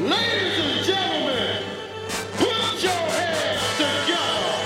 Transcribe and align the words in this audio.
Ladies 0.00 0.58
and 0.58 0.82
gentlemen, 0.86 1.62
put 2.38 2.82
your 2.82 2.90
hands 2.90 3.60
together. 3.76 4.56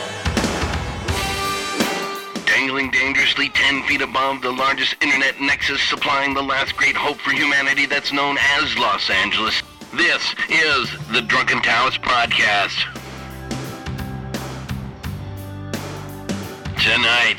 Dangling 2.47 2.93
dangerously 2.93 3.49
10 3.49 3.83
feet 3.83 4.01
above 4.01 4.43
the 4.43 4.53
largest 4.53 4.95
internet 5.03 5.41
nexus 5.41 5.83
supplying 5.83 6.35
the 6.35 6.43
last 6.43 6.77
great 6.77 6.95
hope 6.95 7.17
for 7.17 7.33
humanity 7.33 7.85
that's 7.85 8.13
known 8.13 8.37
as 8.39 8.79
Los 8.79 9.11
Angeles. 9.11 9.61
This 9.95 10.23
is 10.49 10.89
the 11.11 11.23
Drunken 11.23 11.61
Taoist 11.63 12.01
Podcast. 12.01 12.85
Tonight, 16.81 17.39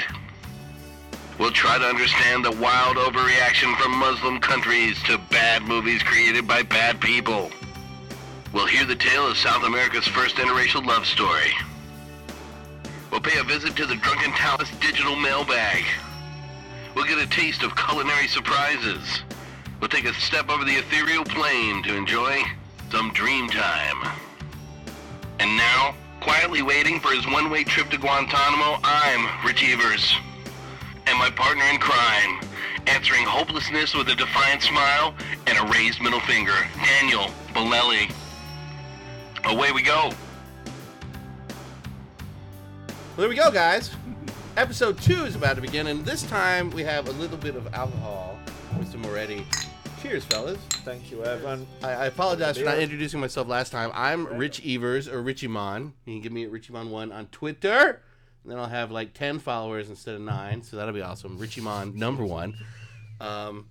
we'll 1.39 1.51
try 1.51 1.77
to 1.77 1.85
understand 1.85 2.43
the 2.43 2.51
wild 2.51 2.97
overreaction 2.97 3.73
from 3.77 3.93
Muslim 3.97 4.41
countries 4.41 5.01
to 5.03 5.17
bad 5.31 5.61
movies 5.61 6.03
created 6.03 6.45
by 6.45 6.61
bad 6.61 6.99
people. 6.99 7.49
We'll 8.55 8.67
hear 8.67 8.85
the 8.85 8.95
tale 8.95 9.27
of 9.27 9.35
South 9.35 9.65
America's 9.65 10.07
first 10.07 10.37
interracial 10.37 10.85
love 10.85 11.05
story. 11.05 11.51
We'll 13.11 13.19
pay 13.19 13.37
a 13.37 13.43
visit 13.43 13.75
to 13.75 13.85
the 13.85 13.97
Drunken 13.97 14.31
Taoist 14.31 14.79
digital 14.79 15.17
mailbag. 15.17 15.83
We'll 16.95 17.03
get 17.03 17.17
a 17.17 17.27
taste 17.27 17.63
of 17.63 17.75
culinary 17.75 18.29
surprises. 18.29 19.23
We'll 19.81 19.89
take 19.89 20.05
a 20.05 20.13
step 20.13 20.49
over 20.49 20.63
the 20.63 20.71
ethereal 20.71 21.25
plane 21.25 21.83
to 21.83 21.97
enjoy 21.97 22.43
some 22.91 23.11
dream 23.11 23.49
time. 23.49 24.09
And 25.41 25.57
now, 25.57 25.93
quietly 26.21 26.61
waiting 26.61 27.01
for 27.01 27.09
his 27.09 27.27
one-way 27.27 27.65
trip 27.65 27.89
to 27.89 27.97
Guantanamo, 27.97 28.79
I'm 28.85 29.45
Rich 29.45 29.65
Evers. 29.65 30.15
And 31.07 31.19
my 31.19 31.29
partner 31.29 31.65
in 31.65 31.77
crime, 31.79 32.39
answering 32.87 33.25
hopelessness 33.25 33.93
with 33.93 34.07
a 34.07 34.15
defiant 34.15 34.61
smile 34.61 35.13
and 35.45 35.57
a 35.57 35.73
raised 35.73 36.01
middle 36.01 36.21
finger, 36.21 36.55
Daniel 36.85 37.31
Bolelli. 37.49 38.09
Away 39.47 39.71
we 39.71 39.83
go. 39.83 40.11
Well, 42.87 43.17
there 43.17 43.29
we 43.29 43.35
go, 43.35 43.51
guys. 43.51 43.91
Episode 44.57 44.97
two 44.99 45.23
is 45.25 45.35
about 45.35 45.55
to 45.55 45.61
begin, 45.61 45.87
and 45.87 46.03
this 46.03 46.23
time 46.23 46.71
we 46.71 46.81
have 46.83 47.07
a 47.07 47.11
little 47.11 47.37
bit 47.37 47.55
of 47.55 47.71
alcohol. 47.73 48.39
Mr. 48.73 48.95
Moretti. 48.95 49.45
Cheers, 50.01 50.25
fellas. 50.25 50.57
Thank 50.83 51.11
you, 51.11 51.23
Evan. 51.23 51.67
I, 51.83 51.91
I 51.91 52.05
apologize 52.07 52.57
for 52.57 52.65
not 52.65 52.79
introducing 52.79 53.19
myself 53.19 53.47
last 53.47 53.71
time. 53.71 53.91
I'm 53.93 54.25
Rich 54.25 54.65
Evers, 54.65 55.07
or 55.07 55.21
Richie 55.21 55.47
Mon. 55.47 55.93
You 56.05 56.13
can 56.13 56.21
give 56.21 56.31
me 56.31 56.43
at 56.45 56.51
RichieMon1 56.51 57.13
on 57.13 57.27
Twitter. 57.27 58.01
And 58.43 58.51
then 58.51 58.57
I'll 58.57 58.67
have 58.67 58.91
like 58.91 59.13
10 59.13 59.39
followers 59.39 59.89
instead 59.89 60.15
of 60.15 60.21
9, 60.21 60.63
so 60.63 60.77
that'll 60.77 60.93
be 60.93 61.01
awesome. 61.01 61.37
Richie 61.37 61.61
Mon, 61.61 61.95
number 61.95 62.25
one. 62.25 62.55
Um, 63.21 63.67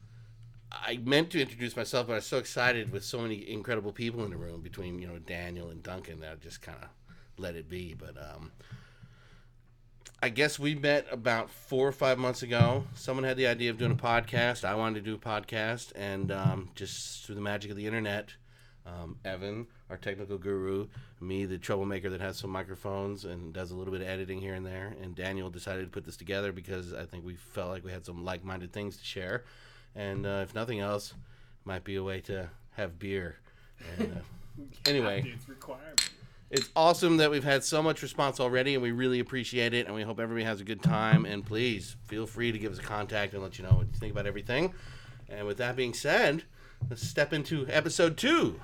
I 0.83 0.99
meant 1.03 1.31
to 1.31 1.41
introduce 1.41 1.77
myself, 1.77 2.07
but 2.07 2.15
I 2.15 2.17
was 2.17 2.27
so 2.27 2.39
excited 2.39 2.93
with 2.93 3.05
so 3.05 3.21
many 3.21 3.49
incredible 3.49 3.93
people 3.93 4.25
in 4.25 4.31
the 4.31 4.37
room 4.37 4.61
between, 4.61 4.99
you 4.99 5.07
know, 5.07 5.19
Daniel 5.19 5.71
and 5.71 5.83
Duncan 5.83 6.21
that 6.21 6.33
I 6.33 6.35
just 6.37 6.63
kind 6.63 6.79
of 6.83 6.89
let 7.39 7.55
it 7.55 7.69
be. 7.69 7.95
But 7.95 8.17
um, 8.19 8.53
I 10.23 10.29
guess 10.31 10.59
we 10.59 10.75
met 10.75 11.07
about 11.11 11.51
four 11.51 11.87
or 11.87 11.93
five 11.93 12.19
months 12.19 12.43
ago. 12.43 12.85
Someone 12.95 13.25
had 13.25 13.37
the 13.37 13.47
idea 13.47 13.71
of 13.71 13.79
doing 13.79 13.93
a 13.93 13.95
podcast. 13.95 14.65
I 14.65 14.75
wanted 14.75 15.05
to 15.05 15.11
do 15.11 15.15
a 15.15 15.19
podcast, 15.19 15.93
and 15.95 16.33
um, 16.33 16.71
just 16.75 17.27
through 17.27 17.35
the 17.35 17.41
magic 17.41 17.71
of 17.71 17.77
the 17.77 17.87
internet, 17.87 18.31
um, 18.87 19.17
Evan, 19.25 19.67
our 19.91 19.97
technical 19.97 20.39
guru, 20.39 20.89
me, 21.21 21.47
the 21.47 21.59
troublemaker 21.59 22.11
that 22.11 22.21
has 22.21 22.37
some 22.37 22.51
microphones 22.51 23.25
and 23.25 23.53
does 23.53 23.71
a 23.71 23.77
little 23.77 23.93
bit 23.93 24.03
of 24.03 24.09
editing 24.09 24.41
here 24.41 24.55
and 24.55 24.67
there, 24.67 24.95
and 25.03 25.15
Daniel 25.15 25.51
decided 25.51 25.85
to 25.85 25.91
put 25.91 26.05
this 26.05 26.17
together 26.17 26.53
because 26.53 26.93
I 26.93 27.05
think 27.05 27.25
we 27.25 27.35
felt 27.35 27.71
like 27.71 27.85
we 27.85 27.93
had 27.93 28.05
some 28.05 28.25
like-minded 28.25 28.73
things 28.73 28.97
to 28.99 29.05
share, 29.05 29.45
and 29.95 30.27
uh, 30.27 30.41
if 30.43 30.55
nothing 30.55 30.81
else, 30.81 31.15
might 31.65 31.85
be 31.85 31.97
a 31.97 32.03
way 32.03 32.21
to 32.23 32.51
have 32.73 32.99
beer. 32.99 33.37
And, 33.99 34.13
uh, 34.13 34.63
anyway. 34.87 35.35
It's 36.51 36.69
awesome 36.77 37.17
that 37.17 37.33
we've 37.33 37.43
had 37.43 37.65
so 37.65 37.83
much 37.83 38.01
response 38.01 38.39
already, 38.39 38.75
and 38.75 38.83
we 38.83 38.93
really 38.93 39.19
appreciate 39.19 39.75
it. 39.75 39.87
And 39.87 39.95
we 39.95 40.03
hope 40.03 40.21
everybody 40.21 40.45
has 40.45 40.61
a 40.61 40.65
good 40.65 40.83
time. 40.83 41.25
And 41.25 41.45
please 41.45 41.97
feel 42.05 42.27
free 42.27 42.53
to 42.53 42.59
give 42.59 42.73
us 42.73 42.79
a 42.79 42.83
contact 42.83 43.35
and 43.35 43.43
let 43.43 43.59
you 43.59 43.65
know 43.65 43.73
what 43.73 43.89
you 43.89 43.95
think 43.99 44.13
about 44.13 44.27
everything. 44.27 44.73
And 45.29 45.47
with 45.47 45.57
that 45.59 45.75
being 45.75 45.95
said, 45.95 46.45
let's 46.89 47.07
step 47.07 47.33
into 47.33 47.67
episode 47.69 48.17
two. 48.17 48.61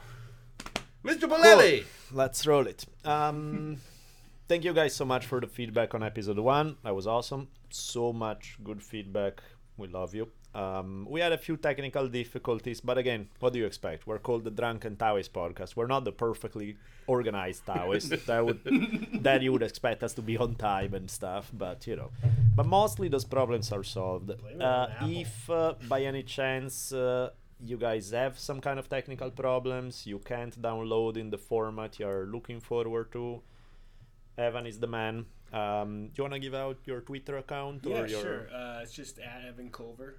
Mr. 1.04 1.22
Bolelli. 1.22 1.84
Let's 2.12 2.46
roll 2.46 2.66
it. 2.66 2.84
Um, 3.04 3.78
thank 4.48 4.64
you 4.64 4.72
guys 4.72 4.94
so 4.94 5.04
much 5.04 5.26
for 5.26 5.40
the 5.40 5.46
feedback 5.46 5.94
on 5.94 6.02
episode 6.02 6.38
one. 6.38 6.76
That 6.84 6.94
was 6.94 7.06
awesome. 7.06 7.48
So 7.70 8.12
much 8.12 8.58
good 8.62 8.82
feedback. 8.82 9.42
We 9.76 9.88
love 9.88 10.14
you. 10.14 10.30
Um, 10.54 11.06
we 11.08 11.20
had 11.20 11.32
a 11.32 11.38
few 11.38 11.56
technical 11.56 12.08
difficulties, 12.08 12.80
but 12.80 12.98
again, 12.98 13.28
what 13.38 13.52
do 13.52 13.60
you 13.60 13.66
expect? 13.66 14.06
We're 14.06 14.18
called 14.18 14.42
the 14.44 14.50
Drunken 14.50 14.96
Taoist 14.96 15.32
podcast. 15.32 15.76
We're 15.76 15.86
not 15.86 16.04
the 16.04 16.10
perfectly 16.12 16.76
organized 17.06 17.66
Taoist 17.66 18.10
that 18.26 18.44
would 18.44 18.60
that 19.22 19.42
you 19.42 19.52
would 19.52 19.62
expect 19.62 20.02
us 20.02 20.12
to 20.14 20.22
be 20.22 20.36
on 20.36 20.56
time 20.56 20.94
and 20.94 21.08
stuff, 21.10 21.50
but 21.52 21.86
you 21.86 21.94
know. 21.94 22.10
But 22.56 22.66
mostly 22.66 23.08
those 23.08 23.24
problems 23.24 23.70
are 23.70 23.84
solved. 23.84 24.30
Uh, 24.60 24.88
if 25.02 25.48
uh, 25.48 25.74
by 25.88 26.02
any 26.02 26.24
chance 26.24 26.92
uh, 26.92 27.30
you 27.60 27.76
guys 27.76 28.10
have 28.10 28.36
some 28.38 28.60
kind 28.60 28.78
of 28.80 28.88
technical 28.88 29.30
problems, 29.30 30.04
you 30.04 30.18
can't 30.18 30.60
download 30.60 31.16
in 31.16 31.30
the 31.30 31.38
format 31.38 32.00
you're 32.00 32.26
looking 32.26 32.58
forward 32.60 33.12
to. 33.12 33.40
Evan 34.36 34.66
is 34.66 34.80
the 34.80 34.86
man. 34.88 35.26
Um, 35.52 36.06
do 36.08 36.12
you 36.16 36.24
want 36.24 36.34
to 36.34 36.40
give 36.40 36.54
out 36.54 36.78
your 36.86 37.00
Twitter 37.00 37.36
account 37.38 37.84
Yeah, 37.84 38.00
or 38.00 38.06
your? 38.06 38.20
sure. 38.20 38.48
Uh, 38.54 38.80
it's 38.82 38.92
just 38.92 39.18
at 39.18 39.42
Evan 39.48 39.70
Culver, 39.70 40.16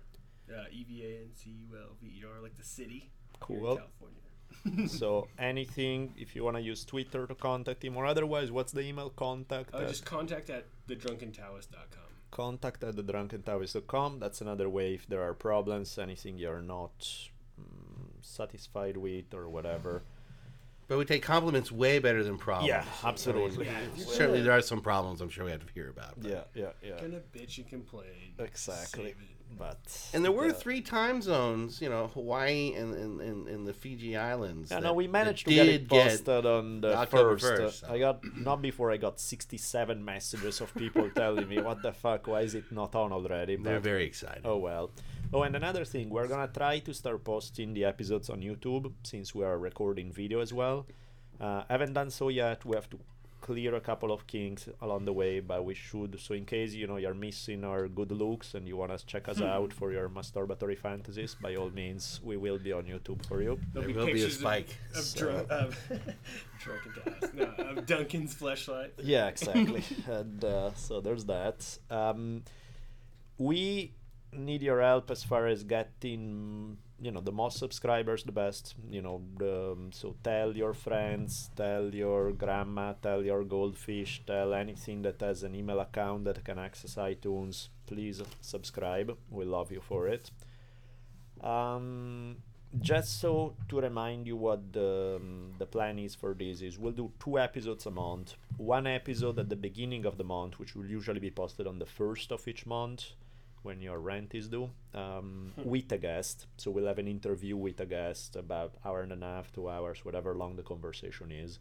uh, 0.54 0.66
E 0.72 0.84
V 0.84 1.04
A 1.04 1.22
N 1.22 1.30
C 1.36 1.50
U 1.50 1.78
L 1.78 1.96
V 2.02 2.08
E 2.08 2.24
R, 2.26 2.42
like 2.42 2.56
the 2.58 2.64
city. 2.64 3.10
here 3.48 3.58
in 3.58 3.64
Cool. 3.64 3.78
California. 3.78 4.88
so 5.00 5.28
anything, 5.40 6.14
if 6.18 6.36
you 6.36 6.44
want 6.44 6.58
to 6.58 6.62
use 6.62 6.84
Twitter 6.86 7.26
to 7.26 7.36
contact 7.36 7.84
him, 7.84 7.96
or 7.98 8.06
otherwise, 8.06 8.52
what's 8.52 8.72
the 8.72 8.82
email? 8.82 9.10
Contact 9.12 9.74
Uh, 9.74 9.88
just 9.88 10.06
contact 10.06 10.50
at 10.50 10.66
thedrunkentaoist.com. 10.88 12.10
contact 12.32 12.84
at 12.84 12.96
thedrunkentaoist.com. 12.96 14.20
That's 14.20 14.42
another 14.42 14.70
way 14.70 14.94
if 14.96 15.08
there 15.08 15.22
are 15.24 15.34
problems, 15.34 15.98
anything 15.98 16.38
you're 16.38 16.62
not 16.62 17.00
mm, 17.60 18.10
satisfied 18.22 18.98
with 18.98 19.34
or 19.34 19.50
whatever. 19.50 20.04
But 20.88 20.98
we 20.98 21.06
take 21.06 21.24
compliments 21.24 21.72
way 21.72 22.00
better 22.00 22.22
than 22.22 22.38
problems. 22.38 22.68
Yeah, 22.68 22.84
I 23.04 23.08
absolutely. 23.10 23.66
mean, 23.66 23.74
Yeah, 23.96 24.04
certainly, 24.06 24.42
there 24.42 24.52
are 24.52 24.62
some 24.62 24.82
problems 24.82 25.22
I'm 25.22 25.30
sure 25.30 25.46
we 25.46 25.52
have 25.52 25.66
to 25.66 25.74
hear 25.74 25.90
about. 25.90 26.20
but- 26.22 26.30
Yeah, 26.30 26.44
yeah, 26.54 26.72
yeah. 26.84 27.00
Gonna 27.00 27.22
bitch 27.34 27.58
and 27.60 27.68
complain. 27.70 28.34
Exactly. 28.38 29.16
But 29.58 30.10
And 30.14 30.24
there 30.24 30.32
were 30.32 30.48
the- 30.48 30.54
three 30.54 30.82
time 30.82 31.22
zones, 31.22 31.82
you 31.82 31.90
know, 31.90 32.08
Hawaii 32.08 32.74
and, 32.74 32.94
and, 32.96 33.22
and, 33.22 33.48
and 33.48 33.68
the 33.68 33.74
Fiji 33.74 34.16
Islands. 34.18 34.72
Yeah, 34.72 34.80
that- 34.80 34.88
no, 34.88 34.94
we 34.94 35.08
managed 35.08 35.46
to 35.48 35.54
get 35.54 35.68
it 35.68 35.88
posted 35.88 36.46
on 36.46 36.82
the 36.82 36.96
October 36.96 37.38
first. 37.38 37.84
1st, 37.84 37.90
uh, 37.90 37.94
I 37.94 38.00
got 38.00 38.22
not 38.38 38.62
before 38.62 38.92
I 38.92 38.98
got 38.98 39.20
67 39.20 40.04
messages 40.04 40.62
of 40.62 40.74
people 40.76 41.10
telling 41.16 41.48
me, 41.48 41.60
"What 41.62 41.82
the 41.84 41.92
fuck? 41.92 42.28
Why 42.28 42.42
is 42.42 42.56
it 42.56 42.72
not 42.72 42.96
on 42.96 43.12
already?" 43.12 43.56
They're 43.58 43.80
very 43.80 44.06
excited. 44.06 44.42
Oh 44.46 44.58
well. 44.58 44.92
Oh, 45.34 45.44
and 45.44 45.56
another 45.56 45.86
thing, 45.86 46.10
we're 46.10 46.28
gonna 46.28 46.52
try 46.52 46.80
to 46.80 46.94
start 46.94 47.24
posting 47.24 47.74
the 47.74 47.86
episodes 47.86 48.30
on 48.30 48.42
YouTube 48.42 48.92
since 49.04 49.34
we 49.36 49.44
are 49.44 49.58
recording 49.58 50.12
video 50.12 50.40
as 50.42 50.52
well. 50.54 50.86
Uh, 51.40 51.64
haven't 51.70 51.94
done 51.94 52.10
so 52.10 52.30
yet. 52.30 52.66
We 52.66 52.76
have 52.76 52.90
to 52.90 53.00
clear 53.42 53.76
a 53.76 53.82
couple 53.82 54.12
of 54.12 54.26
kinks 54.28 54.70
along 54.82 55.06
the 55.06 55.14
way, 55.14 55.40
but 55.40 55.66
we 55.66 55.74
should. 55.74 56.20
So 56.20 56.34
in 56.34 56.46
case 56.46 56.74
you 56.74 56.88
know 56.88 56.98
you're 56.98 57.14
missing 57.14 57.64
our 57.64 57.88
good 57.88 58.12
looks 58.12 58.54
and 58.54 58.68
you 58.68 58.78
wanna 58.78 58.98
check 59.00 59.28
us 59.28 59.42
out 59.42 59.74
for 59.74 59.92
your 59.92 60.08
masturbatory 60.10 60.78
fantasies, 60.78 61.36
by 61.42 61.56
all 61.56 61.70
means, 61.72 62.22
we 62.24 62.38
will 62.38 62.60
be 62.60 62.72
on 62.72 62.84
YouTube 62.84 63.26
for 63.28 63.42
you. 63.42 63.60
There'll 63.74 63.88
There 63.88 63.98
will 63.98 64.06
be 64.06 64.12
a 64.12 64.14
pictures 64.16 64.36
of- 64.36 64.42
spike. 64.42 64.78
Of, 64.96 65.04
So- 65.04 65.20
drunk, 65.20 65.52
of 65.52 65.90
drunken 66.60 66.92
taoist. 67.04 67.34
No, 67.34 67.44
of 67.58 67.86
Duncan's 67.86 68.34
flashlight. 68.34 68.94
yeah 69.04 69.28
exactly 69.28 69.84
and 70.08 70.44
uh, 70.46 70.74
so 70.76 71.02
there's 71.02 71.26
that 71.26 71.78
um, 71.90 72.44
we 73.38 73.94
need 74.34 74.62
your 74.62 74.82
help 74.82 75.12
as 75.12 75.24
far 75.24 75.48
as 75.48 75.64
getting 75.64 76.78
you 77.02 77.12
know 77.12 77.22
the 77.22 77.32
most 77.32 77.58
subscribers 77.58 78.24
the 78.24 78.32
best 78.32 78.76
you 78.90 79.02
know 79.02 79.22
the, 79.38 79.72
um, 79.72 79.92
so 79.92 80.16
tell 80.24 80.56
your 80.56 80.72
friends 80.72 81.50
tell 81.56 81.94
your 81.96 82.32
grandma 82.32 82.94
tell 83.02 83.24
your 83.26 83.44
goldfish 83.44 84.22
tell 84.28 84.54
anything 84.54 85.02
that 85.02 85.20
has 85.20 85.42
an 85.42 85.56
email 85.56 85.80
account 85.80 86.24
that 86.26 86.44
can 86.46 86.60
access 86.60 86.96
itunes 86.96 87.70
please 87.92 88.22
subscribe. 88.40 89.18
We 89.30 89.44
love 89.44 89.70
you 89.72 89.82
for 89.82 90.08
it. 90.08 90.32
Um, 91.42 92.38
just 92.80 93.20
so 93.20 93.56
to 93.68 93.82
remind 93.82 94.28
you 94.28 94.38
what 94.38 94.72
the, 94.72 95.18
um, 95.18 95.52
the 95.58 95.66
plan 95.66 96.00
is 96.00 96.16
for 96.16 96.34
this 96.34 96.62
is 96.62 96.80
we'll 96.80 96.94
do 96.94 97.12
two 97.22 97.38
episodes 97.38 97.86
a 97.86 97.92
month. 97.92 98.36
One 98.58 98.88
episode 98.88 99.40
at 99.40 99.50
the 99.50 99.58
beginning 99.58 100.06
of 100.06 100.18
the 100.18 100.24
month 100.24 100.58
which 100.58 100.74
will 100.76 100.86
usually 100.86 101.20
be 101.20 101.32
posted 101.32 101.68
on 101.68 101.80
the 101.80 101.86
first 101.86 102.32
of 102.32 102.48
each 102.48 102.66
month 102.66 103.12
when 103.64 103.82
your 103.82 104.00
rent 104.00 104.34
is 104.34 104.48
due 104.48 104.70
um, 104.94 105.54
with 105.64 105.92
a 105.92 105.98
guest. 105.98 106.48
So 106.58 106.72
we'll 106.72 106.88
have 106.88 107.00
an 107.00 107.08
interview 107.08 107.56
with 107.58 107.80
a 107.80 107.86
guest 107.86 108.36
about 108.36 108.76
hour 108.84 109.02
and 109.02 109.12
a 109.12 109.26
half 109.26 109.52
two 109.52 109.70
hours 109.70 110.04
whatever 110.04 110.36
long 110.36 110.56
the 110.56 110.64
conversation 110.64 111.32
is. 111.32 111.60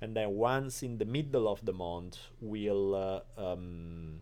And 0.00 0.16
then 0.16 0.30
once 0.30 0.82
in 0.82 0.98
the 0.98 1.04
middle 1.04 1.48
of 1.48 1.64
the 1.64 1.72
month 1.72 2.18
we'll 2.40 2.94
uh, 2.94 3.20
um, 3.36 4.20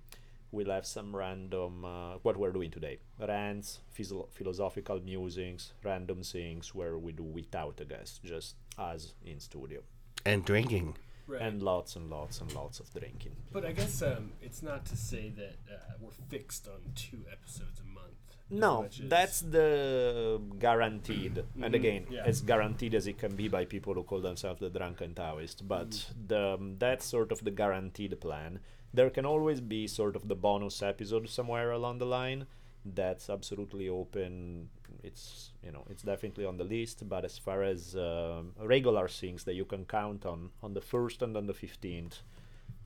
we'll 0.52 0.70
have 0.70 0.87
some 0.87 1.14
random 1.14 1.84
uh, 1.84 2.14
what 2.22 2.37
we're 2.37 2.52
doing 2.52 2.70
today. 2.70 2.99
Rants 3.19 3.81
physio- 3.90 4.28
philosophical 4.31 5.00
musings 5.00 5.73
random 5.84 6.23
things 6.23 6.75
where 6.75 6.99
we 6.99 7.12
do 7.12 7.23
without 7.23 7.81
a 7.81 7.84
guest 7.84 8.23
just 8.25 8.56
us 8.78 9.14
in 9.25 9.40
studio. 9.40 9.81
And 10.25 10.44
drinking. 10.44 10.96
Right. 11.31 11.43
and 11.43 11.62
lots 11.62 11.94
and 11.97 12.11
lots 12.11 12.41
and 12.41 12.53
lots 12.55 12.81
of 12.81 12.87
drinking 12.93 13.37
but 13.53 13.65
I 13.65 13.73
guess 13.73 14.03
um, 14.03 14.32
it's 14.43 14.62
not 14.62 14.85
to 14.87 14.97
say 14.97 15.25
that 15.37 15.56
uh, 15.73 15.93
we're 16.00 16.11
fixed 16.29 16.67
on 16.67 16.81
two 16.94 17.23
episodes 17.37 17.81
a 17.81 17.88
month. 18.00 18.19
no 18.50 18.88
that's 19.05 19.41
the 19.43 20.41
guaranteed 20.59 21.44
and 21.62 21.73
again 21.75 22.06
yeah. 22.11 22.23
as 22.27 22.41
guaranteed 22.41 22.94
as 22.94 23.06
it 23.06 23.19
can 23.19 23.37
be 23.37 23.47
by 23.49 23.65
people 23.65 23.94
who 23.94 24.03
call 24.03 24.21
themselves 24.21 24.59
the 24.61 24.71
drunken 24.71 25.15
taoist 25.15 25.59
but 25.69 25.91
the 26.27 26.55
um, 26.55 26.77
that's 26.79 27.05
sort 27.06 27.31
of 27.31 27.44
the 27.44 27.50
guaranteed 27.62 28.21
plan 28.21 28.59
there 28.93 29.11
can 29.11 29.25
always 29.25 29.61
be 29.61 29.87
sort 29.87 30.17
of 30.17 30.26
the 30.26 30.35
bonus 30.35 30.83
episode 30.83 31.29
somewhere 31.29 31.71
along 31.71 31.99
the 31.99 32.06
line 32.06 32.47
that's 32.85 33.31
absolutely 33.31 33.88
open 33.88 34.69
it's 35.02 35.52
you 35.64 35.73
know 35.73 35.85
it's 35.91 36.02
definitely 36.02 36.44
on 36.44 36.56
the 36.56 36.64
list 36.64 37.08
but 37.08 37.25
as 37.25 37.38
far 37.38 37.62
as 37.62 37.97
um, 37.97 38.52
regular 38.61 39.08
things 39.08 39.44
that 39.44 39.55
you 39.55 39.64
can 39.64 39.85
count 39.85 40.26
on 40.26 40.50
on 40.62 40.75
the 40.75 40.81
first 40.81 41.23
and 41.23 41.37
on 41.37 41.47
the 41.47 41.55
15th 41.55 42.17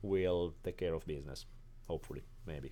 we'll 0.01 0.53
take 0.63 0.77
care 0.77 0.93
of 0.93 1.05
business 1.05 1.45
hopefully 1.87 2.23
maybe 2.45 2.71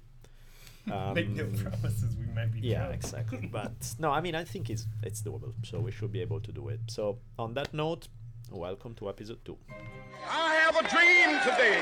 Make 1.15 1.29
no 1.29 1.45
Um, 1.45 1.53
promises. 1.53 2.15
We 2.17 2.25
might 2.35 2.51
be. 2.51 2.59
yeah 2.59 2.79
drunk. 2.79 2.93
exactly 2.95 3.49
but 3.59 3.95
no 3.99 4.11
i 4.11 4.21
mean 4.21 4.35
i 4.35 4.43
think 4.43 4.69
it's 4.69 4.85
it's 5.01 5.21
doable 5.21 5.53
so 5.63 5.79
we 5.79 5.91
should 5.91 6.11
be 6.11 6.21
able 6.21 6.39
to 6.41 6.51
do 6.51 6.69
it 6.69 6.79
so 6.87 7.19
on 7.37 7.53
that 7.53 7.73
note 7.73 8.07
welcome 8.51 8.93
to 8.95 9.09
episode 9.09 9.39
2 9.45 9.57
I 10.29 10.53
have 10.63 10.75
a 10.77 10.87
dream 10.87 11.29
today. 11.47 11.79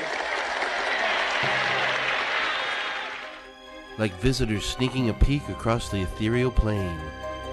Like 3.98 4.12
visitors 4.20 4.64
sneaking 4.64 5.10
a 5.10 5.14
peek 5.14 5.48
across 5.48 5.88
the 5.90 6.00
ethereal 6.00 6.50
plane. 6.50 6.98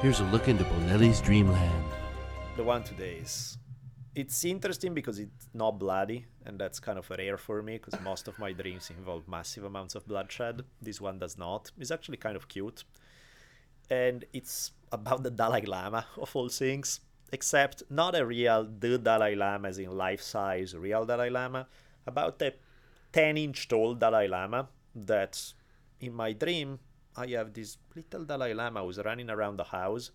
Here's 0.02 0.22
a 0.22 0.24
look 0.26 0.48
into 0.48 0.64
Bolelli's 0.64 1.20
dreamland. 1.20 1.84
the 2.56 2.64
one 2.64 2.84
today 2.84 3.18
is 3.22 3.58
it's 4.16 4.46
interesting 4.46 4.94
because 4.94 5.20
it's 5.20 5.50
not 5.54 5.78
bloody 5.78 6.26
and 6.46 6.58
that's 6.58 6.80
kind 6.80 6.98
of 6.98 7.10
rare 7.10 7.36
for 7.36 7.62
me 7.62 7.74
because 7.74 8.00
most 8.00 8.30
of 8.30 8.40
my 8.40 8.54
dreams 8.54 8.90
involve 8.98 9.28
massive 9.28 9.66
amounts 9.66 9.96
of 9.96 10.08
bloodshed. 10.08 10.62
This 10.82 11.02
one 11.02 11.20
does 11.20 11.38
not. 11.38 11.72
It's 11.78 11.92
actually 11.92 12.16
kind 12.16 12.38
of 12.38 12.48
cute. 12.48 12.86
And 13.90 14.24
it's 14.32 14.72
about 14.94 15.24
the 15.24 15.32
dalai 15.32 15.66
lama 15.66 16.06
of 16.18 16.34
all 16.34 16.48
things. 16.48 17.02
Except 17.34 17.84
not 17.90 18.16
a 18.16 18.26
real 18.26 18.70
the 18.80 18.98
dalai 18.98 19.36
lama 19.36 19.68
as 19.68 19.80
in 19.80 19.92
life 19.92 20.22
size 20.22 20.74
real 20.78 21.06
dalai 21.06 21.30
lama. 21.30 21.68
About 22.08 22.42
a 22.42 22.54
10 23.12 23.36
inch 23.36 23.68
tall 23.68 23.96
dalai 23.96 24.28
lama 24.28 24.70
that 24.96 25.54
in 26.00 26.14
my 26.14 26.32
dream 26.32 26.80
i 27.16 27.28
have 27.28 27.54
this 27.54 27.78
little 27.96 28.24
dalai 28.24 28.54
lama 28.54 28.84
who's 28.84 29.00
running 29.00 29.30
around 29.30 29.58
the 29.58 29.64
house 29.64 30.12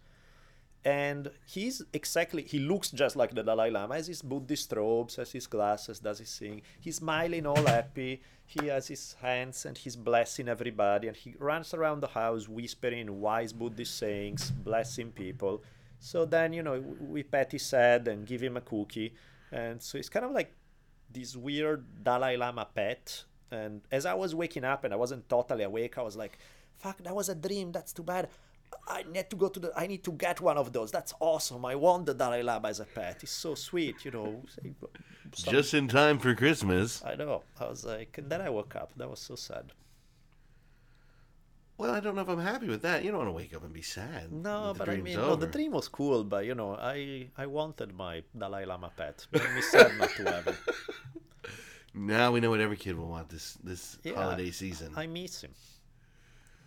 and 0.85 1.31
he's 1.47 1.83
exactly 1.95 2.43
he 2.43 2.59
looks 2.59 2.91
just 2.91 3.17
like 3.17 3.35
the 3.35 3.43
dalai 3.43 3.71
lama. 3.71 3.95
Has 3.95 4.07
his 4.07 4.21
buddhist 4.21 4.73
robes 4.73 5.17
has 5.17 5.33
his 5.33 5.47
glasses 5.47 5.99
does 5.99 6.19
his 6.19 6.37
thing 6.37 6.61
he's 6.79 6.97
smiling 6.97 7.47
all 7.47 7.65
happy. 7.65 8.21
He 8.47 8.67
has 8.67 8.89
his 8.89 9.17
hands 9.23 9.65
and 9.65 9.79
he's 9.79 9.97
blessing 9.97 10.49
everybody 10.49 11.09
and 11.09 11.17
he 11.17 11.35
runs 11.39 11.73
around 11.73 12.01
the 12.01 12.09
house 12.09 12.49
whispering 12.49 13.21
wise 13.21 13.53
buddhist 13.53 13.97
sayings 13.97 14.51
blessing 14.51 15.11
people. 15.13 15.63
So 16.01 16.27
then 16.27 16.53
you 16.53 16.63
know 16.63 16.85
we 17.01 17.23
pat 17.23 17.53
his 17.53 17.71
head 17.71 18.07
and 18.07 18.27
give 18.27 18.43
him 18.43 18.59
a 18.59 18.61
cookie. 18.61 19.15
And 19.51 19.83
so 19.83 19.97
it's 19.97 20.11
kind 20.11 20.27
of 20.27 20.33
like 20.33 20.53
this 21.11 21.35
weird 21.35 22.05
dalai 22.05 22.37
lama 22.37 22.69
pet. 22.75 23.25
And 23.51 23.81
as 23.91 24.05
i 24.05 24.13
was 24.13 24.35
waking 24.35 24.65
up 24.65 24.85
and 24.85 24.93
i 24.93 24.97
wasn't 24.97 25.29
totally 25.29 25.63
awake 25.63 25.97
i 25.97 26.03
was 26.03 26.17
like 26.17 26.39
fuck 26.79 27.03
that 27.03 27.15
was 27.15 27.29
a 27.29 27.35
dream 27.35 27.73
that's 27.73 27.93
too 27.93 28.03
bad 28.03 28.29
I 28.89 29.05
need 29.05 29.31
to 29.31 29.37
go 29.37 29.49
to 29.49 29.61
the. 29.61 29.73
I 29.77 29.87
need 29.87 30.03
to 30.05 30.13
get 30.13 30.41
one 30.41 30.59
of 30.59 30.73
those. 30.73 30.91
That's 30.91 31.15
awesome. 31.21 31.65
I 31.65 31.75
want 31.75 32.07
the 32.07 32.15
Dalai 32.15 32.43
Lama 32.43 32.69
as 32.69 32.81
a 32.81 32.85
pet. 32.85 33.19
It's 33.23 33.33
so 33.33 33.55
sweet, 33.55 34.05
you 34.05 34.11
know. 34.11 34.43
Just 35.31 35.75
in 35.75 35.89
time 35.89 36.19
for 36.19 36.35
Christmas. 36.35 37.03
I 37.05 37.15
know. 37.15 37.43
I 37.61 37.67
was 37.69 37.85
like, 37.85 38.19
and 38.19 38.31
then 38.31 38.41
I 38.41 38.51
woke 38.51 38.77
up. 38.77 38.91
That 38.97 39.09
was 39.09 39.21
so 39.21 39.37
sad. 39.37 39.73
Well, 41.77 41.91
I 41.91 41.99
don't 42.01 42.15
know 42.15 42.23
if 42.23 42.29
I'm 42.29 42.41
happy 42.41 42.69
with 42.69 42.83
that. 42.83 43.05
You 43.05 43.11
don't 43.11 43.19
want 43.19 43.29
to 43.29 43.33
wake 43.33 43.55
up 43.55 43.65
and 43.65 43.73
be 43.73 43.83
sad. 43.83 44.33
No, 44.33 44.75
but 44.77 44.89
I 44.89 44.97
mean, 44.97 45.17
no, 45.17 45.35
the 45.35 45.49
dream 45.49 45.73
was 45.73 45.89
cool. 45.89 46.23
But 46.23 46.45
you 46.45 46.55
know, 46.55 46.77
I 46.77 47.29
I 47.37 47.47
wanted 47.47 47.95
my 47.97 48.23
Dalai 48.37 48.65
Lama 48.65 48.91
pet. 48.97 49.27
It 49.33 49.43
made 49.43 49.55
me 49.55 49.63
sad 49.63 49.99
not 49.99 50.11
to 50.11 50.25
have 50.25 50.47
it. 50.49 50.57
Now 51.97 52.33
we 52.33 52.41
know 52.41 52.51
what 52.51 52.59
every 52.61 52.77
kid 52.77 52.99
will 52.99 53.07
want 53.07 53.29
this 53.29 53.57
this 53.63 53.99
Yeah, 54.03 54.15
holiday 54.15 54.51
season. 54.51 54.93
I 54.97 55.07
miss 55.07 55.43
him. 55.43 55.53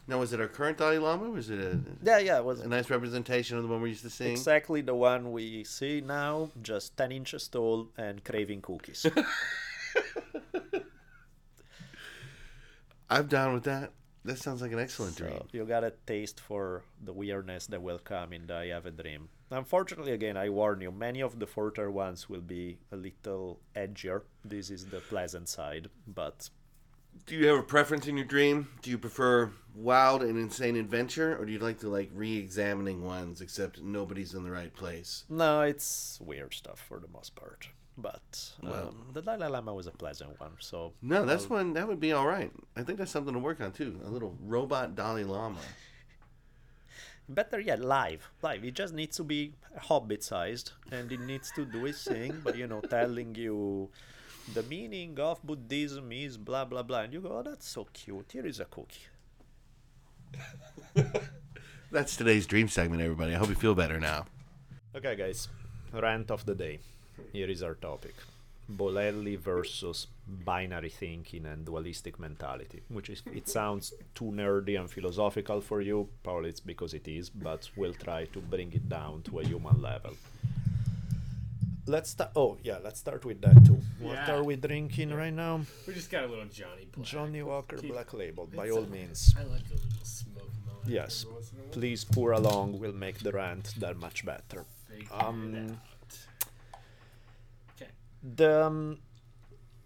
Now, 0.10 0.20
was 0.20 0.32
it 0.32 0.40
our 0.40 0.48
current 0.48 0.78
Dalai 0.78 1.00
Lama? 1.00 1.30
Was 1.30 1.50
it 1.50 1.60
a, 1.60 1.80
Yeah, 2.02 2.20
yeah. 2.20 2.38
It 2.38 2.46
was 2.46 2.62
a 2.62 2.68
nice 2.68 2.90
representation 2.90 3.58
of 3.58 3.64
the 3.64 3.70
one 3.70 3.82
we 3.82 3.90
used 3.90 4.04
to 4.04 4.10
see? 4.10 4.32
exactly 4.32 4.80
the 4.82 4.96
one 4.96 5.32
we 5.34 5.66
see 5.66 6.00
now, 6.02 6.50
just 6.62 6.96
ten 6.96 7.12
inches 7.12 7.48
tall 7.50 7.90
and 7.98 8.24
craving 8.24 8.62
cookies. 8.62 9.06
I'm 13.10 13.28
down 13.28 13.54
with 13.54 13.64
that. 13.66 13.92
That 14.26 14.38
sounds 14.40 14.62
like 14.62 14.74
an 14.74 14.80
excellent 14.80 15.16
dream. 15.16 15.38
So 15.40 15.46
you 15.54 15.64
got 15.66 15.86
a 15.86 15.94
taste 16.06 16.42
for 16.42 16.84
the 17.02 17.14
weirdness 17.14 17.68
that 17.68 17.82
will 17.82 18.00
come 18.00 18.34
in 18.34 18.48
the 18.48 18.56
I 18.56 18.68
Have 18.68 18.86
a 18.86 18.92
Dream. 18.92 19.30
Unfortunately, 19.52 20.12
again, 20.12 20.36
I 20.36 20.50
warn 20.50 20.82
you, 20.82 20.92
many 20.92 21.22
of 21.22 21.40
the 21.40 21.48
further 21.48 21.90
ones 21.90 22.28
will 22.28 22.42
be 22.42 22.80
a 22.92 22.98
little 22.98 23.62
edgier. 23.74 24.24
This 24.44 24.70
is 24.70 24.88
the 24.88 25.00
pleasant 25.00 25.48
side, 25.48 25.88
but 26.06 26.50
Do 27.26 27.36
you 27.36 27.48
have 27.48 27.60
a 27.60 27.64
preference 27.64 28.08
in 28.08 28.16
your 28.18 28.26
dream? 28.26 28.70
Do 28.82 28.90
you 28.90 28.98
prefer 28.98 29.52
wild 29.76 30.24
and 30.24 30.38
insane 30.38 30.76
adventure, 30.76 31.38
or 31.38 31.46
do 31.46 31.52
you 31.52 31.60
like 31.60 31.80
to 31.80 31.90
like 31.90 32.10
re-examining 32.14 33.04
ones, 33.04 33.42
except 33.42 33.82
nobody's 33.82 34.34
in 34.34 34.44
the 34.44 34.52
right 34.52 34.74
place? 34.74 35.24
no, 35.30 35.62
it's 35.62 36.20
weird 36.24 36.54
stuff 36.54 36.80
for 36.88 37.00
the 37.00 37.08
most 37.10 37.36
part. 37.36 37.70
But 37.98 38.52
um, 38.64 38.70
Well- 38.70 38.94
the 39.14 39.22
Dalai 39.22 39.48
Lama 39.48 39.74
was 39.74 39.88
a 39.88 39.92
pleasant 39.92 40.40
one, 40.40 40.52
so 40.60 40.94
No, 41.02 41.26
that's 41.26 41.50
one 41.50 41.74
that 41.74 41.88
would 41.88 42.00
be 42.00 42.14
all 42.14 42.28
right. 42.28 42.52
I 42.76 42.84
think 42.84 43.00
that's 43.00 43.12
something 43.12 43.34
to 43.34 43.40
work 43.40 43.60
on 43.60 43.72
too. 43.72 44.00
A 44.06 44.10
little 44.10 44.38
robot 44.46 44.96
Dalai 44.96 45.24
Lama. 45.24 45.60
better 47.30 47.60
yet, 47.60 47.80
live. 47.82 48.30
Live. 48.44 48.64
It 48.64 48.74
just 48.76 48.94
needs 48.94 49.18
to 49.18 49.24
be 49.24 49.54
hobbit 49.78 50.24
sized 50.24 50.74
and 50.92 51.12
it 51.12 51.20
needs 51.22 51.52
to 51.56 51.66
do 51.66 51.86
its 51.88 52.04
thing, 52.04 52.40
but 52.44 52.56
you 52.56 52.68
know, 52.68 52.82
telling 52.82 53.34
you 53.36 53.90
the 54.54 54.64
meaning 54.64 55.20
of 55.20 55.42
Buddhism 55.44 56.12
is 56.12 56.38
blah 56.38 56.66
blah 56.66 56.84
blah. 56.84 57.02
And 57.02 57.14
you 57.14 57.22
go, 57.22 57.38
Oh, 57.40 57.44
that's 57.44 57.68
so 57.68 57.88
cute. 57.94 58.32
Here 58.32 58.46
is 58.46 58.60
a 58.60 58.66
cookie. 58.66 59.08
That's 61.90 62.18
today's 62.18 62.46
dream 62.46 62.68
segment, 62.68 63.02
everybody. 63.02 63.34
I 63.34 63.38
hope 63.38 63.48
you 63.48 63.56
feel 63.56 63.74
better 63.74 63.98
now. 63.98 64.26
Okay, 64.94 65.16
guys, 65.16 65.48
rant 65.94 66.30
of 66.32 66.46
the 66.46 66.54
day. 66.54 66.80
Here 67.32 67.50
is 67.50 67.64
our 67.64 67.76
topic 67.76 68.14
Bolelli 68.70 69.38
versus 69.40 70.08
binary 70.28 70.90
thinking 70.90 71.46
and 71.46 71.66
dualistic 71.66 72.20
mentality, 72.20 72.82
which 72.90 73.10
is, 73.10 73.24
it 73.34 73.48
sounds 73.48 73.94
too 74.14 74.26
nerdy 74.26 74.78
and 74.78 74.90
philosophical 74.90 75.62
for 75.62 75.80
you. 75.80 76.10
Probably 76.24 76.50
it's 76.50 76.60
because 76.60 76.94
it 76.94 77.08
is, 77.08 77.30
but 77.30 77.70
we'll 77.78 77.94
try 77.94 78.26
to 78.26 78.40
bring 78.42 78.74
it 78.74 78.90
down 78.90 79.22
to 79.24 79.40
a 79.40 79.46
human 79.46 79.82
level. 79.82 80.12
Let's 81.88 82.10
start. 82.10 82.32
Oh, 82.36 82.58
yeah, 82.64 82.80
let's 82.84 83.00
start 83.00 83.24
with 83.24 83.40
that 83.42 83.64
too. 83.66 83.80
What 84.00 84.14
Yeah. 84.16 84.32
are 84.36 84.44
we 84.44 84.56
drinking 84.58 85.14
right 85.14 85.34
now? 85.34 85.62
We 85.88 85.94
just 85.94 86.10
got 86.12 86.24
a 86.26 86.28
little 86.28 86.46
Johnny 86.46 86.86
Black. 86.92 87.06
Johnny 87.08 87.42
Walker 87.42 87.78
Keep- 87.78 87.92
Black 87.94 88.14
Label, 88.14 88.46
by 88.48 88.70
all 88.70 88.84
a- 88.84 88.88
means. 88.88 89.34
I 89.38 89.44
like 89.44 89.68
a 89.70 89.74
little 89.76 90.04
smoke. 90.04 90.52
Yes, 90.86 91.24
every 91.24 91.34
once 91.36 91.52
in 91.52 91.60
a 91.60 91.62
while. 91.64 91.72
please 91.72 92.04
pour 92.06 92.32
along. 92.34 92.80
We'll 92.80 92.94
make 92.94 93.20
the 93.20 93.32
rant 93.32 93.74
that 93.80 93.96
much 93.98 94.26
better. 94.26 94.66
Um. 95.12 95.80
Okay. 97.76 97.92
the 98.22 98.66
um, 98.66 99.00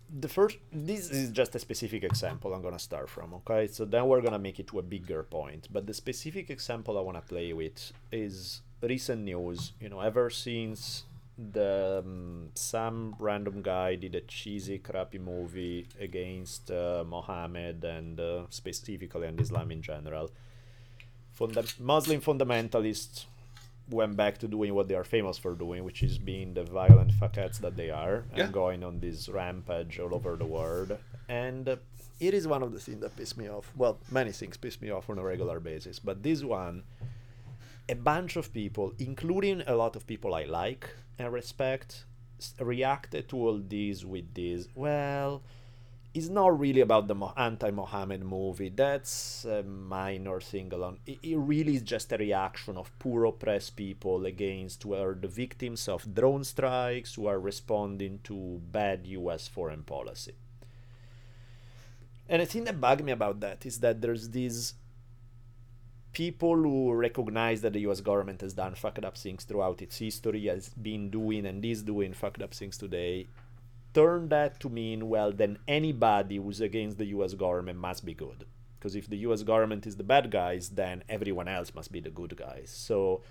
the 0.09 0.27
first 0.27 0.57
this 0.71 1.09
is 1.11 1.29
just 1.31 1.53
a 1.55 1.59
specific 1.59 2.03
example 2.03 2.53
i'm 2.53 2.61
gonna 2.61 2.77
start 2.79 3.07
from 3.09 3.33
okay 3.33 3.65
so 3.67 3.85
then 3.85 4.05
we're 4.07 4.19
gonna 4.21 4.37
make 4.39 4.59
it 4.59 4.67
to 4.67 4.77
a 4.79 4.81
bigger 4.81 5.23
point 5.23 5.67
but 5.71 5.85
the 5.87 5.93
specific 5.93 6.49
example 6.49 6.97
i 6.97 7.01
want 7.01 7.15
to 7.17 7.21
play 7.33 7.53
with 7.53 7.93
is 8.11 8.61
recent 8.81 9.21
news 9.23 9.71
you 9.79 9.87
know 9.89 10.01
ever 10.01 10.29
since 10.29 11.03
the 11.51 12.03
um, 12.05 12.49
some 12.53 13.15
random 13.19 13.61
guy 13.61 13.95
did 13.95 14.15
a 14.15 14.21
cheesy 14.21 14.77
crappy 14.77 15.17
movie 15.17 15.87
against 15.99 16.69
uh, 16.71 17.03
mohammed 17.07 17.83
and 17.83 18.19
uh, 18.19 18.43
specifically 18.49 19.27
and 19.27 19.39
islam 19.39 19.71
in 19.71 19.81
general 19.81 20.29
Funda- 21.33 21.63
muslim 21.79 22.21
fundamentalists 22.21 23.25
went 23.89 24.15
back 24.15 24.37
to 24.39 24.47
doing 24.47 24.73
what 24.73 24.87
they 24.87 24.95
are 24.95 25.03
famous 25.03 25.37
for 25.37 25.53
doing, 25.53 25.83
which 25.83 26.01
is 26.01 26.17
being 26.17 26.53
the 26.53 26.63
violent 26.63 27.11
fuckheads 27.11 27.59
that 27.59 27.75
they 27.75 27.89
are 27.89 28.23
and 28.33 28.53
going 28.53 28.83
on 28.83 28.99
this 28.99 29.27
rampage 29.29 29.99
all 29.99 30.15
over 30.15 30.35
the 30.35 30.45
world. 30.45 30.97
And 31.27 31.67
uh, 31.67 31.75
it 32.19 32.33
is 32.33 32.47
one 32.47 32.63
of 32.63 32.71
the 32.71 32.79
things 32.79 33.01
that 33.01 33.15
piss 33.17 33.35
me 33.35 33.49
off. 33.49 33.71
Well, 33.75 33.99
many 34.09 34.31
things 34.31 34.57
piss 34.57 34.79
me 34.81 34.91
off 34.91 35.09
on 35.09 35.17
a 35.17 35.23
regular 35.23 35.59
basis, 35.59 35.99
but 35.99 36.23
this 36.23 36.43
one, 36.43 36.83
a 37.89 37.95
bunch 37.95 38.35
of 38.35 38.53
people, 38.53 38.93
including 38.99 39.63
a 39.67 39.75
lot 39.75 39.95
of 39.95 40.07
people 40.07 40.33
I 40.33 40.43
like 40.45 40.89
and 41.17 41.31
respect, 41.31 42.05
reacted 42.59 43.29
to 43.29 43.37
all 43.37 43.59
this 43.59 44.03
with 44.03 44.33
this. 44.33 44.67
Well, 44.75 45.43
it's 46.13 46.27
not 46.27 46.59
really 46.59 46.81
about 46.81 47.07
the 47.07 47.15
anti-Mohammed 47.37 48.23
movie. 48.23 48.69
That's 48.69 49.45
a 49.45 49.63
minor 49.63 50.41
thing 50.41 50.73
alone. 50.73 50.99
It, 51.05 51.19
it 51.23 51.37
really 51.37 51.75
is 51.75 51.83
just 51.83 52.11
a 52.11 52.17
reaction 52.17 52.77
of 52.77 52.91
poor 52.99 53.25
oppressed 53.25 53.75
people 53.77 54.25
against 54.25 54.83
who 54.83 54.93
are 54.93 55.13
the 55.13 55.29
victims 55.29 55.87
of 55.87 56.13
drone 56.13 56.43
strikes, 56.43 57.15
who 57.15 57.27
are 57.27 57.39
responding 57.39 58.19
to 58.25 58.61
bad 58.71 59.07
U.S. 59.07 59.47
foreign 59.47 59.83
policy. 59.83 60.33
And 62.27 62.41
the 62.41 62.45
thing 62.45 62.65
that 62.65 62.81
bugged 62.81 63.03
me 63.03 63.11
about 63.11 63.39
that 63.41 63.65
is 63.65 63.79
that 63.79 64.01
there's 64.01 64.29
these 64.29 64.73
people 66.13 66.55
who 66.55 66.93
recognize 66.93 67.61
that 67.61 67.73
the 67.73 67.81
US 67.81 68.01
government 68.01 68.41
has 68.41 68.53
done 68.53 68.75
fucked 68.75 69.05
up 69.05 69.17
things 69.17 69.43
throughout 69.43 69.81
its 69.81 69.97
history, 69.97 70.47
has 70.47 70.69
been 70.69 71.09
doing 71.09 71.45
and 71.45 71.63
is 71.63 71.83
doing 71.83 72.13
fucked 72.13 72.41
up 72.41 72.53
things 72.53 72.77
today, 72.77 73.27
turn 73.93 74.29
that 74.29 74.59
to 74.59 74.69
mean, 74.69 75.09
well, 75.09 75.31
then 75.31 75.57
anybody 75.67 76.37
who's 76.37 76.61
against 76.61 76.97
the 76.97 77.05
US 77.05 77.33
government 77.33 77.79
must 77.79 78.05
be 78.05 78.13
good. 78.13 78.45
Because 78.77 78.95
if 78.95 79.07
the 79.07 79.17
US 79.17 79.43
government 79.43 79.85
is 79.85 79.95
the 79.95 80.03
bad 80.03 80.31
guys, 80.31 80.69
then 80.69 81.03
everyone 81.07 81.47
else 81.47 81.73
must 81.73 81.91
be 81.91 81.99
the 81.99 82.09
good 82.09 82.35
guys. 82.35 82.71
So 82.75 83.21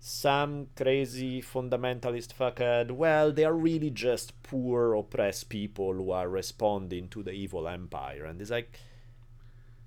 some 0.00 0.66
crazy 0.76 1.40
fundamentalist 1.40 2.34
fuckhead, 2.34 2.90
well, 2.90 3.30
they 3.30 3.44
are 3.44 3.54
really 3.54 3.90
just 3.90 4.42
poor, 4.42 4.94
oppressed 4.94 5.48
people 5.48 5.92
who 5.94 6.10
are 6.10 6.28
responding 6.28 7.08
to 7.08 7.22
the 7.22 7.30
evil 7.30 7.68
empire. 7.68 8.24
And 8.24 8.40
it's 8.40 8.50
like, 8.50 8.78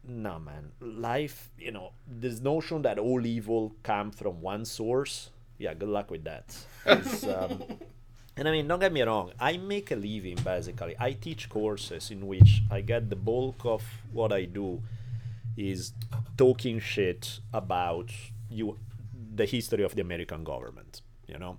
no, 0.08 0.40
man. 0.40 0.72
Life, 0.82 1.50
you 1.58 1.72
know, 1.72 1.92
this 2.08 2.40
notion 2.40 2.82
that 2.84 3.00
all 3.00 3.26
evil 3.26 3.76
come 3.84 4.12
from 4.12 4.42
one 4.42 4.66
source, 4.66 5.32
yeah, 5.58 5.74
good 5.74 5.90
luck 5.90 6.12
with 6.12 6.24
that. 6.26 6.56
Um, 6.86 7.64
and 8.38 8.48
I 8.48 8.52
mean, 8.52 8.68
don't 8.68 8.80
get 8.80 8.94
me 8.94 9.02
wrong, 9.02 9.32
I 9.40 9.58
make 9.58 9.92
a 9.92 9.96
living 9.96 10.38
basically. 10.44 10.96
I 11.00 11.14
teach 11.14 11.50
courses 11.50 12.12
in 12.12 12.28
which 12.28 12.62
I 12.70 12.82
get 12.82 13.10
the 13.10 13.16
bulk 13.16 13.66
of 13.66 13.84
what 14.12 14.32
I 14.32 14.46
do 14.46 14.82
is 15.58 15.94
talking 16.38 16.80
shit 16.80 17.40
about 17.54 18.12
you 18.50 18.78
the 19.34 19.46
history 19.46 19.84
of 19.84 19.96
the 19.96 20.02
American 20.02 20.44
government, 20.44 21.02
you 21.28 21.38
know. 21.38 21.58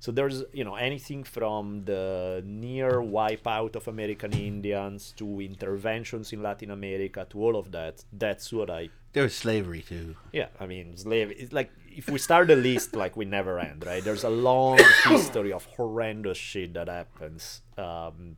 So 0.00 0.12
there's, 0.12 0.44
you 0.52 0.64
know, 0.64 0.76
anything 0.76 1.24
from 1.24 1.84
the 1.84 2.42
near 2.46 2.92
wipeout 3.00 3.74
of 3.74 3.88
American 3.88 4.32
Indians 4.32 5.12
to 5.16 5.40
interventions 5.40 6.32
in 6.32 6.40
Latin 6.42 6.70
America 6.70 7.26
to 7.30 7.42
all 7.42 7.56
of 7.56 7.72
that. 7.72 8.04
That's 8.12 8.52
what 8.52 8.70
I 8.70 8.90
There 9.12 9.24
was 9.24 9.34
slavery 9.34 9.82
too. 9.82 10.14
yeah, 10.32 10.48
I 10.60 10.66
mean, 10.66 10.96
slave. 10.96 11.32
It's 11.36 11.52
like 11.52 11.72
if 11.88 12.08
we 12.08 12.18
start 12.18 12.46
the 12.46 12.56
list, 12.56 12.94
like 12.94 13.16
we 13.16 13.24
never 13.24 13.58
end, 13.58 13.84
right? 13.84 14.02
There's 14.04 14.22
a 14.24 14.30
long 14.30 14.78
history 15.04 15.52
of 15.52 15.64
horrendous 15.64 16.38
shit 16.38 16.74
that 16.74 16.88
happens, 16.88 17.62
um, 17.76 18.36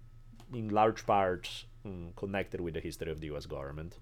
in 0.55 0.71
large 0.71 1.05
part 1.07 1.49
mm, 1.87 2.17
connected 2.17 2.61
with 2.63 2.75
the 2.75 2.81
history 2.81 3.11
of 3.11 3.21
the 3.21 3.27
U.S. 3.27 3.45
government. 3.47 3.99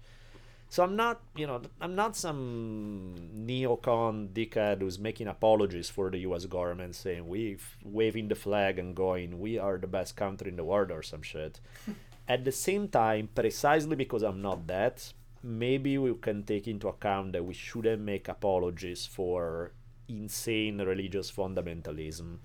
So 0.71 0.83
I'm 0.83 0.95
not, 0.95 1.21
you 1.35 1.47
know, 1.47 1.61
I'm 1.81 1.95
not 1.95 2.15
some 2.15 3.15
neocon 3.35 4.29
dickhead 4.29 4.81
who's 4.81 4.99
making 4.99 5.27
apologies 5.27 5.89
for 5.89 6.11
the 6.11 6.19
U.S. 6.19 6.45
government, 6.45 6.95
saying 6.95 7.27
we 7.27 7.57
waving 7.83 8.27
the 8.27 8.35
flag 8.35 8.77
and 8.77 8.95
going, 8.95 9.39
we 9.39 9.57
are 9.57 9.79
the 9.79 9.87
best 9.87 10.15
country 10.15 10.49
in 10.49 10.57
the 10.57 10.63
world 10.63 10.91
or 10.91 11.01
some 11.01 11.23
shit. 11.23 11.59
At 12.27 12.45
the 12.45 12.51
same 12.51 12.87
time, 12.87 13.29
precisely 13.33 13.95
because 13.95 14.21
I'm 14.21 14.43
not 14.43 14.67
that, 14.67 15.11
maybe 15.41 15.97
we 15.97 16.13
can 16.13 16.43
take 16.43 16.67
into 16.67 16.87
account 16.87 17.33
that 17.33 17.43
we 17.43 17.55
shouldn't 17.55 18.03
make 18.03 18.27
apologies 18.27 19.07
for 19.07 19.71
insane 20.07 20.79
religious 20.79 21.31
fundamentalism 21.31 22.37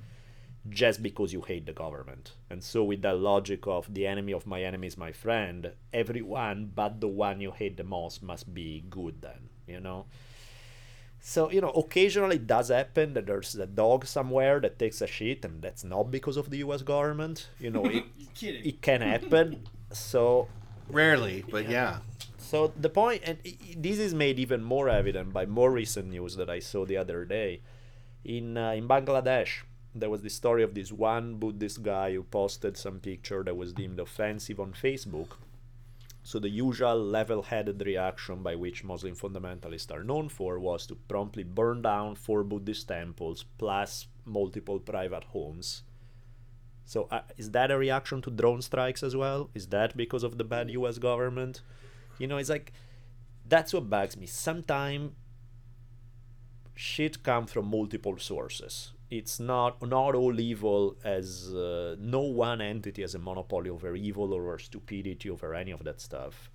just 0.68 1.02
because 1.02 1.32
you 1.32 1.42
hate 1.42 1.66
the 1.66 1.72
government. 1.72 2.32
And 2.48 2.62
so, 2.64 2.82
with 2.84 3.02
that 3.02 3.18
logic 3.18 3.66
of 3.66 3.92
the 3.92 4.06
enemy 4.06 4.32
of 4.32 4.46
my 4.46 4.62
enemy 4.62 4.86
is 4.86 4.96
my 4.96 5.12
friend, 5.12 5.72
everyone 5.92 6.70
but 6.74 7.00
the 7.00 7.08
one 7.08 7.40
you 7.40 7.50
hate 7.52 7.76
the 7.76 7.84
most 7.84 8.22
must 8.22 8.52
be 8.54 8.84
good, 8.88 9.20
then, 9.22 9.50
you 9.66 9.80
know? 9.80 10.06
So, 11.20 11.50
you 11.50 11.60
know, 11.62 11.70
occasionally 11.70 12.36
it 12.36 12.46
does 12.46 12.68
happen 12.68 13.14
that 13.14 13.26
there's 13.26 13.54
a 13.54 13.66
dog 13.66 14.04
somewhere 14.06 14.60
that 14.60 14.78
takes 14.78 15.00
a 15.00 15.06
shit, 15.06 15.44
and 15.44 15.62
that's 15.62 15.82
not 15.84 16.10
because 16.10 16.36
of 16.36 16.50
the 16.50 16.58
US 16.58 16.82
government. 16.82 17.48
You 17.58 17.70
know, 17.70 17.84
it, 17.86 18.04
kidding? 18.34 18.64
it 18.64 18.82
can 18.82 19.00
happen. 19.00 19.64
So, 19.92 20.48
Rarely, 20.90 21.44
but 21.50 21.68
yeah. 21.70 21.98
so 22.36 22.72
the 22.78 22.90
point, 22.90 23.22
and 23.24 23.38
i- 23.46 23.56
i- 23.70 23.74
this 23.78 23.98
is 23.98 24.12
made 24.12 24.38
even 24.38 24.62
more 24.62 24.88
evident 24.90 25.32
by 25.32 25.46
more 25.46 25.70
recent 25.70 26.08
news 26.10 26.36
that 26.36 26.50
I 26.50 26.58
saw 26.58 26.84
the 26.84 26.98
other 26.98 27.24
day. 27.24 27.60
In 28.22 28.56
uh, 28.58 28.72
in 28.72 28.86
Bangladesh, 28.88 29.62
there 29.94 30.10
was 30.10 30.22
the 30.22 30.30
story 30.30 30.62
of 30.62 30.74
this 30.74 30.90
one 30.90 31.36
Buddhist 31.36 31.82
guy 31.82 32.12
who 32.12 32.24
posted 32.24 32.76
some 32.76 32.98
picture 32.98 33.42
that 33.44 33.56
was 33.56 33.72
deemed 33.72 34.00
offensive 34.00 34.58
on 34.58 34.72
Facebook. 34.72 35.36
So 36.22 36.38
the 36.38 36.48
usual 36.48 36.96
level-headed 36.96 37.84
reaction 37.84 38.42
by 38.42 38.54
which 38.56 38.82
Muslim 38.82 39.14
fundamentalists 39.14 39.92
are 39.92 40.02
known 40.02 40.30
for 40.30 40.58
was 40.58 40.86
to 40.86 40.94
promptly 40.94 41.44
burn 41.44 41.82
down 41.82 42.16
four 42.16 42.42
Buddhist 42.42 42.88
temples 42.88 43.44
plus 43.58 44.06
multiple 44.24 44.80
private 44.80 45.24
homes. 45.24 45.82
So 46.86 47.08
uh, 47.10 47.20
is 47.36 47.50
that 47.50 47.70
a 47.70 47.76
reaction 47.76 48.22
to 48.22 48.30
drone 48.30 48.62
strikes 48.62 49.02
as 49.02 49.14
well? 49.14 49.50
Is 49.54 49.66
that 49.68 49.96
because 49.96 50.22
of 50.22 50.38
the 50.38 50.44
bad 50.44 50.70
U.S. 50.70 50.98
government? 50.98 51.60
You 52.18 52.26
know, 52.26 52.38
it's 52.38 52.50
like 52.50 52.72
that's 53.46 53.74
what 53.74 53.90
bugs 53.90 54.16
me. 54.16 54.26
Sometimes 54.26 55.12
shit 56.74 57.22
comes 57.22 57.52
from 57.52 57.66
multiple 57.66 58.18
sources. 58.18 58.93
It's 59.18 59.38
not 59.38 59.72
not 59.96 60.14
all 60.20 60.36
evil 60.40 60.96
as 61.04 61.28
uh, 61.54 61.96
no 62.16 62.22
one 62.46 62.60
entity 62.60 63.02
has 63.02 63.14
a 63.14 63.18
monopoly 63.28 63.70
over 63.70 63.94
evil 64.08 64.28
or 64.36 64.42
over 64.42 64.58
stupidity 64.58 65.28
over 65.34 65.54
any 65.62 65.72
of 65.72 65.82
that 65.88 66.00
stuff. 66.00 66.50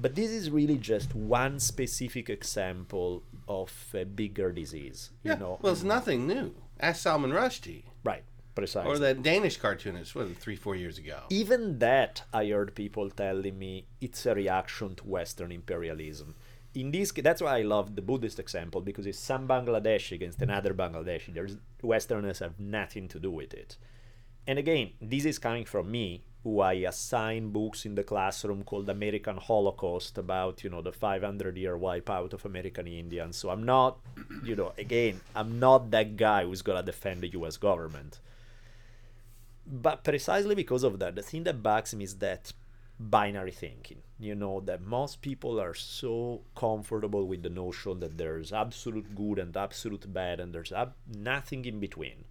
But 0.00 0.14
this 0.14 0.30
is 0.30 0.50
really 0.58 0.78
just 0.94 1.14
one 1.14 1.58
specific 1.60 2.26
example 2.30 3.24
of 3.48 3.70
a 3.94 4.04
bigger 4.04 4.50
disease. 4.52 5.10
You 5.24 5.32
Yeah. 5.32 5.38
know, 5.42 5.58
well, 5.62 5.72
it's 5.72 5.82
nothing 5.96 6.26
new. 6.34 6.46
Ask 6.80 7.02
Salman 7.02 7.32
Rushdie 7.32 7.82
right? 8.04 8.24
Precisely. 8.54 8.90
or 8.90 8.98
that 8.98 9.22
Danish 9.22 9.56
cartoonist. 9.56 10.14
Was 10.16 10.30
three, 10.44 10.56
four 10.56 10.74
years 10.82 10.96
ago? 10.98 11.18
even 11.30 11.78
that 11.78 12.22
I 12.32 12.46
heard 12.54 12.74
people 12.74 13.06
telling 13.10 13.56
me 13.64 13.86
it's 14.00 14.26
a 14.26 14.34
reaction 14.34 14.96
to 14.96 15.04
Western 15.04 15.50
imperialism. 15.52 16.34
In 16.78 16.92
this, 16.92 17.10
that's 17.10 17.42
why 17.42 17.58
I 17.58 17.62
love 17.62 17.96
the 17.96 18.02
Buddhist 18.02 18.38
example 18.38 18.80
because 18.80 19.04
it's 19.04 19.18
some 19.18 19.48
Bangladeshi 19.48 20.12
against 20.12 20.40
another 20.40 20.72
Bangladeshi. 20.72 21.34
There's 21.34 21.56
Westerners 21.82 22.38
have 22.38 22.60
nothing 22.60 23.08
to 23.08 23.18
do 23.18 23.32
with 23.32 23.52
it. 23.52 23.76
And 24.46 24.60
again, 24.60 24.92
this 25.02 25.24
is 25.24 25.40
coming 25.40 25.64
from 25.64 25.90
me, 25.90 26.22
who 26.44 26.60
I 26.60 26.74
assign 26.74 27.50
books 27.50 27.84
in 27.84 27.96
the 27.96 28.04
classroom 28.04 28.62
called 28.62 28.88
American 28.88 29.38
Holocaust 29.38 30.18
about, 30.18 30.62
you 30.62 30.70
know, 30.70 30.80
the 30.80 30.92
500 30.92 31.56
year 31.56 31.76
wipeout 31.76 32.32
of 32.32 32.44
American 32.44 32.86
Indians. 32.86 33.36
So 33.36 33.50
I'm 33.50 33.64
not, 33.64 33.98
you 34.44 34.54
know, 34.54 34.72
again, 34.78 35.20
I'm 35.34 35.58
not 35.58 35.90
that 35.90 36.16
guy 36.16 36.44
who's 36.44 36.62
gonna 36.62 36.84
defend 36.84 37.22
the 37.22 37.28
U.S. 37.30 37.56
government 37.56 38.20
but 39.70 40.02
precisely 40.02 40.54
because 40.54 40.82
of 40.82 40.98
that 40.98 41.14
the 41.14 41.20
thing 41.20 41.44
that 41.44 41.62
bugs 41.62 41.94
me 41.94 42.02
is 42.02 42.14
that 42.16 42.54
binary 42.98 43.52
thinking. 43.52 44.02
You 44.18 44.34
know 44.34 44.60
that 44.60 44.82
most 44.82 45.22
people 45.22 45.60
are 45.60 45.74
so 45.74 46.42
comfortable 46.56 47.26
with 47.26 47.42
the 47.42 47.50
notion 47.50 48.00
that 48.00 48.18
there's 48.18 48.52
absolute 48.52 49.14
good 49.14 49.38
and 49.38 49.56
absolute 49.56 50.12
bad 50.12 50.40
and 50.40 50.52
there's 50.52 50.72
ab- 50.72 50.94
nothing 51.06 51.64
in 51.64 51.78
between. 51.78 52.24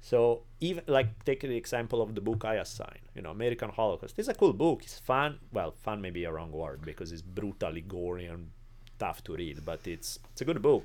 So 0.00 0.42
even 0.60 0.84
like 0.86 1.24
take 1.24 1.40
the 1.40 1.56
example 1.56 2.00
of 2.00 2.14
the 2.14 2.20
book 2.20 2.44
i 2.44 2.54
assign 2.54 3.00
you 3.14 3.22
know 3.22 3.30
american 3.30 3.70
holocaust. 3.70 4.18
It's 4.18 4.28
a 4.28 4.34
cool 4.34 4.52
book. 4.52 4.82
It's 4.84 4.98
fun. 4.98 5.38
Well 5.52 5.72
fun 5.72 6.00
may 6.00 6.10
be 6.10 6.24
a 6.24 6.32
wrong 6.32 6.52
word 6.52 6.82
because 6.82 7.10
it's 7.12 7.22
brutally 7.22 7.80
gory 7.80 8.26
and 8.26 8.50
tough 8.98 9.22
to 9.24 9.34
read 9.34 9.64
but 9.64 9.86
it's 9.86 10.18
it's 10.32 10.40
a 10.40 10.44
good 10.44 10.62
book 10.62 10.84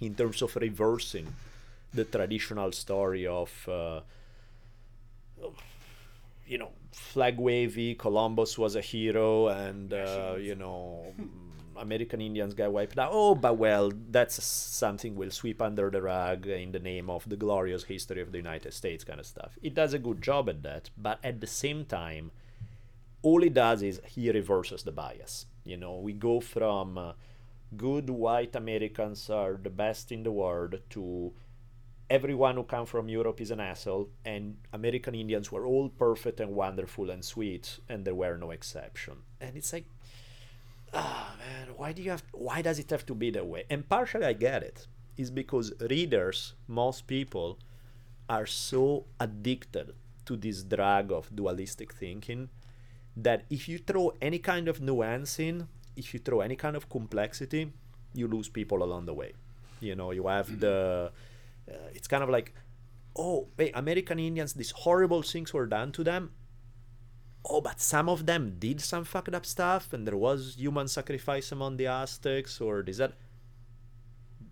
in 0.00 0.14
terms 0.14 0.42
of 0.42 0.54
reversing 0.56 1.26
the 1.94 2.04
traditional 2.04 2.72
story 2.72 3.26
of 3.26 3.68
uh, 3.68 4.00
you 6.54 6.58
know, 6.58 6.70
flag 6.92 7.36
wavy. 7.36 7.96
Columbus 7.96 8.56
was 8.56 8.76
a 8.76 8.80
hero, 8.80 9.48
and 9.48 9.92
uh, 9.92 10.36
you 10.38 10.54
know, 10.54 11.12
American 11.76 12.20
Indians 12.20 12.54
got 12.54 12.72
wiped 12.72 12.96
out. 12.96 13.10
Oh, 13.12 13.34
but 13.34 13.58
well, 13.58 13.90
that's 14.10 14.40
something 14.44 15.16
we'll 15.16 15.32
sweep 15.32 15.60
under 15.60 15.90
the 15.90 16.00
rug 16.00 16.46
in 16.46 16.70
the 16.70 16.78
name 16.78 17.10
of 17.10 17.28
the 17.28 17.36
glorious 17.36 17.82
history 17.82 18.22
of 18.22 18.30
the 18.30 18.38
United 18.38 18.72
States, 18.72 19.02
kind 19.02 19.18
of 19.18 19.26
stuff. 19.26 19.58
It 19.62 19.74
does 19.74 19.94
a 19.94 19.98
good 19.98 20.22
job 20.22 20.48
at 20.48 20.62
that, 20.62 20.90
but 20.96 21.18
at 21.24 21.40
the 21.40 21.48
same 21.48 21.86
time, 21.86 22.30
all 23.22 23.42
it 23.42 23.54
does 23.54 23.82
is 23.82 24.00
he 24.06 24.30
reverses 24.30 24.84
the 24.84 24.92
bias. 24.92 25.46
You 25.64 25.76
know, 25.76 25.98
we 25.98 26.12
go 26.12 26.38
from 26.38 26.96
uh, 26.96 27.12
good 27.76 28.08
white 28.08 28.54
Americans 28.54 29.28
are 29.28 29.58
the 29.60 29.70
best 29.70 30.12
in 30.12 30.22
the 30.22 30.30
world 30.30 30.78
to 30.90 31.32
everyone 32.10 32.56
who 32.56 32.64
come 32.64 32.86
from 32.86 33.08
Europe 33.08 33.40
is 33.40 33.50
an 33.50 33.60
asshole, 33.60 34.08
and 34.24 34.56
American 34.72 35.14
Indians 35.14 35.50
were 35.50 35.66
all 35.66 35.88
perfect 35.88 36.40
and 36.40 36.54
wonderful 36.54 37.10
and 37.10 37.24
sweet, 37.24 37.78
and 37.88 38.04
there 38.04 38.14
were 38.14 38.36
no 38.36 38.50
exception. 38.50 39.14
And 39.40 39.56
it's 39.56 39.72
like, 39.72 39.86
ah 40.92 41.34
man, 41.38 41.74
why 41.76 41.92
do 41.92 42.02
you 42.02 42.10
have? 42.10 42.22
Why 42.32 42.62
does 42.62 42.78
it 42.78 42.90
have 42.90 43.06
to 43.06 43.14
be 43.14 43.30
that 43.30 43.46
way? 43.46 43.64
And 43.70 43.88
partially, 43.88 44.26
I 44.26 44.32
get 44.32 44.62
it. 44.62 44.86
it. 45.16 45.22
Is 45.22 45.30
because 45.30 45.72
readers, 45.90 46.54
most 46.66 47.06
people, 47.06 47.58
are 48.28 48.46
so 48.46 49.04
addicted 49.20 49.94
to 50.26 50.36
this 50.36 50.62
drug 50.64 51.12
of 51.12 51.34
dualistic 51.34 51.92
thinking 51.92 52.48
that 53.16 53.44
if 53.48 53.68
you 53.68 53.78
throw 53.78 54.12
any 54.20 54.38
kind 54.38 54.66
of 54.66 54.80
nuance 54.80 55.38
in, 55.38 55.68
if 55.96 56.12
you 56.12 56.20
throw 56.20 56.40
any 56.40 56.56
kind 56.56 56.74
of 56.74 56.88
complexity, 56.88 57.72
you 58.12 58.26
lose 58.26 58.48
people 58.48 58.82
along 58.82 59.06
the 59.06 59.14
way. 59.14 59.32
You 59.80 59.94
know, 59.94 60.10
you 60.10 60.26
have 60.26 60.58
the. 60.58 61.12
Uh, 61.70 61.88
it's 61.94 62.08
kind 62.08 62.22
of 62.22 62.30
like, 62.30 62.54
oh, 63.16 63.48
hey, 63.56 63.70
American 63.72 64.18
Indians, 64.18 64.54
these 64.54 64.72
horrible 64.72 65.22
things 65.22 65.52
were 65.52 65.66
done 65.66 65.92
to 65.92 66.04
them. 66.04 66.32
Oh, 67.46 67.60
but 67.60 67.80
some 67.80 68.08
of 68.08 68.26
them 68.26 68.56
did 68.58 68.80
some 68.80 69.04
fucked 69.04 69.34
up 69.34 69.44
stuff, 69.44 69.92
and 69.92 70.06
there 70.06 70.16
was 70.16 70.54
human 70.56 70.88
sacrifice 70.88 71.52
among 71.52 71.76
the 71.76 71.86
Aztecs, 71.86 72.60
or 72.60 72.82
this 72.82 72.98
that. 72.98 73.12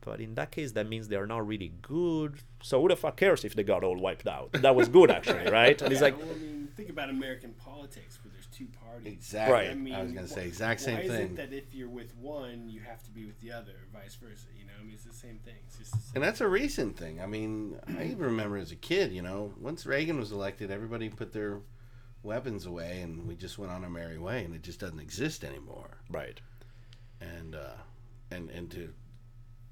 But 0.04 0.20
in 0.20 0.34
that 0.34 0.50
case, 0.50 0.72
that 0.72 0.88
means 0.88 1.08
they're 1.08 1.26
not 1.26 1.46
really 1.46 1.72
good. 1.80 2.40
So 2.62 2.82
who 2.82 2.88
the 2.88 2.96
fuck 2.96 3.16
cares 3.16 3.44
if 3.44 3.54
they 3.54 3.62
got 3.62 3.82
all 3.84 3.96
wiped 3.96 4.26
out? 4.26 4.52
That 4.52 4.74
was 4.74 4.88
good, 4.88 5.10
actually, 5.10 5.50
right? 5.60 5.80
And 5.80 5.92
it's 5.92 6.02
like, 6.02 6.18
well, 6.18 6.28
I 6.30 6.38
mean, 6.38 6.68
think 6.76 6.90
about 6.90 7.08
American 7.08 7.52
politics 7.54 8.18
where 8.22 8.32
there's 8.32 8.46
two 8.46 8.66
parties. 8.84 9.12
Exactly. 9.12 9.52
Right. 9.54 9.70
I 9.70 9.74
mean, 9.74 9.94
I 9.94 10.02
was 10.02 10.12
gonna 10.12 10.28
say 10.28 10.42
wh- 10.42 10.46
exact 10.48 10.80
same 10.80 10.96
why 10.96 11.02
is 11.02 11.10
thing. 11.10 11.26
it 11.28 11.36
that 11.36 11.52
if 11.52 11.72
you're 11.74 11.88
with 11.88 12.14
one, 12.16 12.68
you 12.68 12.80
have 12.80 13.02
to 13.04 13.10
be 13.10 13.24
with 13.24 13.38
the 13.40 13.52
other, 13.52 13.72
vice 13.92 14.16
versa? 14.16 14.46
You 14.58 14.66
know, 14.66 14.72
I 14.80 14.84
mean, 14.84 14.94
it's 14.94 15.04
the 15.04 15.12
same 15.12 15.38
thing. 15.44 15.54
It's 15.66 15.78
just 15.78 15.92
the 15.92 15.98
same. 15.98 16.12
And 16.16 16.24
that's 16.24 16.40
a 16.40 16.48
recent 16.48 16.96
thing. 16.96 17.20
I 17.20 17.26
mean, 17.26 17.78
I 17.98 18.04
even 18.04 18.18
remember 18.24 18.56
as 18.56 18.72
a 18.72 18.76
kid, 18.76 19.12
you 19.12 19.22
know, 19.22 19.54
once 19.60 19.86
Reagan 19.86 20.18
was 20.18 20.32
elected, 20.32 20.70
everybody 20.70 21.08
put 21.08 21.32
their 21.32 21.60
weapons 22.24 22.66
away 22.66 23.00
and 23.00 23.26
we 23.26 23.34
just 23.34 23.58
went 23.58 23.72
on 23.72 23.82
our 23.84 23.90
merry 23.90 24.18
way 24.18 24.44
and 24.44 24.54
it 24.54 24.62
just 24.62 24.78
doesn't 24.80 25.00
exist 25.00 25.44
anymore. 25.44 25.98
right. 26.10 26.40
And 27.20 27.54
uh 27.54 27.74
and 28.30 28.50
and 28.50 28.70
to 28.72 28.92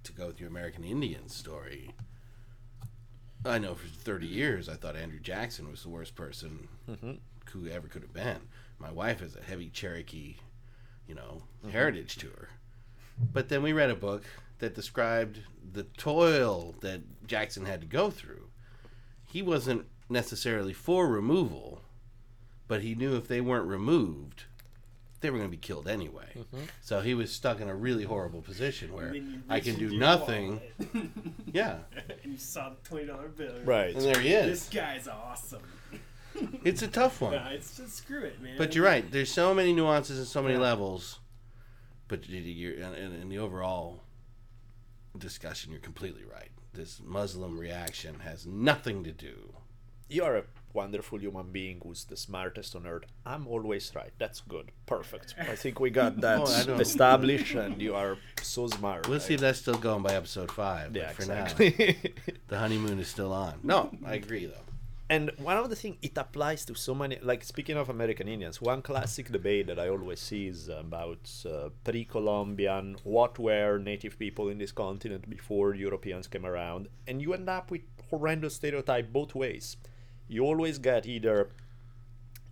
to 0.05 0.13
go 0.13 0.27
with 0.27 0.41
your 0.41 0.49
American 0.49 0.85
Indian 0.85 1.29
story, 1.29 1.95
I 3.45 3.59
know 3.59 3.75
for 3.75 3.87
30 3.89 4.27
years 4.27 4.69
I 4.69 4.75
thought 4.75 4.97
Andrew 4.97 5.21
Jackson 5.21 5.71
was 5.71 5.83
the 5.83 5.89
worst 5.89 6.15
person 6.15 6.69
mm-hmm. 6.89 7.13
who 7.51 7.69
ever 7.69 7.89
could 7.89 8.03
have 8.03 8.13
been. 8.13 8.41
My 8.79 8.93
wife 8.93 9.21
has 9.21 9.37
a 9.37 9.43
heavy 9.43 9.69
Cherokee, 9.69 10.37
you 11.07 11.15
know, 11.15 11.43
mm-hmm. 11.63 11.71
heritage 11.71 12.17
to 12.19 12.29
her. 12.29 12.49
But 13.33 13.49
then 13.49 13.63
we 13.63 13.73
read 13.73 13.91
a 13.91 13.97
book 13.97 14.25
that 14.59 14.75
described 14.75 15.41
the 15.73 15.85
toil 15.85 16.75
that 16.81 17.27
Jackson 17.27 17.67
had 17.67 17.81
to 17.81 17.87
go 17.87 18.11
through. 18.11 18.49
He 19.25 19.43
wasn't 19.43 19.87
necessarily 20.09 20.73
for 20.73 21.07
removal, 21.07 21.83
but 22.69 22.83
he 22.83 22.95
knew 22.95 23.17
if 23.17 23.29
they 23.29 23.41
weren't 23.41 23.67
removed, 23.67 24.45
they 25.21 25.31
were 25.31 25.39
going 25.39 25.51
to 25.51 25.57
be 25.57 25.61
killed 25.61 25.87
anyway. 25.89 26.29
Mm-hmm. 26.37 26.65
So 26.81 27.01
he 27.01 27.15
was 27.15 27.31
stuck 27.31 27.61
in 27.61 27.69
a 27.69 27.75
really 27.75 28.05
horrible 28.05 28.43
position 28.43 28.93
where 28.93 29.07
And 29.09 29.15
then 29.15 29.31
you 29.33 29.43
I 29.49 29.61
can 29.61 29.77
do 29.77 29.97
nothing. 29.99 30.61
Yeah. 31.53 31.79
and 32.23 32.33
you 32.33 32.39
saw 32.39 32.71
the 32.71 32.77
twenty 32.89 33.07
dollar 33.07 33.29
bill. 33.29 33.55
Right. 33.65 33.95
And 33.95 34.05
there 34.05 34.21
he 34.21 34.33
is. 34.33 34.47
This 34.47 34.69
guy's 34.69 35.09
awesome. 35.09 35.63
It's 36.65 36.81
a 36.83 36.89
tough 36.89 37.21
one. 37.21 37.33
Nah, 37.35 37.49
it's 37.51 37.77
just 37.77 37.97
screw 37.97 38.23
it, 38.23 38.41
man. 38.41 38.57
But 38.57 38.75
you're 38.75 38.85
right. 38.85 39.05
There's 39.11 39.33
so 39.33 39.53
many 39.53 39.73
nuances 39.73 40.17
and 40.19 40.27
so 40.27 40.41
many 40.43 40.55
Yeah. 40.55 40.61
levels. 40.61 41.19
But 42.09 42.29
you- 42.29 42.41
you're 42.41 42.75
in, 42.75 42.95
in, 42.95 43.13
in 43.23 43.29
the 43.29 43.39
overall 43.39 44.01
discussion, 45.19 45.73
you're 45.73 45.81
completely 45.81 46.25
right. 46.25 46.51
This 46.73 47.01
Muslim 47.05 47.59
reaction 47.59 48.21
has 48.21 48.47
nothing 48.47 49.03
to 49.05 49.13
do. 49.13 49.53
You 50.09 50.23
are 50.25 50.37
a 50.37 50.45
wonderful 50.75 51.19
human 51.21 51.51
being 51.53 51.81
who's 51.83 52.05
the 52.05 52.17
smartest 52.17 52.75
on 52.77 52.87
earth. 52.87 53.05
I'm 53.27 53.47
always 53.47 53.93
right. 53.95 54.13
That's 54.19 54.41
good. 54.41 54.71
Perfect. 54.87 55.35
I 55.39 55.57
think 55.57 55.81
we 55.81 55.91
got 55.91 56.21
that 56.27 56.41
Oh, 56.41 56.75
established, 56.79 57.55
and 57.55 57.81
you 57.81 57.95
are 57.95 58.17
so 58.43 58.67
smart. 58.69 59.09
We'll 59.09 59.21
see 59.21 59.35
if 59.35 59.41
that's 59.41 59.59
still 59.61 59.79
going 59.79 60.03
by 60.03 60.15
episode 60.15 60.51
five. 60.51 60.95
Yeah, 60.97 61.11
for 61.13 61.25
now, 61.27 61.43
exactly. 61.45 61.97
the 62.49 62.59
honeymoon 62.59 62.99
is 62.99 63.09
still 63.09 63.33
on. 63.33 63.55
No, 63.63 63.91
I 64.05 64.15
agree 64.15 64.47
though. 64.47 64.67
and 65.11 65.33
one 65.39 65.57
of 65.57 65.69
the 65.71 65.75
things 65.77 65.97
it 66.03 66.17
applies 66.17 66.65
to 66.67 66.75
so 66.75 66.95
many. 66.95 67.19
Like 67.21 67.43
speaking 67.45 67.77
of 67.77 67.89
American 67.89 68.29
Indians, 68.29 68.61
one 68.63 68.81
classic 68.83 69.27
debate 69.33 69.67
that 69.67 69.79
I 69.81 69.89
always 69.89 70.21
see 70.21 70.47
is 70.47 70.69
about 70.69 71.29
uh, 71.45 71.71
pre-Columbian, 71.85 72.97
what 73.05 73.39
were 73.39 73.79
native 73.79 74.19
people 74.19 74.49
in 74.49 74.59
this 74.59 74.73
continent 74.73 75.29
before 75.29 75.75
Europeans 75.75 76.27
came 76.29 76.47
around, 76.47 76.89
and 77.09 77.21
you 77.23 77.35
end 77.35 77.49
up 77.49 77.71
with 77.71 77.83
horrendous 78.11 78.55
stereotype 78.57 79.13
both 79.13 79.35
ways. 79.35 79.77
You 80.31 80.45
always 80.47 80.79
get 80.79 81.07
either 81.07 81.51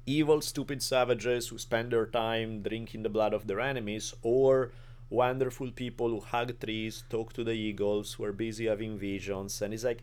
evil, 0.05 0.41
stupid 0.41 0.83
savages 0.83 1.49
who 1.49 1.59
spend 1.59 1.93
their 1.93 2.07
time 2.07 2.61
drinking 2.63 3.05
the 3.05 3.09
blood 3.09 3.33
of 3.33 3.47
their 3.47 3.61
enemies, 3.61 4.15
or 4.23 4.73
wonderful 5.11 5.71
people 5.71 6.09
who 6.09 6.21
hug 6.21 6.59
trees, 6.59 7.05
talk 7.09 7.33
to 7.35 7.45
the 7.45 7.53
eagles, 7.53 8.15
who 8.15 8.25
are 8.25 8.33
busy 8.33 8.67
having 8.67 8.99
visions, 8.99 9.63
and 9.63 9.73
it's 9.73 9.85
like, 9.85 10.03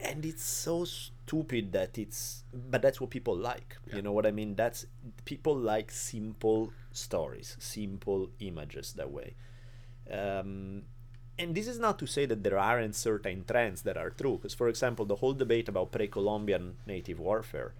and 0.00 0.24
it's 0.26 0.42
so 0.42 0.84
stupid 0.84 1.70
that 1.72 1.96
it's, 1.96 2.42
but 2.52 2.82
that's 2.82 3.00
what 3.00 3.10
people 3.10 3.36
like. 3.36 3.76
You 3.92 4.02
know 4.02 4.12
what 4.12 4.26
I 4.26 4.32
mean? 4.32 4.56
That's 4.56 4.86
people 5.24 5.56
like 5.56 5.92
simple 5.92 6.72
stories, 6.90 7.56
simple 7.60 8.30
images 8.40 8.94
that 8.94 9.12
way. 9.12 9.34
Um, 10.10 10.82
and 11.38 11.54
this 11.54 11.68
is 11.68 11.78
not 11.78 11.98
to 12.00 12.06
say 12.06 12.26
that 12.26 12.42
there 12.42 12.58
aren't 12.58 12.94
certain 12.94 13.44
trends 13.46 13.82
that 13.82 13.96
are 13.96 14.10
true, 14.10 14.36
because 14.36 14.54
for 14.54 14.68
example, 14.68 15.04
the 15.04 15.16
whole 15.16 15.34
debate 15.34 15.68
about 15.68 15.92
pre-Columbian 15.92 16.76
native 16.86 17.18
warfare, 17.20 17.74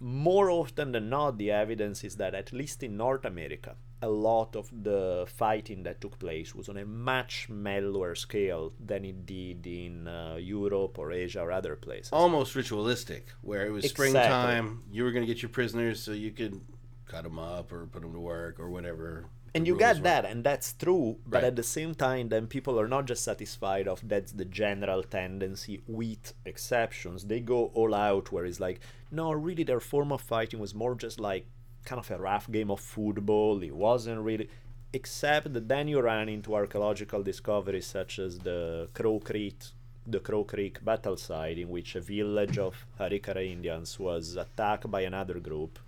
more 0.00 0.50
often 0.50 0.92
than 0.92 1.08
not, 1.08 1.38
the 1.38 1.50
evidence 1.50 2.04
is 2.04 2.16
that 2.16 2.34
at 2.34 2.52
least 2.52 2.82
in 2.82 2.96
North 2.96 3.24
America, 3.24 3.76
a 4.02 4.08
lot 4.08 4.54
of 4.54 4.68
the 4.82 5.24
fighting 5.26 5.82
that 5.84 6.00
took 6.00 6.18
place 6.18 6.54
was 6.54 6.68
on 6.68 6.76
a 6.76 6.84
much 6.84 7.48
mellower 7.48 8.14
scale 8.14 8.72
than 8.84 9.04
it 9.04 9.24
did 9.24 9.66
in 9.66 10.06
uh, 10.06 10.36
Europe 10.38 10.98
or 10.98 11.10
Asia 11.10 11.40
or 11.40 11.50
other 11.50 11.74
places. 11.76 12.10
Almost 12.12 12.54
ritualistic, 12.54 13.28
where 13.40 13.64
it 13.66 13.70
was 13.70 13.84
Exactly. 13.84 14.10
springtime. 14.10 14.82
You 14.90 15.04
were 15.04 15.12
going 15.12 15.26
to 15.26 15.32
get 15.32 15.42
your 15.42 15.48
prisoners 15.48 16.02
so 16.02 16.12
you 16.12 16.32
could 16.32 16.60
cut 17.06 17.22
them 17.24 17.38
up 17.38 17.72
or 17.72 17.86
put 17.86 18.02
them 18.02 18.12
to 18.12 18.20
work 18.20 18.60
or 18.60 18.68
whatever. 18.68 19.26
And 19.56 19.66
you 19.68 19.76
get 19.76 20.02
that 20.02 20.24
and 20.24 20.42
that's 20.42 20.72
true 20.72 21.18
but 21.26 21.36
Right. 21.42 21.44
at 21.50 21.56
the 21.56 21.62
same 21.62 21.94
time 21.94 22.28
then 22.28 22.46
people 22.48 22.78
are 22.80 22.88
not 22.88 23.04
just 23.06 23.22
satisfied 23.22 23.86
of 23.86 24.00
that's 24.08 24.32
the 24.32 24.44
general 24.44 25.02
tendency 25.04 25.80
with 25.86 26.34
exceptions. 26.44 27.18
They 27.26 27.40
go 27.40 27.66
all 27.78 27.94
out 27.94 28.32
where 28.32 28.46
it's 28.46 28.58
like 28.58 28.80
no 29.12 29.30
really 29.32 29.62
their 29.62 29.80
form 29.92 30.10
of 30.12 30.20
fighting 30.20 30.58
was 30.58 30.74
more 30.74 30.94
just 30.96 31.20
like 31.20 31.46
kind 31.84 32.00
of 32.00 32.10
a 32.10 32.18
rough 32.18 32.50
game 32.50 32.70
of 32.70 32.80
football. 32.80 33.62
It 33.62 33.76
wasn't 33.76 34.20
really 34.22 34.48
except 34.92 35.52
that 35.52 35.68
then 35.68 35.86
you 35.88 36.00
run 36.00 36.28
into 36.28 36.54
archaeological 36.54 37.22
discoveries 37.22 37.86
such 37.86 38.18
as 38.18 38.32
the 38.40 38.88
crow 38.92 39.18
creek 39.20 39.58
the 40.06 40.20
crow 40.20 40.44
creek 40.44 40.84
battle 40.84 41.16
site 41.16 41.58
in 41.58 41.68
which 41.68 41.94
a 41.94 42.00
village 42.00 42.58
of 42.58 42.74
Arikara 43.00 43.44
indians 43.56 43.98
was 44.00 44.34
attacked 44.36 44.90
by 44.90 45.02
another 45.02 45.38
group. 45.38 45.78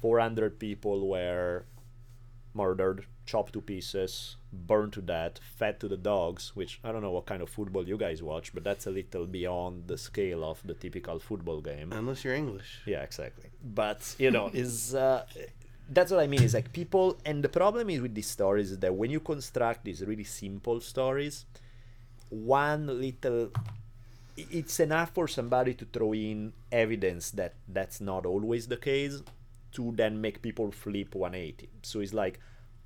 400 0.00 0.58
people 0.58 1.08
were 1.08 1.64
murdered, 2.54 3.04
chopped 3.26 3.52
to 3.52 3.60
pieces, 3.60 4.36
burned 4.52 4.92
to 4.94 5.02
death, 5.02 5.38
fed 5.56 5.78
to 5.80 5.88
the 5.88 5.96
dogs, 5.96 6.52
which 6.54 6.80
I 6.82 6.92
don't 6.92 7.02
know 7.02 7.10
what 7.10 7.26
kind 7.26 7.42
of 7.42 7.48
football 7.48 7.86
you 7.86 7.96
guys 7.96 8.22
watch, 8.22 8.52
but 8.54 8.64
that's 8.64 8.86
a 8.86 8.90
little 8.90 9.26
beyond 9.26 9.86
the 9.86 9.98
scale 9.98 10.44
of 10.44 10.60
the 10.64 10.74
typical 10.74 11.18
football 11.18 11.60
game. 11.60 11.92
Unless 11.92 12.24
you're 12.24 12.34
English. 12.34 12.80
Yeah, 12.86 13.02
exactly. 13.02 13.50
But, 13.62 14.14
you 14.18 14.30
know, 14.30 14.50
is 14.52 14.94
uh, 14.94 15.24
that's 15.88 16.10
what 16.10 16.20
I 16.20 16.26
mean 16.26 16.42
is 16.42 16.54
like 16.54 16.72
people 16.72 17.18
and 17.24 17.42
the 17.42 17.48
problem 17.48 17.88
is 17.90 18.00
with 18.00 18.14
these 18.14 18.28
stories 18.28 18.72
is 18.72 18.78
that 18.78 18.94
when 18.94 19.10
you 19.10 19.20
construct 19.20 19.84
these 19.84 20.02
really 20.04 20.24
simple 20.24 20.80
stories, 20.80 21.46
one 22.30 22.86
little 22.86 23.50
it's 24.36 24.78
enough 24.78 25.10
for 25.14 25.26
somebody 25.26 25.74
to 25.74 25.84
throw 25.84 26.14
in 26.14 26.52
evidence 26.70 27.30
that 27.32 27.54
that's 27.66 28.00
not 28.00 28.24
always 28.24 28.68
the 28.68 28.76
case 28.76 29.22
to 29.72 29.92
then 29.96 30.20
make 30.20 30.42
people 30.42 30.70
flip 30.70 31.14
180 31.14 31.68
so 31.82 32.00
it's 32.00 32.14
like 32.14 32.40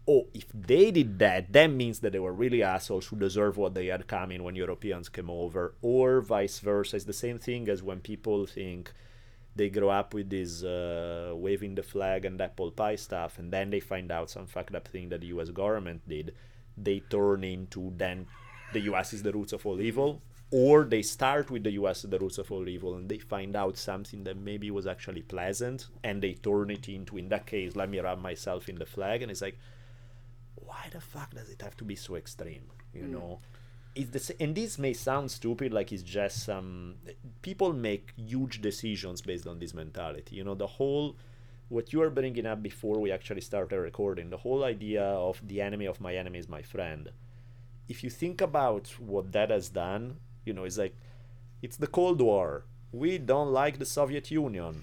oh 0.09 0.27
if 0.35 0.47
they 0.53 0.91
did 0.91 1.19
that 1.19 1.53
that 1.53 1.69
means 1.69 2.01
that 2.01 2.13
they 2.13 2.19
were 2.19 2.33
really 2.33 2.63
assholes 2.63 3.07
who 3.07 3.17
deserve 3.17 3.57
what 3.57 3.75
they 3.75 3.87
had 3.87 4.07
coming 4.07 4.43
when 4.43 4.57
europeans 4.57 5.09
came 5.09 5.31
over 5.31 5.75
or 5.81 6.21
vice 6.21 6.59
versa. 6.59 6.97
It's 6.97 7.05
the 7.05 7.13
same 7.13 7.39
thing 7.39 7.69
as 7.69 7.83
when 7.83 8.01
people 8.01 8.47
think 8.47 8.93
they 9.55 9.69
grow 9.69 9.91
up 9.91 10.15
with 10.15 10.31
this 10.31 10.65
uh, 10.65 11.33
waving 11.35 11.75
the 11.75 11.83
flag 11.83 12.25
and 12.25 12.41
apple 12.41 12.71
pie 12.71 12.97
stuff 12.97 13.39
and 13.39 13.53
then 13.53 13.71
they 13.71 13.81
find 13.81 14.11
out 14.11 14.31
some 14.31 14.47
fucked 14.47 14.75
up 14.75 14.89
thing 14.89 15.09
that 15.11 15.21
the 15.21 15.29
us 15.29 15.51
government 15.51 16.09
did. 16.09 16.35
They 16.77 17.01
turn 17.01 17.45
into 17.45 17.93
then 17.97 18.27
the 18.73 18.81
us 18.81 19.13
is 19.13 19.23
the 19.23 19.33
roots 19.33 19.53
of 19.53 19.65
all 19.67 19.81
evil 19.81 20.23
or 20.53 20.85
they 20.85 21.01
start 21.01 21.51
with 21.51 21.65
the 21.65 21.71
us 21.73 22.03
the 22.03 22.19
roots 22.19 22.37
of 22.37 22.53
all 22.53 22.69
evil 22.69 22.95
and 22.95 23.09
they 23.09 23.19
find 23.19 23.57
out 23.57 23.77
something 23.77 24.23
that 24.23 24.37
maybe 24.37 24.71
was 24.71 24.87
actually 24.87 25.23
pleasant 25.23 25.89
and 26.05 26.23
they 26.23 26.35
turn 26.35 26.71
it 26.71 26.89
into 26.89 27.17
in 27.17 27.29
that 27.29 27.47
case 27.47 27.75
let 27.75 27.89
me 27.89 27.99
wrap 27.99 28.19
myself 28.19 28.69
in 28.69 28.77
the 28.77 28.87
flag 28.87 29.23
and 29.23 29.31
it's 29.31 29.41
like 29.41 29.59
why 30.55 30.87
the 30.93 31.01
fuck 31.01 31.35
does 31.35 31.49
it 31.49 31.61
have 31.63 31.77
to 31.77 31.85
be 31.85 31.97
so 31.97 32.15
extreme 32.15 32.71
you 32.93 33.03
hmm. 33.03 33.13
know? 33.13 33.41
It's 33.95 34.11
the 34.29 34.43
and 34.43 34.55
this 34.55 34.79
may 34.79 34.95
sound 34.95 35.31
stupid 35.31 35.73
like 35.73 35.93
it's 35.93 36.03
just 36.03 36.45
some 36.45 36.97
people 37.43 37.73
make 37.73 38.13
huge 38.17 38.63
decisions 38.63 39.21
based 39.21 39.47
on 39.47 39.59
this 39.59 39.75
mentality 39.75 40.37
you 40.37 40.45
know? 40.45 40.55
The 40.55 40.67
whole 40.67 41.17
what 41.69 41.93
you 41.93 42.01
were 42.01 42.11
bringing 42.11 42.45
up 42.45 42.63
before 42.63 42.99
we 42.99 43.11
actually 43.11 43.41
started 43.41 43.79
recording 43.79 44.29
the 44.29 44.37
whole 44.39 44.65
idea 44.65 45.03
of 45.03 45.41
the 45.47 45.61
enemy 45.63 45.87
of 45.87 46.01
my 46.01 46.15
enemy 46.15 46.39
is 46.39 46.49
my 46.49 46.61
friend. 46.61 47.11
If 47.89 48.05
you 48.05 48.11
think 48.11 48.41
about 48.41 48.89
what 48.99 49.33
that 49.33 49.51
has 49.51 49.69
done 49.71 50.19
you 50.45 50.53
know 50.53 50.65
it's 50.65 50.79
like 50.79 50.95
it's 51.63 51.77
the 51.77 51.87
cold 51.87 52.21
war 52.21 52.65
we 52.93 53.19
don't 53.19 53.53
like 53.53 53.79
the 53.79 53.87
soviet 53.87 54.31
union 54.31 54.83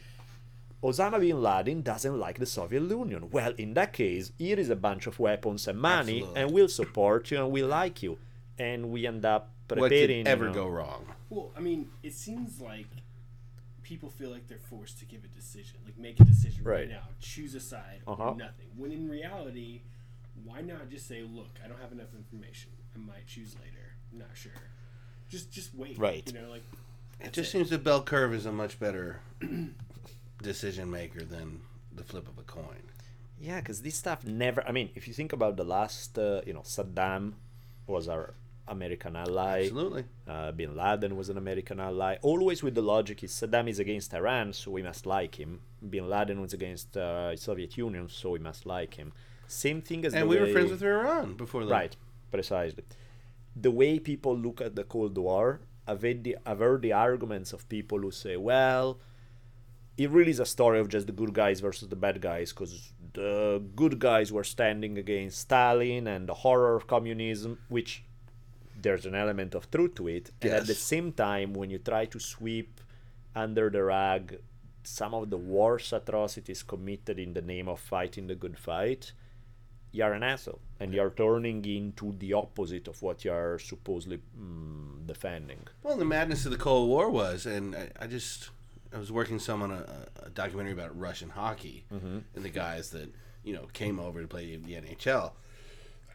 Osama 0.81 1.19
bin 1.19 1.41
Laden 1.43 1.81
doesn't 1.81 2.17
like 2.17 2.39
the 2.39 2.45
Soviet 2.45 2.83
Union. 2.89 3.29
Well, 3.31 3.51
in 3.57 3.73
that 3.73 3.91
case, 3.91 4.31
here 4.37 4.57
is 4.57 4.69
a 4.69 4.77
bunch 4.77 5.07
of 5.07 5.19
weapons 5.19 5.67
and 5.67 5.77
money, 5.77 6.19
Absolutely. 6.19 6.41
and 6.41 6.51
we'll 6.53 6.69
support 6.69 7.31
you 7.31 7.37
and 7.43 7.51
we 7.51 7.63
like 7.63 8.01
you. 8.01 8.17
And 8.57 8.89
we 8.89 9.05
end 9.05 9.25
up 9.25 9.51
preparing. 9.67 9.81
What 9.81 9.89
preparing. 9.89 10.23
could 10.23 10.31
ever 10.31 10.43
you 10.45 10.49
know- 10.51 10.55
go 10.63 10.67
wrong? 10.69 11.05
Well, 11.29 11.51
I 11.57 11.59
mean, 11.59 11.89
it 12.01 12.13
seems 12.13 12.61
like 12.61 12.87
people 13.83 14.09
feel 14.09 14.29
like 14.29 14.47
they're 14.47 14.57
forced 14.69 14.99
to 14.99 15.05
give 15.05 15.25
a 15.25 15.27
decision, 15.27 15.79
like 15.83 15.97
make 15.97 16.17
a 16.21 16.23
decision 16.23 16.63
right, 16.63 16.73
Right. 16.79 16.89
now, 16.89 17.03
choose 17.19 17.55
a 17.55 17.59
side, 17.59 17.99
Uh-huh. 18.07 18.29
or 18.29 18.35
nothing. 18.37 18.67
When 18.77 18.93
in 18.93 19.09
reality, 19.09 19.81
why 20.45 20.61
not 20.61 20.89
just 20.89 21.07
say, 21.07 21.23
"Look, 21.23 21.59
I 21.61 21.67
don't 21.67 21.81
have 21.81 21.91
enough 21.91 22.13
information. 22.15 22.71
I 22.95 22.99
might 22.99 23.27
choose 23.27 23.53
later. 23.55 23.95
I'm 24.13 24.19
not 24.19 24.29
sure. 24.33 24.53
Just, 25.29 25.51
just 25.51 25.75
wait. 25.75 25.97
Right. 25.97 26.25
You 26.27 26.41
know, 26.41 26.49
like 26.49 26.63
It 27.19 27.33
just 27.33 27.51
seems 27.51 27.69
the 27.69 27.77
bell 27.77 28.01
curve 28.01 28.33
is 28.33 28.45
a 28.45 28.51
much 28.51 28.79
better 28.79 29.21
decision 30.41 30.89
maker 30.89 31.23
than 31.23 31.61
the 31.95 32.03
flip 32.03 32.27
of 32.27 32.37
a 32.37 32.43
coin. 32.43 32.83
Yeah, 33.39 33.59
because 33.61 33.81
this 33.81 33.95
stuff 33.95 34.25
never. 34.25 34.67
I 34.67 34.71
mean, 34.71 34.89
if 34.95 35.07
you 35.07 35.13
think 35.13 35.31
about 35.33 35.55
the 35.55 35.63
last, 35.63 36.17
uh, 36.17 36.41
you 36.45 36.53
know, 36.53 36.61
Saddam 36.61 37.33
was 37.87 38.07
our 38.09 38.33
American 38.67 39.15
ally. 39.15 39.61
Absolutely. 39.63 40.03
Uh, 40.27 40.51
Bin 40.51 40.75
Laden 40.75 41.15
was 41.15 41.29
an 41.29 41.37
American 41.37 41.79
ally. 41.79 42.17
Always 42.21 42.61
with 42.63 42.75
the 42.75 42.81
logic 42.81 43.23
is 43.23 43.31
Saddam 43.31 43.69
is 43.69 43.79
against 43.79 44.13
Iran, 44.13 44.53
so 44.53 44.71
we 44.71 44.83
must 44.83 45.05
like 45.05 45.35
him. 45.39 45.61
Bin 45.89 46.09
Laden 46.09 46.41
was 46.41 46.53
against 46.53 46.97
uh, 46.97 47.35
Soviet 47.35 47.77
Union, 47.77 48.09
so 48.09 48.31
we 48.31 48.39
must 48.39 48.65
like 48.65 48.95
him. 48.95 49.13
Same 49.47 49.81
thing 49.81 50.05
as 50.05 50.13
And 50.13 50.23
the 50.23 50.27
we 50.27 50.39
were 50.39 50.47
friends 50.47 50.71
with 50.71 50.83
Iran 50.83 51.33
before 51.33 51.65
that. 51.65 51.71
Right, 51.71 51.95
precisely. 52.31 52.83
The 53.59 53.71
way 53.71 53.99
people 53.99 54.37
look 54.37 54.61
at 54.61 54.75
the 54.75 54.83
Cold 54.83 55.17
War, 55.17 55.61
I've 55.87 56.01
heard 56.01 56.23
the, 56.23 56.37
I've 56.45 56.59
heard 56.59 56.81
the 56.81 56.93
arguments 56.93 57.53
of 57.53 57.67
people 57.67 57.99
who 57.99 58.11
say, 58.11 58.37
well, 58.37 58.99
it 59.97 60.09
really 60.11 60.31
is 60.31 60.39
a 60.39 60.45
story 60.45 60.79
of 60.79 60.87
just 60.87 61.07
the 61.07 61.13
good 61.13 61.33
guys 61.33 61.59
versus 61.59 61.89
the 61.89 61.95
bad 61.95 62.21
guys 62.21 62.53
because 62.53 62.93
the 63.13 63.61
good 63.75 63.99
guys 63.99 64.31
were 64.31 64.45
standing 64.45 64.97
against 64.97 65.39
Stalin 65.39 66.07
and 66.07 66.27
the 66.27 66.33
horror 66.33 66.75
of 66.75 66.87
communism, 66.87 67.57
which 67.67 68.03
there's 68.81 69.05
an 69.05 69.15
element 69.15 69.55
of 69.55 69.69
truth 69.69 69.95
to 69.95 70.07
it. 70.07 70.31
And 70.41 70.53
at 70.53 70.67
the 70.67 70.73
same 70.73 71.11
time, 71.11 71.53
when 71.53 71.69
you 71.69 71.79
try 71.79 72.05
to 72.05 72.19
sweep 72.19 72.79
under 73.35 73.69
the 73.69 73.83
rug 73.83 74.35
some 74.83 75.13
of 75.13 75.29
the 75.29 75.37
worst 75.37 75.93
atrocities 75.93 76.63
committed 76.63 77.19
in 77.19 77.33
the 77.33 77.41
name 77.41 77.67
of 77.67 77.79
fighting 77.79 78.27
the 78.27 78.35
good 78.35 78.57
fight, 78.57 79.11
you're 79.91 80.13
an 80.13 80.23
asshole 80.23 80.59
and 80.79 80.93
you're 80.93 81.09
turning 81.09 81.65
into 81.65 82.15
the 82.19 82.33
opposite 82.33 82.87
of 82.87 83.01
what 83.01 83.25
you're 83.25 83.59
supposedly 83.59 84.19
mm, 84.39 85.05
defending. 85.05 85.59
Well, 85.83 85.97
the 85.97 86.05
madness 86.05 86.45
of 86.45 86.51
the 86.51 86.57
Cold 86.57 86.89
War 86.89 87.09
was, 87.09 87.45
and 87.45 87.75
I, 87.75 87.89
I 87.99 88.07
just 88.07 88.49
I 88.93 88.97
was 88.97 89.11
working 89.11 89.39
some 89.39 89.61
on 89.61 89.71
a, 89.71 89.85
a 90.23 90.29
documentary 90.29 90.73
about 90.73 90.97
Russian 90.97 91.29
hockey 91.29 91.85
and 92.35 92.43
the 92.45 92.49
guys 92.49 92.91
that 92.91 93.13
you 93.43 93.53
know 93.53 93.67
came 93.73 93.99
over 93.99 94.21
to 94.21 94.27
play 94.27 94.55
the 94.55 94.73
NHL. 94.73 95.31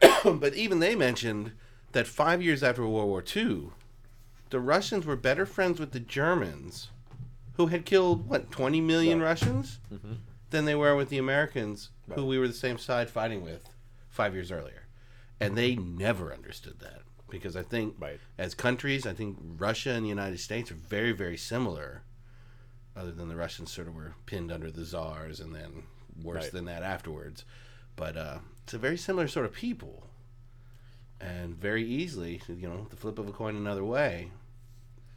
but 0.39 0.53
even 0.55 0.79
they 0.79 0.95
mentioned 0.95 1.51
that 1.91 2.07
five 2.07 2.41
years 2.41 2.63
after 2.63 2.85
World 2.87 3.07
War 3.07 3.23
II, 3.35 3.69
the 4.49 4.59
Russians 4.59 5.05
were 5.05 5.15
better 5.15 5.45
friends 5.45 5.79
with 5.79 5.91
the 5.91 5.99
Germans, 5.99 6.89
who 7.57 7.67
had 7.67 7.85
killed 7.85 8.27
what 8.27 8.51
twenty 8.51 8.81
million 8.81 9.21
Russians, 9.21 9.79
than 10.49 10.65
they 10.65 10.75
were 10.75 10.95
with 10.95 11.09
the 11.09 11.17
Americans, 11.17 11.89
who 12.13 12.25
we 12.25 12.37
were 12.37 12.47
the 12.47 12.53
same 12.53 12.77
side 12.77 13.09
fighting 13.09 13.43
with 13.43 13.69
five 14.09 14.33
years 14.33 14.51
earlier, 14.51 14.87
and 15.39 15.57
they 15.57 15.75
never 15.75 16.33
understood 16.33 16.79
that 16.79 17.01
because 17.29 17.55
I 17.55 17.63
think 17.63 17.95
Right. 17.99 18.19
as 18.37 18.53
countries, 18.53 19.05
I 19.07 19.13
think 19.13 19.37
Russia 19.41 19.91
and 19.91 20.05
the 20.05 20.09
United 20.09 20.39
States 20.39 20.71
are 20.71 20.75
very, 20.75 21.11
very 21.11 21.37
similar. 21.37 22.03
Other 22.95 23.11
than 23.11 23.27
the 23.27 23.35
Russians 23.35 23.71
sort 23.71 23.87
of 23.87 23.95
were 23.95 24.13
pinned 24.25 24.51
under 24.51 24.71
the 24.71 24.85
czars 24.85 25.39
and 25.39 25.53
then 25.53 25.83
worse 26.21 26.43
Right. 26.43 26.51
than 26.51 26.65
that 26.65 26.83
afterwards. 26.83 27.43
But 27.97 28.15
uh, 28.15 28.39
it's 28.63 28.73
a 28.73 28.77
very 28.77 28.95
similar 28.97 29.27
sort 29.27 29.45
of 29.45 29.53
people. 29.53 30.09
And 31.19 31.55
very 31.57 31.83
easily, 31.83 32.41
you 32.47 32.67
know, 32.69 32.87
the 32.89 32.95
flip 32.95 33.17
of 33.19 33.27
a 33.27 33.31
coin 33.31 33.55
another 33.55 33.83
way, 33.83 34.31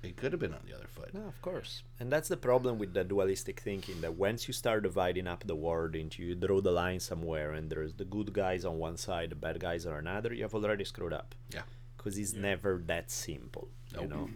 it 0.02 0.16
could 0.16 0.32
have 0.32 0.40
been 0.40 0.54
on 0.54 0.60
the 0.66 0.74
other 0.74 0.86
foot. 0.86 1.12
No, 1.12 1.26
of 1.26 1.40
course. 1.42 1.82
And 1.98 2.10
that's 2.10 2.28
the 2.28 2.36
problem 2.36 2.78
with 2.78 2.94
the 2.94 3.02
dualistic 3.02 3.60
thinking 3.60 4.00
that 4.00 4.14
once 4.14 4.46
you 4.46 4.54
start 4.54 4.84
dividing 4.84 5.26
up 5.26 5.44
the 5.46 5.56
world 5.56 5.96
into 5.96 6.22
you 6.22 6.34
draw 6.34 6.60
the 6.60 6.70
line 6.70 7.00
somewhere 7.00 7.52
and 7.52 7.68
there's 7.68 7.94
the 7.94 8.04
good 8.04 8.32
guys 8.32 8.64
on 8.64 8.78
one 8.78 8.96
side, 8.96 9.30
the 9.30 9.34
bad 9.34 9.58
guys 9.58 9.86
on 9.86 9.94
another, 9.94 10.32
you 10.32 10.42
have 10.42 10.54
already 10.54 10.84
screwed 10.84 11.12
up. 11.12 11.34
Yeah. 11.52 11.62
Because 11.96 12.16
it's 12.16 12.32
never 12.32 12.80
that 12.86 13.10
simple. 13.10 13.68
You 14.00 14.06
know? 14.06 14.28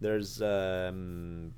There's 0.00 0.40
um, 0.40 1.54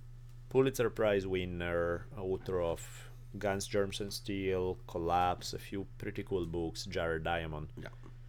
Pulitzer 0.49 0.89
Prize 0.89 1.27
winner, 1.27 2.07
author 2.17 2.63
of 2.63 3.11
Guns, 3.39 3.67
Germs 3.67 4.01
and 4.01 4.13
Steel, 4.13 4.79
Collapse, 4.87 5.53
a 5.53 5.59
few 5.59 5.87
pretty 5.99 6.23
cool 6.23 6.47
books, 6.47 6.87
Jared 6.87 7.25
Diamond. 7.25 7.69
Yeah. 7.77 7.89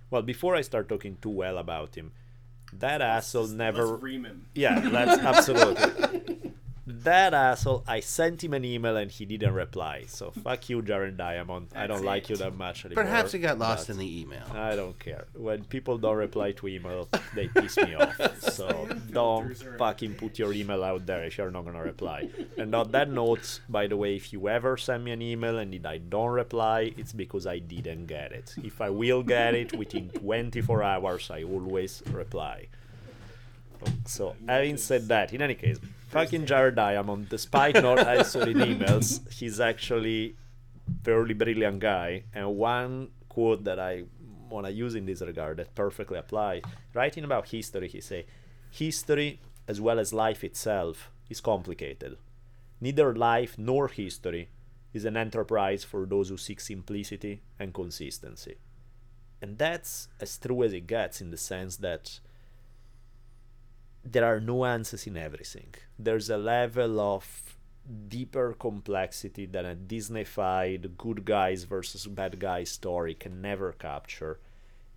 Well, 0.10 0.22
before 0.22 0.56
I 0.56 0.62
start 0.62 0.90
talking 0.90 1.18
too 1.22 1.30
well 1.30 1.58
about 1.58 1.96
him, 1.96 2.12
that 2.80 3.02
asshole 3.02 3.48
never 3.48 3.86
let's 3.86 4.04
ream 4.04 4.26
him. 4.26 4.48
yeah, 4.56 4.80
that's 4.80 5.22
absolutely. 5.22 6.54
That 6.86 7.34
asshole, 7.34 7.84
I 7.88 8.02
sent 8.02 8.44
him 8.44 8.54
an 8.54 8.66
email 8.66 8.98
and 8.98 9.10
he 9.10 9.26
didn't 9.26 9.54
reply. 9.54 10.04
So 10.08 10.32
fuck 10.32 10.68
you, 10.70 10.82
Jared 10.82 11.16
Diamond. 11.16 11.68
I 11.74 11.88
don't 11.88 11.98
That's 11.98 12.06
like 12.06 12.30
you 12.30 12.36
that 12.38 12.58
much 12.58 12.84
anymore. 12.84 13.06
Perhaps 13.06 13.34
it 13.34 13.40
got 13.40 13.58
lost 13.58 13.90
in 13.90 13.98
the 13.98 14.22
email. 14.22 14.44
I 14.54 14.76
don't 14.76 14.98
care. 15.00 15.26
When 15.34 15.64
people 15.64 15.98
don't 15.98 16.18
reply 16.18 16.52
to 16.52 16.68
email, 16.68 17.08
they 17.36 17.48
piss 17.48 17.78
me 17.78 17.96
off. 17.96 18.20
So 18.54 18.88
don't 19.12 19.56
fucking 19.78 20.16
put 20.16 20.38
your 20.38 20.54
email 20.54 20.84
out 20.84 21.06
there 21.06 21.24
if 21.24 21.38
you're 21.38 21.50
not 21.50 21.66
gonna 21.66 21.82
reply. 21.82 22.30
And 22.58 22.76
on 22.76 22.92
that 22.92 23.10
note, 23.10 23.62
by 23.70 23.88
the 23.88 23.98
way, 23.98 24.16
if 24.16 24.34
you 24.34 24.50
ever 24.50 24.76
send 24.78 25.06
me 25.06 25.12
an 25.12 25.22
email 25.22 25.58
and 25.58 25.74
I 25.88 25.98
don't 25.98 26.32
reply, 26.32 26.94
it's 26.98 27.14
because 27.14 27.48
I 27.48 27.60
didn't 27.60 28.06
get 28.08 28.32
it. 28.32 28.54
If 28.62 28.82
I 28.82 28.90
will 28.90 29.24
get 29.24 29.56
it 29.56 29.76
within 29.76 30.10
24 30.10 30.84
hours, 30.84 31.32
I 31.32 31.44
always 31.44 32.04
reply. 32.12 32.68
So, 34.06 34.36
having 34.48 34.78
said 34.78 35.08
that, 35.08 35.34
in 35.34 35.42
any 35.42 35.56
case, 35.56 35.80
fucking 36.14 36.46
Jared 36.46 36.76
Diamond, 36.76 37.28
despite 37.30 37.82
not 37.82 37.98
answering 37.98 38.58
emails, 38.58 39.28
he's 39.32 39.60
actually 39.60 40.36
fairly 41.04 41.34
brilliant 41.34 41.80
guy. 41.80 42.24
And 42.36 42.56
one 42.56 43.10
quote 43.30 43.64
that 43.64 43.80
I 43.80 44.04
want 44.48 44.68
to 44.68 44.72
use 44.72 44.94
in 44.94 45.08
this 45.08 45.22
regard 45.22 45.58
that 45.58 45.74
perfectly 45.74 46.20
applies, 46.20 46.62
writing 46.94 47.24
about 47.24 47.50
history, 47.50 47.88
he 47.88 48.00
say, 48.00 48.28
history 48.70 49.40
as 49.68 49.82
well 49.82 49.98
as 49.98 50.14
life 50.14 50.44
itself 50.44 51.10
is 51.30 51.42
complicated. 51.42 52.18
Neither 52.80 53.16
life 53.16 53.58
nor 53.58 53.88
history 53.88 54.50
is 54.94 55.06
an 55.06 55.18
enterprise 55.18 55.84
for 55.84 56.06
those 56.06 56.30
who 56.30 56.38
seek 56.38 56.60
simplicity 56.60 57.42
and 57.60 57.74
consistency. 57.74 58.58
And 59.42 59.58
that's 59.58 60.10
as 60.20 60.38
true 60.38 60.62
as 60.64 60.74
it 60.74 60.86
gets 60.86 61.22
in 61.22 61.32
the 61.32 61.38
sense 61.38 61.78
that 61.78 62.20
there 64.04 64.26
are 64.26 64.40
nuances 64.40 65.08
in 65.08 65.18
everything. 65.18 65.74
There's 65.98 66.30
a 66.30 66.38
level 66.38 67.00
of 67.00 67.58
deeper 68.08 68.54
complexity 68.54 69.46
that 69.48 69.66
a 69.66 69.76
Disneyfied 69.76 70.98
good 70.98 71.26
guys 71.26 71.64
versus 71.64 72.08
bad 72.08 72.40
guys 72.40 72.70
story 72.70 73.14
can 73.14 73.42
never 73.42 73.72
capture. 73.74 74.40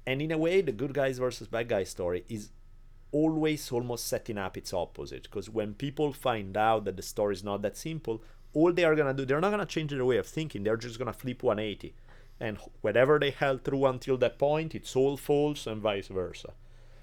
And 0.06 0.22
in 0.22 0.30
a 0.30 0.38
way, 0.38 0.60
the 0.60 0.72
good 0.72 0.94
guys 0.94 1.18
versus 1.18 1.48
bad 1.48 1.68
guys 1.68 1.90
story 1.90 2.24
is 2.28 2.50
always 3.12 3.72
almost 3.72 4.06
setting 4.06 4.38
up 4.38 4.56
its 4.56 4.72
opposite. 4.72 5.24
Because 5.24 5.50
when 5.50 5.74
people 5.74 6.12
find 6.12 6.56
out 6.56 6.84
that 6.84 6.96
the 6.96 7.02
story 7.02 7.34
is 7.34 7.44
not 7.44 7.62
that 7.62 7.76
simple, 7.76 8.22
all 8.54 8.72
they 8.72 8.84
are 8.84 8.94
gonna 8.94 9.14
do, 9.14 9.24
they're 9.24 9.40
not 9.40 9.50
gonna 9.50 9.66
change 9.66 9.90
their 9.90 10.04
way 10.04 10.16
of 10.16 10.26
thinking. 10.26 10.62
They're 10.62 10.76
just 10.76 10.98
gonna 10.98 11.12
flip 11.12 11.42
180, 11.42 11.94
and 12.40 12.58
whatever 12.80 13.18
they 13.18 13.30
held 13.30 13.64
through 13.64 13.86
until 13.86 14.16
that 14.18 14.38
point, 14.38 14.74
it's 14.74 14.96
all 14.96 15.16
false, 15.16 15.66
and 15.66 15.82
vice 15.82 16.08
versa. 16.08 16.52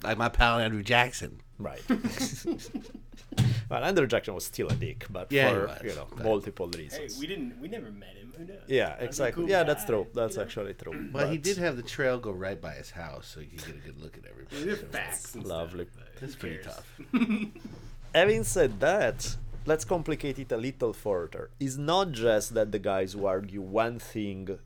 Like 0.04 0.18
my 0.18 0.30
pal 0.30 0.60
Andrew 0.60 0.84
Jackson. 0.84 1.40
Right. 1.60 1.82
well, 3.70 3.84
Andrew 3.84 4.08
Jackson 4.08 4.34
was 4.34 4.46
still 4.46 4.68
a 4.70 4.76
dick, 4.76 5.06
but 5.10 5.32
Yeah, 5.32 5.52
for 5.52 5.68
was, 5.68 5.78
you 5.84 5.96
know 5.96 6.08
but- 6.16 6.24
multiple 6.24 6.70
Hey, 6.74 6.80
reasons. 6.84 7.20
we 7.20 7.28
didn't. 7.28 7.60
We 7.60 7.68
never 7.68 7.92
met 7.92 8.16
him. 8.16 8.34
Who 8.38 8.46
knows? 8.46 8.62
yeah, 8.68 8.90
Might 9.00 9.04
exactly. 9.04 9.44
cool 9.44 9.50
yeah, 9.50 9.64
that's 9.64 9.86
true. 9.86 10.08
That's 10.14 10.34
you 10.34 10.38
know? 10.40 10.44
actually 10.46 10.74
true. 10.74 11.10
But 11.12 11.30
he 11.32 11.38
did 11.38 11.58
have 11.58 11.78
the 11.78 11.84
trail 11.84 12.20
go 12.20 12.32
right 12.32 12.60
by 12.60 12.74
his 12.74 12.90
house, 12.92 13.28
so 13.28 13.40
you 13.40 13.48
could 13.58 13.66
get 13.66 13.76
a 13.76 13.80
good 13.80 14.02
look 14.02 14.18
at 14.18 14.26
everything. 14.30 14.66
They're 14.66 14.76
facts. 14.76 15.36
and 15.36 15.46
Lovely. 15.46 15.86
but 15.96 16.08
That's 16.20 16.36
pretty 16.36 16.58
cares? 16.58 16.76
tough. 16.76 16.88
Having 18.16 18.44
said 18.44 18.80
that, 18.80 19.38
let's 19.66 19.86
complicate 19.86 20.40
it 20.40 20.52
a 20.52 20.58
little 20.58 20.94
further. 20.94 21.52
It's 21.60 21.78
not 21.78 22.12
just 22.12 22.54
that 22.56 22.72
the 22.72 22.80
guys 22.80 23.14
who 23.14 23.26
argue 23.26 23.62
one 23.62 24.00
thing 24.00 24.58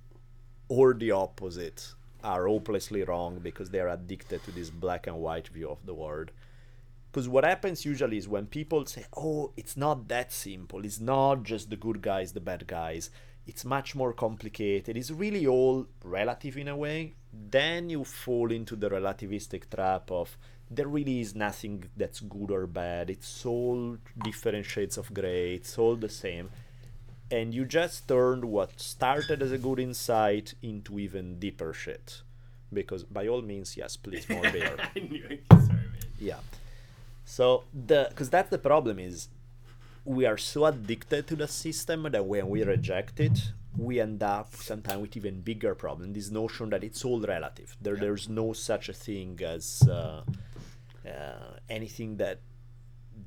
or 0.69 0.93
the 0.93 1.11
opposite 1.11 1.93
are 2.23 2.47
hopelessly 2.47 3.03
wrong 3.03 3.39
because 3.39 3.69
they 3.69 3.79
are 3.79 3.89
addicted 3.89 4.43
to 4.43 4.51
this 4.51 4.69
black 4.69 5.07
and 5.07 5.17
white 5.17 5.47
view 5.47 5.69
of 5.69 5.85
the 5.85 5.93
world. 5.93 6.31
Because 7.11 7.29
what 7.29 7.45
happens 7.45 7.85
usually 7.85 8.17
is 8.17 8.27
when 8.27 8.47
people 8.47 8.85
say, 8.85 9.05
oh, 9.15 9.51
it's 9.57 9.77
not 9.77 10.07
that 10.09 10.31
simple, 10.31 10.85
it's 10.85 10.99
not 10.99 11.43
just 11.43 11.69
the 11.69 11.75
good 11.75 12.01
guys, 12.01 12.33
the 12.33 12.39
bad 12.39 12.67
guys, 12.67 13.09
it's 13.47 13.63
much 13.63 13.95
more 13.95 14.13
complicated, 14.13 14.97
it's 14.97 15.09
really 15.09 15.47
all 15.47 15.87
relative 16.03 16.57
in 16.57 16.67
a 16.67 16.75
way, 16.75 17.15
then 17.33 17.89
you 17.89 18.03
fall 18.03 18.51
into 18.51 18.75
the 18.75 18.89
relativistic 18.89 19.69
trap 19.73 20.11
of 20.11 20.37
there 20.69 20.87
really 20.87 21.21
is 21.21 21.33
nothing 21.33 21.85
that's 21.95 22.19
good 22.19 22.51
or 22.51 22.67
bad, 22.67 23.09
it's 23.09 23.45
all 23.45 23.97
different 24.23 24.65
shades 24.65 24.97
of 24.97 25.13
gray, 25.13 25.55
it's 25.55 25.77
all 25.77 25.95
the 25.95 26.09
same. 26.09 26.49
And 27.29 27.53
you 27.53 27.65
just 27.65 28.07
turned 28.07 28.45
what 28.45 28.79
started 28.79 29.41
as 29.41 29.51
a 29.51 29.57
good 29.57 29.79
insight 29.79 30.53
into 30.61 30.99
even 30.99 31.39
deeper 31.39 31.73
shit. 31.73 32.21
Because 32.71 33.03
by 33.03 33.27
all 33.27 33.41
means, 33.41 33.77
yes, 33.77 33.95
please 33.97 34.27
more 34.29 34.41
beer. 34.51 34.75
I 34.95 34.99
knew 34.99 35.25
it. 35.29 35.43
Sorry, 35.51 35.67
man. 35.67 35.87
Yeah. 36.19 36.39
So 37.25 37.63
the 37.73 38.07
because 38.09 38.29
that's 38.29 38.49
the 38.49 38.57
problem 38.57 38.99
is 38.99 39.27
we 40.05 40.25
are 40.25 40.37
so 40.37 40.65
addicted 40.65 41.27
to 41.27 41.35
the 41.35 41.47
system 41.47 42.03
that 42.03 42.25
when 42.25 42.49
we 42.49 42.63
reject 42.63 43.19
it, 43.19 43.51
we 43.77 43.99
end 43.99 44.23
up 44.23 44.55
sometimes 44.55 45.01
with 45.01 45.17
even 45.17 45.41
bigger 45.41 45.75
problem. 45.75 46.13
This 46.13 46.31
notion 46.31 46.69
that 46.69 46.83
it's 46.83 47.03
all 47.03 47.19
relative. 47.19 47.75
There, 47.81 47.97
there's 47.97 48.29
no 48.29 48.53
such 48.53 48.89
a 48.89 48.93
thing 48.93 49.39
as 49.43 49.83
uh, 49.89 50.23
uh, 51.05 51.57
anything 51.69 52.17
that 52.17 52.39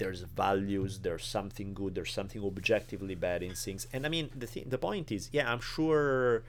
there's 0.01 0.23
values. 0.23 0.93
There's 1.07 1.25
something 1.37 1.69
good. 1.81 1.95
There's 1.95 2.13
something 2.21 2.43
objectively 2.45 3.15
bad 3.27 3.41
in 3.49 3.55
things. 3.55 3.87
And 3.93 4.01
I 4.07 4.09
mean, 4.09 4.27
the 4.43 4.47
thing, 4.53 4.65
the 4.75 4.79
point 4.79 5.13
is, 5.13 5.23
yeah, 5.33 5.47
I'm 5.53 5.61
sure. 5.75 6.43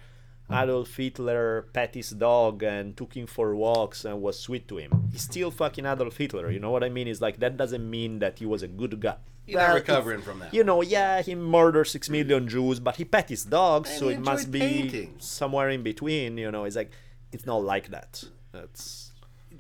Adolf 0.50 0.98
Hitler 0.98 1.62
pet 1.72 1.96
his 1.96 2.10
dog 2.10 2.62
and 2.62 2.98
took 2.98 3.14
him 3.16 3.26
for 3.26 3.56
walks 3.56 4.04
and 4.04 4.22
was 4.22 4.38
sweet 4.38 4.68
to 4.68 4.76
him. 4.84 4.92
He's 5.14 5.22
still 5.22 5.50
fucking 5.50 5.86
Adolf 5.86 6.18
Hitler. 6.18 6.52
You 6.52 6.60
know 6.60 6.72
what 6.72 6.84
I 6.84 6.90
mean? 6.90 7.08
It's 7.08 7.22
like 7.22 7.38
that 7.40 7.56
doesn't 7.56 7.86
mean 7.90 8.20
that 8.20 8.40
he 8.40 8.46
was 8.46 8.62
a 8.62 8.68
good 8.68 9.00
guy. 9.00 9.16
You're 9.48 9.62
not 9.62 9.68
Well, 9.68 9.76
recovering 9.76 10.22
from 10.22 10.40
that. 10.40 10.54
You 10.54 10.64
know, 10.66 10.82
yeah, 10.82 11.22
he 11.22 11.36
murdered 11.36 11.86
six 11.86 12.10
million 12.10 12.50
Jews, 12.50 12.82
but 12.82 12.98
he 12.98 13.06
pet 13.06 13.30
his 13.30 13.46
dog, 13.46 13.88
And 13.88 13.96
so 13.98 14.10
it 14.10 14.20
must 14.20 14.52
be 14.52 14.60
painting. 14.60 15.16
somewhere 15.20 15.70
in 15.70 15.84
between. 15.84 16.38
You 16.38 16.52
know, 16.52 16.66
it's 16.66 16.76
like 16.76 16.92
it's 17.32 17.46
not 17.46 17.64
like 17.64 17.88
that. 17.96 18.12
That's 18.52 19.14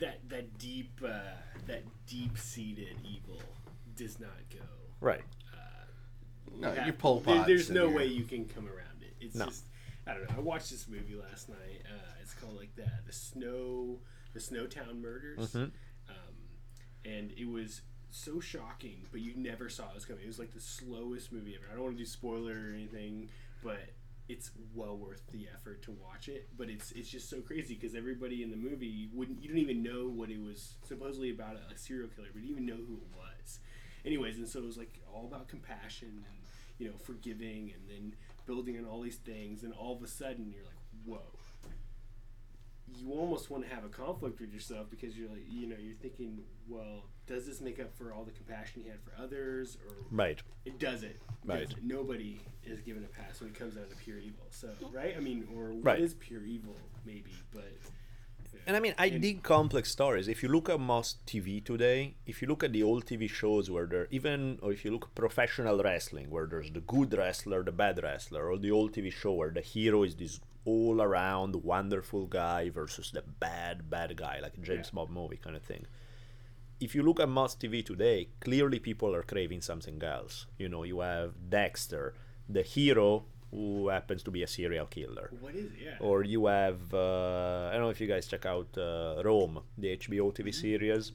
That 0.04 0.18
that 0.28 0.58
deep 0.58 1.00
uh, 1.06 1.36
that 1.68 1.84
deep 2.06 2.38
seated 2.38 2.96
evil 3.16 3.40
does 4.02 4.20
not 4.20 4.30
go. 4.52 4.60
right. 5.00 5.22
No, 6.58 6.74
Yeah, 6.74 6.86
you're 6.86 6.94
Pol 6.94 7.22
there- 7.22 7.46
there's 7.46 7.70
no 7.70 7.90
way 7.90 8.06
you 8.08 8.24
can 8.26 8.46
come 8.46 8.68
around 8.68 9.02
it. 9.04 9.16
It's 9.20 9.36
No. 9.36 9.46
just 9.46 9.66
I 10.06 10.14
don't 10.16 10.28
know. 10.30 10.36
I 10.36 10.40
watched 10.40 10.70
this 10.72 10.88
movie 10.88 11.16
last 11.16 11.48
night. 11.48 11.84
Uh, 11.86 12.14
it's 12.22 12.34
called 12.34 12.56
like 12.58 12.76
that, 12.76 13.06
the 13.06 13.14
Snow, 13.14 14.02
the 14.34 14.40
Snowtown 14.40 15.00
Murders, 15.00 15.38
Mm-hmm. 15.54 15.70
um, 16.10 16.36
and 17.06 17.32
it 17.34 17.46
was 17.48 17.82
so 18.10 18.40
shocking, 18.40 19.08
but 19.12 19.22
you 19.22 19.36
never 19.36 19.70
saw 19.70 19.90
it 19.90 19.96
was 19.96 20.06
coming. 20.06 20.24
It 20.24 20.28
was 20.28 20.40
like 20.40 20.52
the 20.54 20.60
slowest 20.60 21.32
movie 21.32 21.56
ever. 21.56 21.68
I 21.72 21.76
don't 21.76 21.84
want 21.84 21.98
to 21.98 22.04
do 22.04 22.06
spoiler 22.06 22.54
or 22.54 22.74
anything, 22.74 23.30
but 23.64 23.80
it's 24.28 24.52
well 24.74 24.98
worth 24.98 25.26
the 25.32 25.48
effort 25.54 25.82
to 25.84 25.92
watch 25.92 26.28
it. 26.28 26.50
But 26.58 26.70
it's 26.70 26.92
it's 26.92 27.10
just 27.10 27.30
so 27.30 27.40
crazy 27.42 27.76
because 27.76 27.96
everybody 27.96 28.44
in 28.44 28.50
the 28.52 28.58
movie 28.58 29.10
wouldn't 29.14 29.42
you 29.42 29.50
don't 29.50 29.58
even 29.60 29.82
know 29.84 30.10
what 30.10 30.30
it 30.30 30.42
was 30.42 30.76
supposedly 30.84 31.30
about 31.30 31.56
a, 31.72 31.78
serial 31.78 32.10
killer, 32.10 32.28
but 32.34 32.42
you 32.42 32.50
didn't 32.56 32.64
even 32.64 32.66
know 32.66 32.84
who 32.86 32.96
it 32.98 33.16
was. 33.16 33.60
Anyways, 34.06 34.38
and 34.38 34.48
so 34.48 34.60
it 34.60 34.66
was 34.66 34.78
like 34.78 35.00
all 35.14 35.26
about 35.26 35.48
compassion 35.48 36.10
and 36.10 36.38
you 36.80 36.88
know 36.90 36.96
forgiving 36.98 37.72
and 37.76 37.88
then 37.90 38.16
building 38.46 38.78
on 38.78 38.86
all 38.86 39.02
these 39.02 39.18
things, 39.18 39.64
and 39.64 39.74
all 39.74 39.96
of 39.96 40.04
a 40.04 40.08
sudden 40.08 40.52
you're 40.54 40.64
like, 40.64 40.76
whoa. 41.06 41.22
You 42.94 43.12
almost 43.14 43.50
want 43.50 43.64
to 43.68 43.74
have 43.74 43.86
a 43.86 43.90
conflict 43.90 44.42
with 44.42 44.52
yourself 44.54 44.88
because 44.90 45.18
you're 45.18 45.30
like, 45.30 45.46
you 45.50 45.66
know, 45.66 45.78
you're 45.80 45.96
thinking, 45.96 46.40
well, 46.68 47.06
does 47.26 47.46
this 47.46 47.62
make 47.62 47.80
up 47.80 47.96
for 47.96 48.12
all 48.12 48.26
the 48.26 48.32
compassion 48.32 48.82
he 48.84 48.90
had 48.90 49.00
for 49.02 49.14
others, 49.22 49.78
or 49.88 49.96
Right. 50.12 50.42
it 50.66 50.78
doesn't. 50.78 51.16
Right. 51.46 51.74
Nobody 51.82 52.42
is 52.66 52.82
given 52.82 53.06
a 53.06 53.08
pass 53.08 53.40
when 53.40 53.50
it 53.52 53.56
comes 53.56 53.76
down 53.76 53.88
to 53.88 53.96
pure 53.96 54.18
evil. 54.18 54.46
So, 54.50 54.72
right? 54.92 55.16
I 55.16 55.22
mean, 55.22 55.48
or 55.56 55.72
what 55.72 55.86
Right. 55.86 56.00
is 56.02 56.16
pure 56.16 56.44
evil? 56.44 56.76
Maybe, 57.06 57.32
but 57.54 57.72
And 58.68 58.76
I 58.78 58.80
mean, 58.80 58.94
I 58.98 59.08
And- 59.08 59.22
dig 59.22 59.44
complex 59.44 59.90
stories. 59.92 60.28
If 60.28 60.44
you 60.44 60.50
look 60.50 60.70
at 60.70 60.80
most 60.80 61.26
TV 61.26 61.62
today, 61.62 62.16
if 62.26 62.42
you 62.42 62.48
look 62.48 62.64
at 62.64 62.72
the 62.74 62.84
old 62.84 63.06
TV 63.06 63.28
shows 63.28 63.70
where 63.72 63.86
there 63.88 64.08
even, 64.12 64.60
or 64.62 64.72
if 64.72 64.86
you 64.86 64.92
look 64.92 65.06
at 65.06 65.16
professional 65.16 65.82
wrestling, 65.82 66.30
where 66.30 66.46
there's 66.46 66.72
the 66.72 66.82
good 66.82 67.14
wrestler, 67.14 67.64
the 67.64 67.72
bad 67.72 68.02
wrestler, 68.04 68.48
or 68.50 68.58
the 68.58 68.72
old 68.72 68.94
TV 68.94 69.10
show 69.12 69.34
where 69.34 69.50
the 69.52 69.62
hero 69.62 70.04
is 70.04 70.16
this 70.16 70.40
all-around 70.64 71.56
wonderful 71.64 72.28
guy 72.28 72.70
versus 72.70 73.10
the 73.12 73.24
bad 73.24 73.90
bad 73.90 74.16
guy, 74.16 74.40
like 74.40 74.56
a 74.58 74.62
James 74.62 74.88
Yeah. 74.90 74.96
Bond 74.96 75.10
movie 75.12 75.38
kind 75.38 75.56
of 75.56 75.64
thing. 75.64 75.86
If 76.80 76.94
you 76.96 77.04
look 77.04 77.20
at 77.20 77.30
most 77.30 77.60
TV 77.60 77.84
today, 77.84 78.30
clearly 78.40 78.80
people 78.80 79.14
are 79.16 79.24
craving 79.24 79.62
something 79.62 80.02
else. 80.04 80.46
You 80.58 80.70
know, 80.70 80.84
you 80.84 81.00
have 81.00 81.50
Dexter, 81.50 82.14
the 82.50 82.62
hero 82.64 83.26
who 83.52 83.90
happens 83.90 84.24
to 84.24 84.32
be 84.32 84.44
a 84.44 84.48
serial 84.48 84.86
killer 84.86 85.30
what 85.42 85.54
is 85.56 85.66
it? 85.66 85.72
Yeah. 85.86 85.98
or 86.00 86.24
you 86.24 86.46
have 86.46 86.94
uh, 86.94 87.68
I 87.70 87.74
don't 87.74 87.82
know 87.82 87.90
if 87.90 88.02
you 88.02 88.08
guys 88.08 88.26
check 88.28 88.46
out 88.46 88.70
uh, 88.78 89.22
Rome, 89.24 89.60
the 89.78 89.98
HBO 89.98 90.34
TV 90.34 90.54
series. 90.54 91.12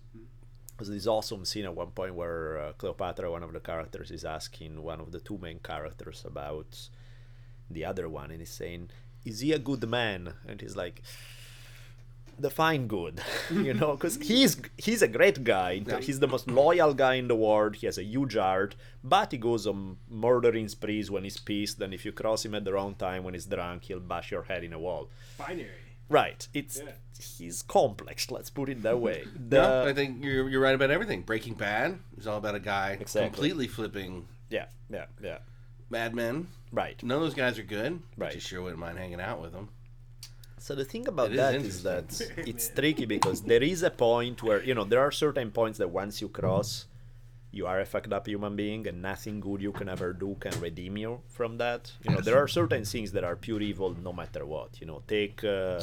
There's 0.76 0.90
this 0.90 1.06
awesome 1.06 1.44
scene 1.46 1.64
at 1.64 1.74
one 1.74 1.92
point 1.92 2.14
where 2.14 2.58
uh, 2.58 2.72
Cleopatra, 2.74 3.30
one 3.30 3.42
of 3.42 3.52
the 3.54 3.60
characters, 3.60 4.10
is 4.10 4.26
asking 4.26 4.82
one 4.82 5.00
of 5.00 5.10
the 5.10 5.20
two 5.20 5.38
main 5.38 5.58
characters 5.60 6.22
about 6.26 6.90
the 7.70 7.84
other 7.86 8.08
one, 8.10 8.30
and 8.30 8.40
he's 8.40 8.50
saying, 8.50 8.90
"Is 9.24 9.40
he 9.40 9.52
a 9.52 9.58
good 9.58 9.88
man?" 9.88 10.34
And 10.46 10.60
he's 10.60 10.76
like, 10.76 11.02
"Define 12.40 12.86
good," 12.86 13.20
you 13.50 13.74
know, 13.74 13.92
because 13.92 14.16
he's 14.30 14.56
he's 14.76 15.02
a 15.02 15.08
great 15.08 15.42
guy. 15.44 15.82
He's 16.00 16.20
the 16.20 16.28
most 16.28 16.46
loyal 16.50 16.94
guy 16.94 17.14
in 17.14 17.28
the 17.28 17.36
world. 17.36 17.76
He 17.76 17.86
has 17.86 17.98
a 17.98 18.04
huge 18.04 18.36
heart, 18.36 18.74
but 19.02 19.32
he 19.32 19.38
goes 19.38 19.66
on 19.66 19.96
murdering 20.08 20.68
sprees 20.68 21.10
when 21.10 21.24
he's 21.24 21.38
pissed. 21.38 21.80
And 21.80 21.92
if 21.94 22.04
you 22.04 22.12
cross 22.12 22.44
him 22.44 22.54
at 22.54 22.64
the 22.64 22.72
wrong 22.72 22.94
time 22.94 23.24
when 23.24 23.34
he's 23.34 23.46
drunk, 23.46 23.84
he'll 23.84 24.00
bash 24.00 24.30
your 24.30 24.42
head 24.44 24.64
in 24.64 24.72
a 24.72 24.78
wall. 24.78 25.08
Binary. 25.38 25.70
Right. 26.08 26.46
It's 26.54 26.78
Yeah. 26.78 26.92
he's 27.38 27.62
complex. 27.62 28.30
Let's 28.30 28.48
put 28.50 28.68
it 28.68 28.82
that 28.82 29.00
way. 29.00 29.24
The, 29.48 29.56
No, 29.62 29.86
I 29.88 29.92
think 29.92 30.22
you're, 30.24 30.48
you're 30.48 30.60
right 30.60 30.74
about 30.74 30.90
everything. 30.92 31.22
Breaking 31.22 31.54
Bad 31.54 31.98
is 32.16 32.26
all 32.28 32.38
about 32.38 32.54
a 32.54 32.60
guy 32.60 32.96
Exactly. 33.00 33.28
completely 33.30 33.66
flipping 33.66 34.28
yeah, 34.48 34.66
yeah, 34.88 35.06
yeah. 35.20 35.38
Mad 35.90 36.14
Men. 36.14 36.46
Right. 36.70 37.02
None 37.02 37.16
of 37.16 37.22
those 37.24 37.34
guys 37.34 37.58
are 37.58 37.64
good. 37.64 38.00
But 38.16 38.24
Right. 38.26 38.34
you 38.34 38.40
sure 38.40 38.62
wouldn't 38.62 38.78
mind 38.78 38.98
hanging 38.98 39.20
out 39.20 39.40
with 39.42 39.52
them. 39.52 39.68
So 40.66 40.74
the 40.74 40.84
thing 40.84 41.06
about 41.06 41.30
It 41.30 41.38
is 41.38 41.38
that 41.38 41.54
is 41.54 41.82
that 41.84 42.08
it's 42.50 42.68
tricky 42.70 43.06
because 43.06 43.40
there 43.42 43.62
is 43.62 43.84
a 43.84 43.90
point 44.06 44.42
where 44.42 44.60
you 44.64 44.74
know 44.74 44.82
there 44.82 44.98
are 44.98 45.12
certain 45.12 45.52
points 45.52 45.78
that 45.78 45.90
once 45.90 46.20
you 46.20 46.28
cross, 46.28 46.86
you 47.52 47.68
are 47.68 47.78
a 47.78 47.86
fucked 47.86 48.12
up 48.12 48.26
human 48.26 48.56
being, 48.56 48.84
and 48.88 49.00
nothing 49.00 49.38
good 49.38 49.62
you 49.62 49.70
can 49.70 49.88
ever 49.88 50.12
do 50.12 50.36
can 50.40 50.58
redeem 50.58 50.96
you 50.96 51.20
from 51.28 51.58
that. 51.58 51.92
You 52.02 52.10
know 52.16 52.20
there 52.20 52.36
are 52.42 52.48
certain 52.48 52.84
things 52.84 53.12
that 53.12 53.22
are 53.22 53.36
pure 53.36 53.62
evil 53.62 53.94
no 54.08 54.12
matter 54.12 54.44
what. 54.44 54.80
You 54.80 54.88
know 54.88 55.02
take. 55.06 55.44
Uh, 55.44 55.82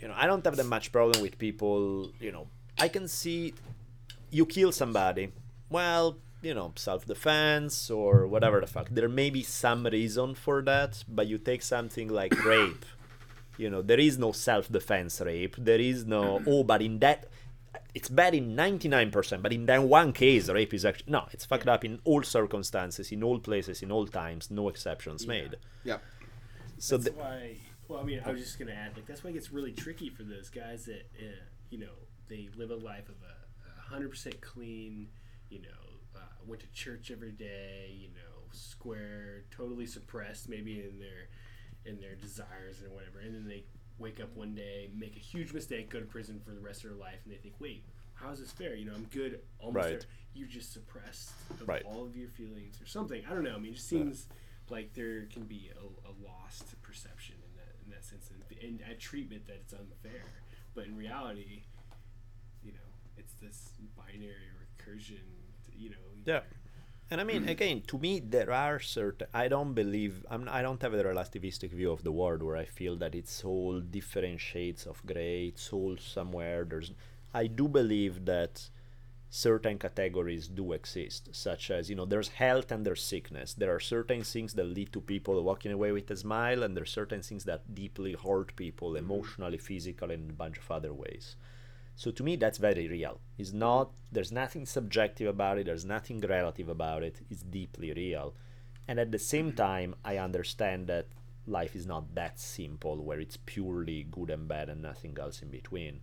you 0.00 0.08
know 0.08 0.14
I 0.16 0.26
don't 0.26 0.44
have 0.44 0.56
that 0.56 0.66
much 0.66 0.90
problem 0.90 1.22
with 1.22 1.38
people. 1.38 2.10
You 2.18 2.32
know 2.32 2.48
I 2.76 2.88
can 2.88 3.06
see 3.06 3.54
you 4.32 4.46
kill 4.46 4.72
somebody. 4.72 5.30
Well, 5.70 6.18
you 6.42 6.54
know, 6.54 6.72
self 6.74 7.06
defense 7.06 7.88
or 7.88 8.26
whatever 8.26 8.60
the 8.60 8.66
fuck. 8.66 8.88
There 8.90 9.08
may 9.08 9.30
be 9.30 9.44
some 9.44 9.86
reason 9.86 10.34
for 10.34 10.60
that, 10.62 11.04
but 11.06 11.28
you 11.28 11.38
take 11.38 11.62
something 11.62 12.08
like 12.08 12.34
rape. 12.54 12.84
You 13.58 13.70
know, 13.70 13.82
there 13.82 14.00
is 14.00 14.18
no 14.18 14.32
self 14.32 14.70
defense 14.70 15.20
rape. 15.20 15.56
There 15.58 15.80
is 15.80 16.06
no, 16.06 16.42
oh, 16.46 16.64
but 16.64 16.82
in 16.82 16.98
that, 17.00 17.28
it's 17.94 18.08
bad 18.08 18.34
in 18.34 18.56
99%, 18.56 19.42
but 19.42 19.52
in 19.52 19.66
that 19.66 19.82
one 19.82 20.12
case, 20.12 20.48
rape 20.48 20.72
is 20.74 20.84
actually, 20.84 21.12
no, 21.12 21.26
it's 21.32 21.44
fucked 21.44 21.68
up 21.68 21.84
in 21.84 22.00
all 22.04 22.22
circumstances, 22.22 23.12
in 23.12 23.22
all 23.22 23.38
places, 23.38 23.82
in 23.82 23.92
all 23.92 24.06
times, 24.06 24.50
no 24.50 24.68
exceptions 24.68 25.26
made. 25.26 25.56
Yeah. 25.84 25.98
So, 26.78 26.96
That's 26.96 27.14
the, 27.14 27.20
why. 27.20 27.56
Well, 27.88 28.00
I 28.00 28.04
mean, 28.04 28.22
I 28.24 28.32
was 28.32 28.40
just 28.40 28.58
gonna 28.58 28.72
add, 28.72 28.96
like, 28.96 29.06
that's 29.06 29.22
why 29.22 29.30
it 29.30 29.34
gets 29.34 29.52
really 29.52 29.72
tricky 29.72 30.08
for 30.08 30.22
those 30.22 30.48
guys 30.48 30.86
that, 30.86 31.10
uh, 31.18 31.44
you 31.70 31.78
know, 31.78 31.92
they 32.28 32.48
live 32.56 32.70
a 32.70 32.76
life 32.76 33.08
of 33.08 33.16
a 33.22 33.90
hundred 33.92 34.10
percent 34.10 34.40
clean, 34.40 35.08
you 35.50 35.60
know, 35.60 35.68
uh, 36.16 36.20
went 36.46 36.62
to 36.62 36.68
church 36.72 37.10
every 37.10 37.32
day, 37.32 37.94
you 37.94 38.08
know, 38.08 38.42
square, 38.52 39.44
totally 39.50 39.86
suppressed, 39.86 40.48
maybe 40.48 40.80
in 40.80 40.98
their, 40.98 41.28
in 41.86 42.00
their 42.00 42.14
desires 42.14 42.80
and 42.82 42.92
whatever, 42.92 43.18
and 43.20 43.34
then 43.34 43.46
they 43.46 43.64
wake 43.98 44.20
up 44.20 44.34
one 44.34 44.54
day, 44.54 44.88
make 44.94 45.16
a 45.16 45.20
huge 45.20 45.52
mistake, 45.52 45.90
go 45.90 46.00
to 46.00 46.06
prison 46.06 46.40
for 46.44 46.52
the 46.52 46.60
rest 46.60 46.84
of 46.84 46.90
their 46.90 46.98
life, 46.98 47.18
and 47.24 47.32
they 47.32 47.36
think, 47.38 47.54
wait, 47.60 47.84
how 48.14 48.30
is 48.30 48.40
this 48.40 48.50
fair? 48.52 48.74
You 48.74 48.86
know, 48.86 48.94
I'm 48.94 49.04
good, 49.04 49.40
almost 49.58 49.84
Right. 49.84 49.90
there. 50.00 50.08
You're 50.34 50.48
just 50.48 50.72
suppressed 50.72 51.32
of 51.60 51.68
Right. 51.68 51.82
all 51.84 52.04
of 52.04 52.16
your 52.16 52.28
feelings 52.28 52.80
or 52.80 52.86
something. 52.86 53.24
I 53.26 53.30
don't 53.34 53.42
know. 53.44 53.54
I 53.54 53.58
mean, 53.58 53.72
it 53.72 53.76
just 53.76 53.88
seems 53.88 54.26
like 54.68 54.94
there 54.94 55.26
can 55.26 55.44
be 55.44 55.70
a, 55.76 56.08
a 56.08 56.12
lost 56.24 56.80
perception 56.82 57.36
in 57.44 57.56
that 57.56 57.76
in 57.84 57.90
that 57.90 58.04
sense, 58.04 58.30
and, 58.30 58.58
and 58.62 58.80
a 58.90 58.94
treatment 58.94 59.46
that 59.46 59.56
it's 59.56 59.72
unfair. 59.72 60.22
But 60.74 60.86
in 60.86 60.96
reality, 60.96 61.64
you 62.62 62.72
know, 62.72 62.78
it's 63.16 63.32
this 63.34 63.70
binary 63.96 64.50
recursion. 64.78 65.18
You 65.74 65.90
know. 65.90 65.96
Yeah. 66.24 66.40
And 67.12 67.20
I 67.20 67.24
mean, 67.24 67.46
again, 67.46 67.82
to 67.88 67.98
me, 67.98 68.20
there 68.20 68.50
are 68.50 68.80
certain. 68.80 69.26
I 69.34 69.48
don't 69.48 69.74
believe. 69.74 70.24
I'm. 70.30 70.48
I 70.48 70.62
don't 70.62 70.80
have 70.80 70.94
a 70.94 71.04
relativistic 71.04 71.70
view 71.70 71.92
of 71.92 72.04
the 72.04 72.10
world 72.10 72.42
where 72.42 72.56
I 72.56 72.64
feel 72.64 72.96
that 72.96 73.14
it's 73.14 73.44
all 73.44 73.80
different 73.80 74.40
shades 74.40 74.86
of 74.86 75.04
gray. 75.04 75.48
It's 75.48 75.70
all 75.74 75.98
somewhere. 75.98 76.64
There's. 76.64 76.92
I 77.34 77.48
do 77.48 77.68
believe 77.68 78.24
that 78.24 78.70
certain 79.28 79.76
categories 79.78 80.48
do 80.48 80.72
exist, 80.72 81.28
such 81.32 81.70
as 81.70 81.90
you 81.90 81.96
know, 81.96 82.06
there's 82.06 82.28
health 82.28 82.72
and 82.72 82.86
there's 82.86 83.02
sickness. 83.02 83.52
There 83.52 83.74
are 83.74 83.80
certain 83.80 84.22
things 84.22 84.54
that 84.54 84.64
lead 84.64 84.90
to 84.94 85.02
people 85.02 85.42
walking 85.42 85.72
away 85.72 85.92
with 85.92 86.10
a 86.10 86.16
smile, 86.16 86.62
and 86.62 86.74
there's 86.74 86.90
certain 86.90 87.20
things 87.20 87.44
that 87.44 87.74
deeply 87.74 88.14
hurt 88.14 88.56
people 88.56 88.96
emotionally, 88.96 89.58
physically, 89.58 90.14
and 90.14 90.30
a 90.30 90.40
bunch 90.44 90.56
of 90.56 90.70
other 90.70 90.94
ways. 90.94 91.36
So 91.94 92.10
to 92.10 92.22
me, 92.22 92.36
that's 92.36 92.58
very 92.58 92.88
real. 92.88 93.20
It's 93.38 93.52
not. 93.52 93.92
There's 94.10 94.32
nothing 94.32 94.66
subjective 94.66 95.28
about 95.28 95.58
it. 95.58 95.66
There's 95.66 95.84
nothing 95.84 96.20
relative 96.20 96.68
about 96.68 97.02
it. 97.02 97.20
It's 97.30 97.42
deeply 97.42 97.92
real. 97.92 98.34
And 98.88 98.98
at 98.98 99.12
the 99.12 99.18
same 99.18 99.52
mm. 99.52 99.56
time, 99.56 99.94
I 100.04 100.16
understand 100.18 100.86
that 100.88 101.06
life 101.46 101.76
is 101.76 101.86
not 101.86 102.14
that 102.14 102.38
simple, 102.38 103.02
where 103.02 103.20
it's 103.20 103.36
purely 103.36 104.06
good 104.10 104.30
and 104.30 104.48
bad 104.48 104.68
and 104.68 104.82
nothing 104.82 105.16
else 105.20 105.42
in 105.42 105.50
between. 105.50 106.00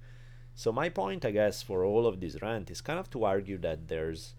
So 0.55 0.71
my 0.71 0.89
point, 0.89 1.25
I 1.25 1.31
guess, 1.31 1.63
for 1.63 1.85
all 1.85 2.05
of 2.05 2.19
this 2.19 2.41
rant 2.41 2.69
is 2.69 2.81
kind 2.81 2.99
of 2.99 3.09
to 3.11 3.23
argue 3.23 3.57
that 3.59 3.87
there's 3.87 4.35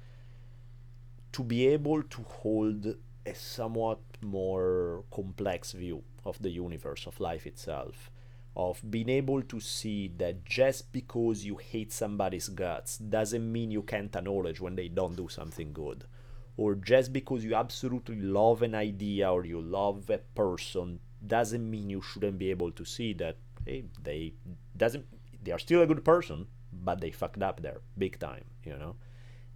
to 1.33 1.45
be 1.45 1.69
able 1.69 2.03
to 2.03 2.23
hold 2.23 2.95
a 3.25 3.35
somewhat 3.35 4.01
more 4.21 5.05
complex 5.11 5.73
view 5.73 6.03
of 6.25 6.41
the 6.43 6.51
universe 6.51 7.07
of 7.07 7.21
life 7.21 7.47
itself 7.47 8.11
of 8.57 8.83
being 8.91 9.09
able 9.09 9.43
to 9.43 9.61
see 9.61 10.09
that 10.19 10.45
just 10.45 10.93
because 10.93 11.45
you 11.45 11.57
hate 11.57 11.93
somebody's 11.93 12.49
guts 12.49 12.99
doesn't 12.99 13.51
mean 13.51 13.71
you 13.71 13.83
can't 13.83 14.15
acknowledge 14.15 14.61
when 14.61 14.75
they 14.75 14.89
don't 14.89 15.17
do 15.17 15.29
something 15.29 15.73
good. 15.73 16.05
Or 16.57 16.75
just 16.75 17.13
because 17.13 17.45
you 17.45 17.55
absolutely 17.55 18.21
love 18.21 18.63
an 18.63 18.75
idea 18.75 19.33
or 19.33 19.47
you 19.47 19.61
love 19.61 20.11
a 20.11 20.19
person 20.19 21.01
doesn't 21.27 21.71
mean 21.71 21.91
you 21.91 22.03
shouldn't 22.03 22.39
be 22.39 22.51
able 22.51 22.71
to 22.73 22.85
see 22.85 23.13
that 23.15 23.37
hey 23.67 23.85
they 24.03 24.33
doesn't 24.77 25.05
they 25.43 25.53
are 25.53 25.59
still 25.59 25.83
a 25.83 25.87
good 25.87 26.05
person 26.05 26.47
but 26.73 27.01
they 27.01 27.11
fucked 27.11 27.43
up 27.43 27.61
there 27.61 27.81
big 27.99 28.19
time 28.19 28.45
you 28.65 28.77
know 28.77 28.97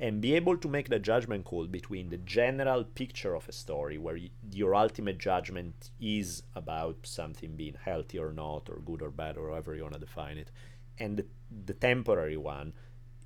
and 0.00 0.20
be 0.20 0.34
able 0.34 0.56
to 0.56 0.68
make 0.68 0.88
the 0.88 0.98
judgment 0.98 1.44
call 1.44 1.66
between 1.66 2.10
the 2.10 2.16
general 2.18 2.82
picture 2.82 3.34
of 3.34 3.48
a 3.48 3.52
story 3.52 3.96
where 3.96 4.18
your 4.50 4.74
ultimate 4.74 5.18
judgment 5.18 5.90
is 6.00 6.42
about 6.54 6.96
something 7.04 7.54
being 7.54 7.76
healthy 7.84 8.18
or 8.18 8.32
not 8.32 8.68
or 8.68 8.80
good 8.84 9.02
or 9.02 9.10
bad 9.10 9.36
or 9.36 9.50
however 9.50 9.74
you 9.74 9.82
want 9.82 9.94
to 9.94 10.00
define 10.00 10.36
it 10.36 10.50
and 10.98 11.18
the, 11.18 11.26
the 11.66 11.74
temporary 11.74 12.36
one 12.36 12.72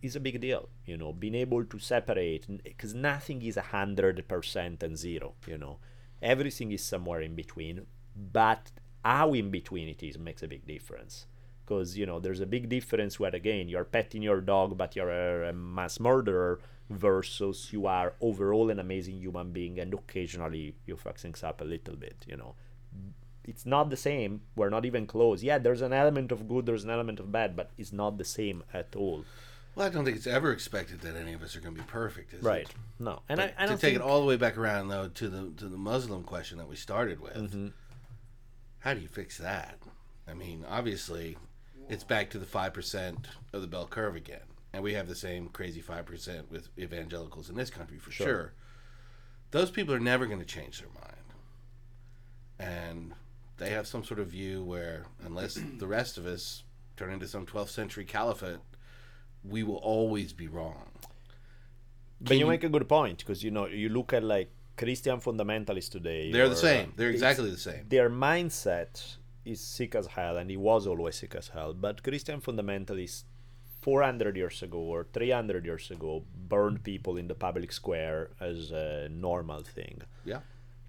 is 0.03 0.15
a 0.15 0.21
big 0.21 0.41
deal 0.41 0.69
you 0.85 0.97
know? 0.97 1.13
Being 1.13 1.35
able 1.35 1.65
to 1.65 1.79
separate 1.79 2.47
because 2.63 2.95
nothing 2.95 3.43
is 3.43 3.57
a 3.57 3.63
hundred 3.63 4.29
percent 4.29 4.83
and 4.83 4.97
zero 4.97 5.35
you 5.47 5.57
know? 5.57 5.79
Everything 6.21 6.73
is 6.73 6.85
somewhere 6.85 7.23
in 7.23 7.35
between 7.35 7.87
but 8.15 8.71
how 9.05 9.33
in 9.33 9.51
between 9.51 9.89
it 9.89 10.03
is 10.03 10.19
makes 10.19 10.43
a 10.43 10.49
big 10.49 10.67
difference 10.67 11.27
because 11.69 11.97
you 11.99 12.07
know 12.07 12.19
there's 12.19 12.41
a 12.41 12.47
big 12.47 12.69
difference 12.69 13.21
where 13.21 13.35
again 13.35 13.69
you're 13.69 13.85
petting 13.85 14.23
your 14.23 14.41
dog 14.41 14.77
but 14.79 14.97
you're 14.97 15.11
a, 15.11 15.51
a 15.51 15.53
mass 15.53 16.01
murderer 16.01 16.59
versus 16.89 17.69
you 17.73 17.87
are 17.87 18.15
overall 18.21 18.71
an 18.71 18.79
amazing 18.79 19.17
human 19.19 19.53
being 19.53 19.79
and 19.79 19.93
occasionally 19.93 20.75
you 20.87 20.97
fuck 20.97 21.19
things 21.19 21.43
up 21.45 21.61
a 21.61 21.65
little 21.65 21.97
bit 21.97 22.17
you 22.27 22.37
know 22.37 22.55
it's 23.45 23.67
not 23.67 23.91
the 23.91 23.97
same 23.97 24.41
we're 24.57 24.71
not 24.71 24.85
even 24.87 25.07
close 25.07 25.43
yeah 25.43 25.59
there's 25.59 25.83
an 25.83 25.93
element 25.93 26.33
of 26.33 26.49
good 26.49 26.65
there's 26.67 26.85
an 26.85 26.91
element 26.91 27.21
of 27.21 27.31
bad 27.31 27.55
but 27.55 27.71
it's 27.77 27.93
not 27.93 28.17
the 28.17 28.25
same 28.25 28.63
at 28.73 28.89
all 28.97 29.25
Well, 29.75 29.87
I 29.87 29.91
don't 29.91 30.05
think 30.07 30.17
it's 30.17 30.27
ever 30.27 30.51
expected 30.53 30.99
that 31.03 31.15
any 31.15 31.35
of 31.35 31.43
us 31.43 31.55
are 31.57 31.61
going 31.61 31.75
to 31.77 31.81
be 31.83 31.87
perfect, 31.87 32.33
is 32.35 32.43
right 32.43 32.69
it? 32.69 32.75
no 33.09 33.15
and 33.29 33.39
But 33.39 33.55
I, 33.59 33.65
I 33.65 33.67
to 33.67 33.73
take 33.73 33.81
think, 33.81 33.97
it 33.97 34.03
all 34.03 34.21
the 34.23 34.27
way 34.33 34.37
back 34.45 34.57
around 34.59 34.89
though 34.89 35.09
to 35.21 35.27
the 35.35 35.43
to 35.61 35.67
the 35.75 35.77
Muslim 35.93 36.23
question 36.25 36.57
that 36.59 36.69
we 36.73 36.77
started 36.77 37.19
with, 37.21 37.37
Mm-hmm. 37.45 37.69
how 38.85 38.95
do 38.95 39.01
you 39.01 39.09
fix 39.09 39.39
that? 39.39 39.77
I 40.27 40.35
mean, 40.35 40.65
obviously, 40.79 41.37
it's 41.89 42.05
back 42.05 42.31
to 42.31 42.39
the 42.39 42.47
five 42.47 42.73
percent 42.75 43.29
of 43.53 43.61
the 43.63 43.67
bell 43.69 43.87
curve 43.87 44.17
again, 44.17 44.41
and 44.73 44.83
we 44.83 44.95
have 44.95 45.09
the 45.09 45.15
same 45.15 45.49
crazy 45.49 45.81
five 45.81 46.07
percent 46.07 46.51
with 46.51 46.69
evangelicals 46.79 47.49
in 47.49 47.57
this 47.57 47.71
country 47.71 47.99
for 47.99 48.11
sure. 48.11 48.53
Those 49.51 49.71
people 49.71 49.95
are 49.95 50.01
never 50.01 50.27
going 50.27 50.41
to 50.41 50.47
change 50.47 50.81
their 50.81 50.91
mind, 50.91 51.25
and 52.59 53.15
they 53.57 53.71
have 53.71 53.87
some 53.87 54.05
sort 54.05 54.21
of 54.21 54.29
view 54.29 54.63
where 54.63 55.05
unless 55.25 55.59
the 55.79 55.87
rest 55.87 56.19
of 56.19 56.27
us 56.27 56.63
turn 56.97 57.13
into 57.13 57.27
some 57.29 57.47
12th 57.47 57.71
century 57.71 58.05
caliphate, 58.05 58.59
we 59.45 59.63
will 59.63 59.77
always 59.77 60.33
be 60.33 60.49
wrong. 60.49 60.89
but 62.21 62.35
you 62.35 62.41
you- 62.41 62.47
make 62.47 62.65
a 62.65 62.69
good 62.69 62.89
point 62.89 63.19
because 63.19 63.43
you 63.45 63.51
know 63.51 63.67
you 63.67 63.89
look 63.89 64.13
at 64.13 64.25
like 64.25 64.51
christian 64.77 65.19
fundamentalists 65.21 65.89
today 65.91 66.31
They're 66.33 66.45
or, 66.47 66.49
the 66.49 66.57
same. 66.57 66.93
They're 66.97 67.11
exactly 67.11 67.51
the 67.51 67.57
same. 67.57 67.85
their 67.89 68.09
mindset 68.11 69.17
is 69.49 69.61
sick 69.61 69.95
as 69.95 70.07
hell, 70.07 70.37
and 70.37 70.51
he 70.51 70.57
was 70.57 70.87
always 70.87 71.17
sick 71.17 71.35
as 71.35 71.49
hell. 71.49 71.73
But 71.75 72.03
Christian 72.03 72.41
fundamentalists, 72.41 73.25
400 73.81 74.37
years 74.37 74.63
ago 74.63 74.79
or 74.79 75.07
300 75.13 75.65
years 75.65 75.91
ago, 75.91 76.25
burned 76.49 76.83
people 76.83 77.17
in 77.17 77.29
the 77.29 77.35
public 77.35 77.73
square 77.73 78.31
as 78.41 78.71
a 78.71 79.09
normal 79.11 79.63
thing. 79.63 80.03
Yeah. 80.25 80.41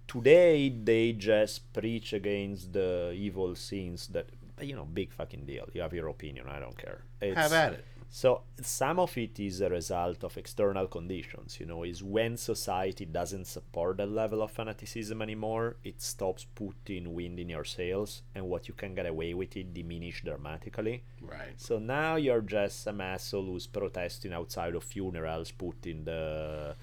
Today, 0.07 0.69
they 0.69 1.13
just 1.13 1.71
preach 1.71 2.13
against 2.13 2.73
the 2.73 3.11
evil 3.15 3.55
sins 3.55 4.07
that, 4.07 4.27
you 4.59 4.75
know, 4.75 4.85
big 4.85 5.13
fucking 5.13 5.45
deal. 5.45 5.69
You 5.73 5.81
have 5.81 5.93
your 5.93 6.07
opinion, 6.07 6.47
I 6.49 6.59
don't 6.59 6.77
care. 6.77 7.03
It's, 7.21 7.37
Have 7.37 7.53
at 7.53 7.73
it. 7.73 7.85
So 8.11 8.41
some 8.61 8.99
of 8.99 9.15
it 9.17 9.39
is 9.39 9.61
a 9.61 9.69
result 9.69 10.23
of 10.23 10.35
external 10.35 10.87
conditions, 10.87 11.59
you 11.59 11.67
know, 11.67 11.83
is 11.83 12.01
when 12.03 12.37
society 12.37 13.05
doesn't 13.05 13.45
support 13.45 13.97
that 13.97 14.09
level 14.09 14.41
of 14.41 14.51
fanaticism 14.51 15.21
anymore, 15.21 15.75
it 15.83 16.01
stops 16.01 16.45
putting 16.55 17.13
wind 17.13 17.39
in 17.39 17.49
your 17.49 17.63
sails 17.63 18.23
and 18.33 18.49
what 18.49 18.67
you 18.67 18.73
can 18.73 18.95
get 18.95 19.05
away 19.05 19.35
with 19.35 19.55
it 19.55 19.73
diminish 19.75 20.23
dramatically. 20.23 21.03
Right. 21.21 21.53
So 21.57 21.77
now 21.77 22.15
you're 22.15 22.41
just 22.41 22.81
some 22.83 22.99
asshole 22.99 23.45
who's 23.45 23.67
protesting 23.67 24.33
outside 24.33 24.73
of 24.73 24.83
funerals, 24.83 25.51
putting 25.51 26.03
the 26.03 26.75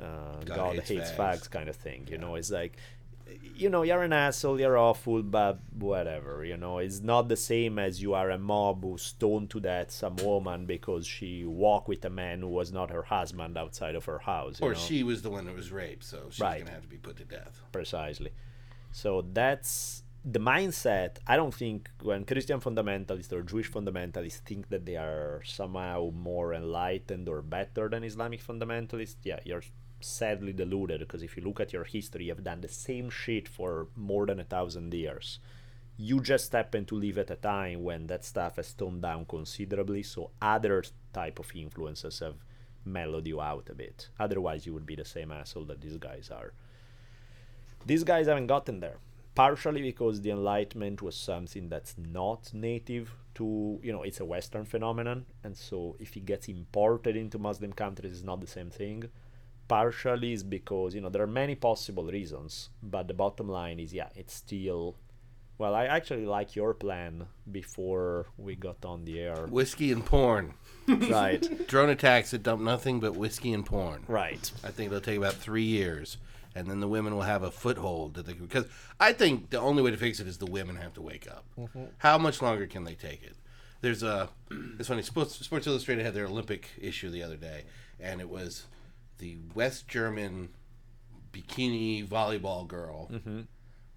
uh, 0.00 0.40
God, 0.44 0.76
hates 0.76 0.88
hates, 0.88 1.10
fags. 1.10 1.42
fags. 1.42 1.50
kind 1.50 1.68
of 1.68 1.76
thing. 1.76 2.08
You 2.10 2.16
know, 2.16 2.36
it's 2.36 2.50
like, 2.50 2.78
you 3.54 3.68
know, 3.70 3.82
you're 3.82 4.02
an 4.02 4.12
asshole, 4.12 4.58
you're 4.60 4.76
awful, 4.78 5.22
but 5.22 5.60
whatever. 5.78 6.44
You 6.44 6.56
know, 6.56 6.78
it's 6.78 7.00
not 7.00 7.28
the 7.28 7.36
same 7.36 7.78
as 7.78 8.00
you 8.02 8.14
are 8.14 8.30
a 8.30 8.38
mob 8.38 8.82
who 8.82 8.98
stoned 8.98 9.50
to 9.50 9.60
death 9.60 9.90
some 9.90 10.16
woman 10.16 10.66
because 10.66 11.06
she 11.06 11.44
walked 11.44 11.88
with 11.88 12.04
a 12.04 12.10
man 12.10 12.40
who 12.40 12.48
was 12.48 12.72
not 12.72 12.90
her 12.90 13.02
husband 13.02 13.56
outside 13.56 13.94
of 13.94 14.04
her 14.06 14.18
house. 14.18 14.60
you 14.60 14.66
Or 14.66 14.72
know? 14.72 14.78
she 14.78 15.02
was 15.02 15.22
the 15.22 15.30
one 15.30 15.44
that 15.46 15.54
was 15.54 15.70
raped, 15.72 16.04
so 16.04 16.28
she's 16.30 16.40
Right. 16.40 16.56
going 16.58 16.66
to 16.66 16.72
have 16.72 16.82
to 16.82 16.88
be 16.88 16.96
put 16.98 17.16
to 17.16 17.24
death. 17.24 17.60
precisely. 17.72 18.30
So 18.90 19.22
that's 19.32 20.02
the 20.24 20.38
mindset. 20.38 21.16
I 21.26 21.36
don't 21.36 21.54
think 21.54 21.90
when 22.02 22.24
Christian 22.24 22.60
fundamentalists 22.60 23.32
or 23.32 23.42
Jewish 23.42 23.70
fundamentalists 23.70 24.38
think 24.48 24.68
that 24.68 24.86
they 24.86 24.96
are 24.96 25.42
somehow 25.44 26.10
more 26.14 26.54
enlightened 26.54 27.28
or 27.28 27.42
better 27.42 27.88
than 27.88 28.04
Islamic 28.04 28.40
fundamentalists, 28.44 29.16
yeah, 29.24 29.40
you're 29.44 29.62
sadly 30.04 30.52
deluded 30.52 31.00
because 31.00 31.22
if 31.22 31.36
you 31.36 31.42
look 31.42 31.60
at 31.60 31.72
your 31.72 31.84
history, 31.84 32.26
you've 32.26 32.44
done 32.44 32.60
the 32.60 32.68
same 32.68 33.10
shit 33.10 33.48
for 33.48 33.88
more 33.96 34.26
than 34.26 34.40
a 34.40 34.44
thousand 34.44 34.92
years. 34.94 35.38
You 35.96 36.20
just 36.20 36.52
happen 36.52 36.84
to 36.86 36.94
live 36.94 37.18
at 37.18 37.30
a 37.30 37.36
time 37.36 37.82
when 37.82 38.06
that 38.06 38.24
stuff 38.24 38.56
has 38.56 38.72
toned 38.72 39.02
down 39.02 39.26
considerably, 39.26 40.02
so 40.02 40.30
other 40.40 40.82
type 41.12 41.38
of 41.38 41.50
influences 41.54 42.20
have 42.20 42.36
mellowed 42.84 43.26
you 43.26 43.40
out 43.40 43.68
a 43.70 43.74
bit. 43.74 44.08
Otherwise, 44.18 44.66
you 44.66 44.72
would 44.74 44.86
be 44.86 44.96
the 44.96 45.04
same 45.04 45.30
asshole 45.30 45.64
that 45.66 45.80
these 45.80 45.98
guys 45.98 46.30
are 46.30 46.52
these 47.84 48.04
guys 48.04 48.26
haven't 48.26 48.46
gotten 48.46 48.80
there 48.80 48.98
partially 49.34 49.82
because 49.82 50.20
the 50.20 50.30
enlightenment 50.30 51.00
was 51.00 51.16
something 51.16 51.68
that's 51.68 51.94
not 51.96 52.52
native 52.52 53.14
to 53.34 53.80
you 53.82 53.92
know 53.92 54.02
it's 54.02 54.20
a 54.20 54.24
western 54.24 54.64
phenomenon 54.64 55.24
and 55.42 55.56
so 55.56 55.96
if 55.98 56.16
it 56.16 56.26
gets 56.26 56.48
imported 56.48 57.16
into 57.16 57.38
muslim 57.38 57.72
countries 57.72 58.12
it's 58.12 58.22
not 58.22 58.40
the 58.40 58.46
same 58.46 58.70
thing 58.70 59.02
partially 59.68 60.32
is 60.32 60.42
because 60.42 60.94
you 60.94 61.00
know 61.00 61.08
there 61.08 61.22
are 61.22 61.26
many 61.26 61.54
possible 61.54 62.04
reasons 62.04 62.70
but 62.82 63.08
the 63.08 63.14
bottom 63.14 63.48
line 63.48 63.78
is 63.80 63.92
yeah 63.92 64.08
it's 64.14 64.34
still 64.34 64.96
well 65.58 65.74
i 65.74 65.84
actually 65.86 66.26
like 66.26 66.56
your 66.56 66.74
plan 66.74 67.26
before 67.50 68.26
we 68.36 68.54
got 68.54 68.84
on 68.84 69.04
the 69.04 69.20
air 69.20 69.46
Whiskey 69.46 69.92
and 69.92 70.04
porn. 70.04 70.54
right 70.88 71.66
Drone 71.68 71.90
attacks 71.90 72.32
that 72.32 72.42
dump 72.42 72.60
nothing 72.60 73.00
but 73.00 73.16
whiskey 73.16 73.52
and 73.52 73.64
porn. 73.64 74.04
right 74.08 74.50
I 74.64 74.70
think 74.70 74.88
it'll 74.88 75.00
take 75.00 75.18
about 75.18 75.34
three 75.34 75.62
years, 75.62 76.16
and 76.54 76.68
then 76.68 76.80
the 76.80 76.88
women 76.88 77.14
will 77.14 77.22
have 77.22 77.42
a 77.44 77.50
foothold. 77.50 78.14
That 78.14 78.26
they, 78.26 78.32
because 78.32 78.66
I 78.98 79.12
think 79.12 79.50
the 79.50 79.60
only 79.60 79.82
way 79.82 79.92
to 79.92 79.96
fix 79.96 80.18
it 80.18 80.26
is 80.26 80.38
the 80.38 80.46
women 80.46 80.76
have 80.76 80.92
to 80.94 81.02
wake 81.02 81.28
up. 81.30 81.44
Mm-hmm. 81.58 81.84
How 81.98 82.18
much 82.18 82.42
longer 82.42 82.66
can 82.66 82.82
they 82.84 82.94
take 82.94 83.22
it? 83.22 83.36
There's 83.80 84.02
a. 84.02 84.28
It's 84.78 84.88
funny. 84.88 85.02
Sports, 85.02 85.34
Sports 85.38 85.66
Illustrated 85.66 86.04
had 86.04 86.14
their 86.14 86.26
Olympic 86.26 86.68
issue 86.80 87.10
the 87.10 87.22
other 87.22 87.36
day, 87.36 87.62
and 88.00 88.20
it 88.20 88.28
was 88.28 88.66
the 89.22 89.38
West 89.54 89.86
German 89.86 90.48
bikini 91.32 92.06
volleyball 92.06 92.66
girl 92.66 93.08
mm-hmm. 93.10 93.42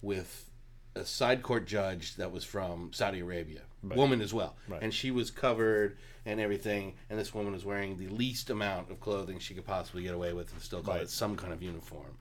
with 0.04 0.52
a 0.96 1.04
side 1.04 1.42
court 1.42 1.66
judge 1.66 2.16
that 2.18 2.32
was 2.32 2.44
from 2.46 2.94
Saudi 2.94 3.22
Arabia, 3.22 3.62
woman 3.84 4.22
as 4.22 4.36
well, 4.36 4.56
and 4.82 4.94
she 4.94 5.10
was 5.10 5.32
covered 5.32 5.98
and 6.28 6.40
everything. 6.40 6.94
And 7.10 7.20
this 7.20 7.34
woman 7.34 7.54
was 7.54 7.66
wearing 7.66 7.98
the 7.98 8.08
least 8.08 8.52
amount 8.52 8.92
of 8.92 9.00
clothing 9.00 9.40
she 9.40 9.56
could 9.56 9.66
possibly 9.66 10.04
get 10.04 10.14
away 10.14 10.32
with, 10.32 10.54
and 10.54 10.62
still 10.62 10.84
call 10.84 10.96
it 10.98 11.10
some 11.10 11.36
kind 11.36 11.52
of 11.52 11.64
uniform. 11.64 12.20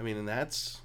I 0.00 0.02
mean, 0.02 0.16
and 0.16 0.26
that's 0.26 0.80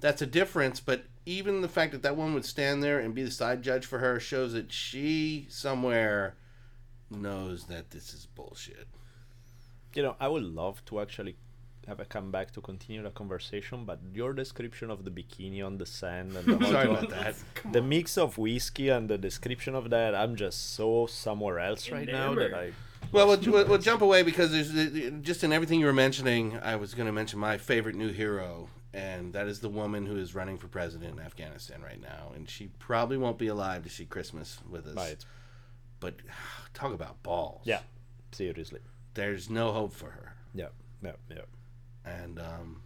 that's 0.00 0.20
a 0.20 0.26
difference. 0.26 0.80
But 0.80 1.04
even 1.24 1.62
the 1.62 1.68
fact 1.68 1.92
that 1.92 2.02
that 2.02 2.16
woman 2.16 2.34
would 2.34 2.44
stand 2.44 2.82
there 2.82 3.00
and 3.00 3.14
be 3.14 3.22
the 3.22 3.30
side 3.30 3.62
judge 3.62 3.86
for 3.86 4.00
her 4.00 4.20
shows 4.20 4.52
that 4.52 4.70
she 4.70 5.46
somewhere 5.48 6.36
knows 7.10 7.64
that 7.64 7.90
this 7.90 8.12
is 8.12 8.26
bullshit. 8.26 8.86
You 9.94 10.02
know, 10.02 10.16
I 10.20 10.28
would 10.28 10.42
love 10.42 10.84
to 10.86 11.00
actually 11.00 11.36
have 11.86 11.98
a 11.98 12.04
comeback 12.04 12.52
to 12.52 12.60
continue 12.60 13.02
the 13.02 13.10
conversation, 13.10 13.84
but 13.84 13.98
your 14.12 14.32
description 14.32 14.90
of 14.90 15.04
the 15.04 15.10
bikini 15.10 15.64
on 15.64 15.78
the 15.78 15.86
sand 15.86 16.36
and 16.36 16.46
the 16.46 16.66
Sorry 16.70 16.88
about 16.88 17.10
that. 17.10 17.34
the 17.72 17.82
mix 17.82 18.16
of 18.18 18.38
whiskey 18.38 18.88
and 18.90 19.08
the 19.08 19.18
description 19.18 19.74
of 19.74 19.90
that, 19.90 20.14
I'm 20.14 20.36
just 20.36 20.74
so 20.74 21.06
somewhere 21.06 21.58
else 21.58 21.90
right 21.90 22.06
now 22.06 22.34
that 22.34 22.54
I. 22.54 22.58
Enamored. 22.58 22.74
Well, 23.12 23.26
we'll, 23.26 23.40
we'll, 23.40 23.66
we'll 23.66 23.78
jump 23.78 24.02
away 24.02 24.22
because 24.22 24.52
there's 24.52 24.70
uh, 24.70 25.10
just 25.22 25.42
in 25.42 25.52
everything 25.52 25.80
you 25.80 25.86
were 25.86 25.92
mentioning. 25.92 26.58
I 26.62 26.76
was 26.76 26.94
going 26.94 27.06
to 27.06 27.12
mention 27.12 27.40
my 27.40 27.58
favorite 27.58 27.96
new 27.96 28.12
hero 28.12 28.68
and 28.92 29.32
that 29.34 29.46
is 29.46 29.60
the 29.60 29.68
woman 29.68 30.06
who 30.06 30.16
is 30.16 30.34
running 30.34 30.58
for 30.58 30.66
president 30.66 31.18
in 31.18 31.24
Afghanistan 31.24 31.80
right 31.82 32.00
now, 32.00 32.32
and 32.34 32.48
she 32.48 32.68
probably 32.78 33.16
won't 33.16 33.38
be 33.38 33.46
alive 33.46 33.84
to 33.84 33.88
see 33.88 34.04
Christmas 34.04 34.58
with 34.68 34.86
us. 34.86 34.96
Right. 34.96 35.24
But 36.00 36.16
talk 36.74 36.92
about 36.92 37.22
balls. 37.22 37.62
Yeah. 37.64 37.80
Seriously. 38.32 38.80
There's 39.14 39.50
no 39.50 39.72
hope 39.72 39.92
for 39.92 40.10
her, 40.10 40.34
Yeah. 40.54 40.68
Yeah. 41.02 41.12
Yeah. 41.30 41.38
and 42.04 42.38
um, 42.38 42.82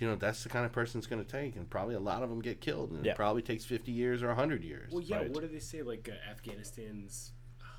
you 0.00 0.06
know 0.08 0.16
that's 0.16 0.42
the 0.42 0.48
kind 0.48 0.64
of 0.66 0.72
person 0.72 0.98
it's 0.98 1.06
going 1.06 1.24
to 1.24 1.30
take, 1.30 1.56
and 1.56 1.68
probably 1.70 1.94
a 1.94 2.00
lot 2.00 2.22
of 2.22 2.28
them 2.30 2.40
get 2.40 2.60
killed, 2.60 2.90
and 2.90 3.04
Yeah. 3.04 3.12
it 3.12 3.16
probably 3.16 3.42
takes 3.42 3.64
50 3.64 3.92
years 3.92 4.22
or 4.22 4.28
100 4.28 4.64
years. 4.64 4.92
Well, 4.92 5.02
yeah. 5.02 5.18
Right. 5.18 5.30
What 5.30 5.42
do 5.42 5.48
they 5.48 5.60
say? 5.60 5.82
Like 5.82 6.08
uh, 6.08 6.30
Afghanistan's 6.30 7.32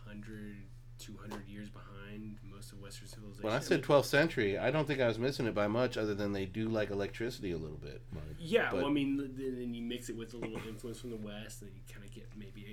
100, 0.05 0.55
200 0.99 1.47
years 1.49 1.69
behind 1.69 2.37
most 2.43 2.71
of 2.71 2.79
Western 2.79 3.07
civilization. 3.09 3.43
When 3.43 3.53
I 3.53 3.59
said 3.59 3.83
12th 3.83 4.05
century, 4.05 4.57
I 4.57 4.71
don't 4.71 4.87
think 4.87 5.01
I 5.01 5.07
was 5.07 5.19
missing 5.19 5.45
it 5.45 5.53
by 5.53 5.67
much, 5.67 5.97
other 5.97 6.15
than 6.15 6.31
they 6.31 6.45
do 6.45 6.69
like 6.69 6.89
electricity 6.91 7.51
a 7.51 7.57
little 7.57 7.77
bit. 7.77 8.01
Yeah, 8.39 8.69
But- 8.71 8.77
well, 8.77 8.85
I 8.87 8.91
mean, 8.93 9.17
then 9.17 9.55
then 9.57 9.73
you 9.73 9.81
mix 9.81 10.09
it 10.09 10.15
with 10.15 10.33
a 10.33 10.37
little 10.37 10.65
influence 10.67 11.01
from 11.01 11.09
the 11.09 11.17
West, 11.17 11.61
and 11.61 11.71
you 11.75 11.81
kind 11.93 12.05
of 12.05 12.11
get 12.13 12.29
maybe 12.37 12.65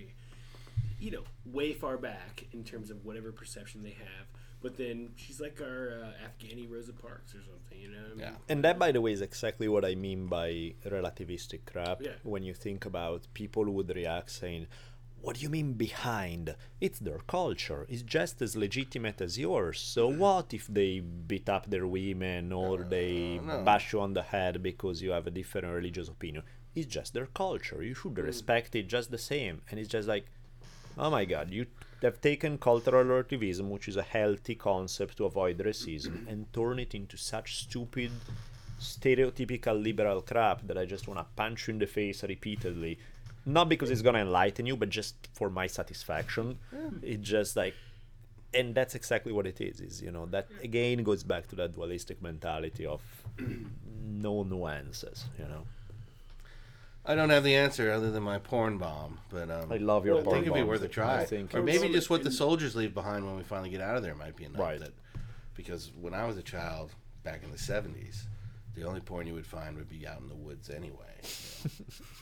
a, 1.01 1.03
you 1.03 1.11
know, 1.11 1.25
way 1.45 1.73
far 1.73 1.97
back 1.97 2.45
in 2.53 2.63
terms 2.63 2.91
of 2.91 3.05
whatever 3.05 3.33
perception 3.33 3.83
they 3.83 3.91
have. 3.91 4.29
But 4.63 4.77
then 4.77 5.11
she's 5.17 5.41
like 5.41 5.61
our 5.61 6.05
uh, 6.05 6.27
Afghani 6.27 6.71
Rosa 6.71 6.93
Parks 6.93 7.35
or 7.35 7.43
something, 7.43 7.79
you 7.81 7.89
know? 7.89 8.05
I 8.05 8.11
mean? 8.11 8.19
Yeah. 8.21 8.31
And 8.49 8.65
that, 8.65 8.79
by 8.79 8.93
the 8.93 9.01
way, 9.01 9.13
is 9.13 9.21
exactly 9.21 9.69
what 9.69 9.85
I 9.85 9.95
mean 9.95 10.27
by 10.27 10.75
relativistic 10.87 11.61
crap. 11.67 12.01
Yeah. 12.01 12.13
When 12.23 12.43
you 12.45 12.55
think 12.55 12.87
about 12.87 13.27
people 13.35 13.65
would 13.71 13.95
react 13.95 14.31
saying, 14.31 14.69
What 15.21 15.37
do 15.37 15.43
you 15.43 15.49
mean 15.49 15.73
behind? 15.73 16.55
It's 16.81 17.01
their 17.01 17.21
culture. 17.27 17.87
It's 17.89 18.03
just 18.03 18.41
as 18.41 18.57
legitimate 18.57 19.21
as 19.21 19.39
yours. 19.39 19.81
So 19.81 20.09
what 20.09 20.55
if 20.55 20.67
they 20.69 21.01
beat 21.01 21.49
up 21.49 21.69
their 21.69 21.87
women 21.87 22.53
or 22.53 22.85
they 22.85 23.41
no. 23.43 23.63
bash 23.63 23.93
you 23.93 24.01
on 24.01 24.15
the 24.15 24.23
head 24.23 24.63
because 24.63 25.03
you 25.03 25.11
have 25.11 25.27
a 25.27 25.31
different 25.31 25.67
religious 25.69 26.09
opinion? 26.09 26.45
It's 26.75 26.87
just 26.87 27.15
their 27.15 27.27
culture. 27.27 27.83
You 27.83 27.95
should 27.95 28.17
respect 28.19 28.75
it 28.75 28.89
just 28.89 29.11
the 29.11 29.19
same. 29.19 29.63
And 29.69 29.79
it's 29.79 29.89
just 29.89 30.09
like, 30.09 30.27
oh 30.97 31.11
my 31.11 31.25
god, 31.25 31.51
you 31.51 31.67
have 32.03 32.21
taken 32.21 32.59
cultural 32.59 33.05
relativism, 33.05 33.71
which 33.71 33.89
is 33.89 33.97
a 33.97 34.03
healthy 34.03 34.55
concept 34.55 35.17
to 35.17 35.25
avoid 35.25 35.59
racism, 35.59 36.27
and 36.29 36.53
turn 36.53 36.79
it 36.79 36.95
into 36.95 37.17
such 37.17 37.57
stupid, 37.57 38.11
stereotypical 38.81 39.83
liberal 39.83 40.21
crap 40.23 40.67
that 40.67 40.77
I 40.79 40.85
just 40.85 41.07
want 41.09 41.21
to 41.21 41.27
punch 41.37 41.69
you 41.69 41.75
in 41.75 41.79
the 41.79 41.87
face 41.87 42.23
repeatedly. 42.25 42.99
Not 43.45 43.69
because 43.69 43.91
it's 43.91 44.03
gonna 44.03 44.21
enlighten 44.21 44.67
you, 44.67 44.77
but 44.77 44.89
just 44.89 45.29
for 45.33 45.51
my 45.51 45.67
satisfaction. 45.67 46.59
Hmm. 46.71 46.99
It 47.03 47.23
just 47.23 47.57
like, 47.57 47.75
and 48.55 48.75
that's 48.75 48.95
exactly 48.95 49.33
what 49.33 49.47
it 49.47 49.61
is. 49.61 49.81
Is 49.81 50.01
you 50.01 50.13
know 50.13 50.27
that 50.27 50.47
again 50.63 51.03
goes 51.03 51.25
back 51.25 51.49
to 51.49 51.57
that 51.57 51.73
dualistic 51.73 52.23
mentality 52.23 52.87
of 52.87 53.01
no 54.05 54.45
nuances. 54.45 55.25
You 55.39 55.47
know, 55.47 55.65
I 57.05 57.15
don't 57.17 57.31
have 57.31 57.43
the 57.45 57.57
answer 57.57 57.91
other 57.91 58.11
than 58.11 58.23
my 58.23 58.39
porn 58.39 58.79
bomb, 58.79 59.19
but 59.31 59.51
um, 59.51 59.73
I 59.73 59.79
love 59.79 60.07
your 60.07 60.23
porn 60.23 60.25
bomb 60.25 60.33
I 60.35 60.37
think 60.37 60.47
it'd 60.47 60.55
be 60.55 60.61
porn 60.61 60.67
worth 60.69 60.83
a 60.83 60.89
try. 60.89 61.21
I 61.21 61.25
think 61.25 61.55
or 61.55 61.63
maybe 61.63 61.89
just 61.89 62.11
what 62.11 62.23
the 62.23 62.31
soldiers 62.31 62.77
leave 62.77 62.95
behind 62.95 63.27
when 63.27 63.37
we 63.37 63.43
finally 63.43 63.71
get 63.71 63.81
out 63.81 63.97
of 63.97 64.03
there 64.03 64.15
might 64.15 64.37
be 64.37 64.45
enough. 64.45 64.61
Right. 64.61 64.79
That, 64.81 64.93
because 65.55 65.91
when 66.01 66.15
I 66.15 66.27
was 66.27 66.37
a 66.37 66.43
child, 66.43 66.93
back 67.25 67.43
in 67.43 67.51
the 67.51 67.57
'70s, 67.59 68.23
the 68.75 68.85
only 68.85 69.01
porn 69.01 69.27
you 69.27 69.35
would 69.35 69.47
find 69.47 69.77
would 69.77 69.89
be 69.89 70.07
out 70.07 70.21
in 70.21 70.29
the 70.29 70.35
woods 70.35 70.71
anyway, 70.71 70.95
you 71.65 71.71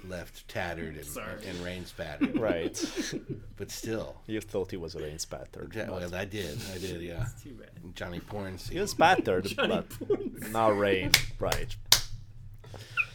know, 0.08 0.16
left 0.16 0.48
tattered 0.48 0.96
and, 0.96 1.04
Sorry. 1.04 1.46
and 1.46 1.58
rain 1.60 1.84
spattered. 1.84 2.38
right? 2.38 2.82
But 3.56 3.70
still, 3.70 4.16
you 4.26 4.40
thought 4.40 4.70
he 4.70 4.78
was 4.78 4.94
a 4.94 5.00
rain 5.02 5.18
spattered. 5.18 5.74
Ja- 5.74 5.90
well, 5.90 6.14
I 6.14 6.24
did, 6.24 6.58
I 6.74 6.78
did, 6.78 7.02
yeah. 7.02 7.24
It's 7.30 7.42
too 7.42 7.50
bad. 7.52 7.68
Johnny 7.94 8.20
porn 8.20 8.56
scene. 8.56 8.76
He 8.76 8.80
was 8.80 8.90
spattered, 8.92 9.44
Johnny 9.44 9.68
but 9.68 9.90
Porn. 10.08 10.50
not 10.50 10.78
rain. 10.78 11.10
Right. 11.38 11.76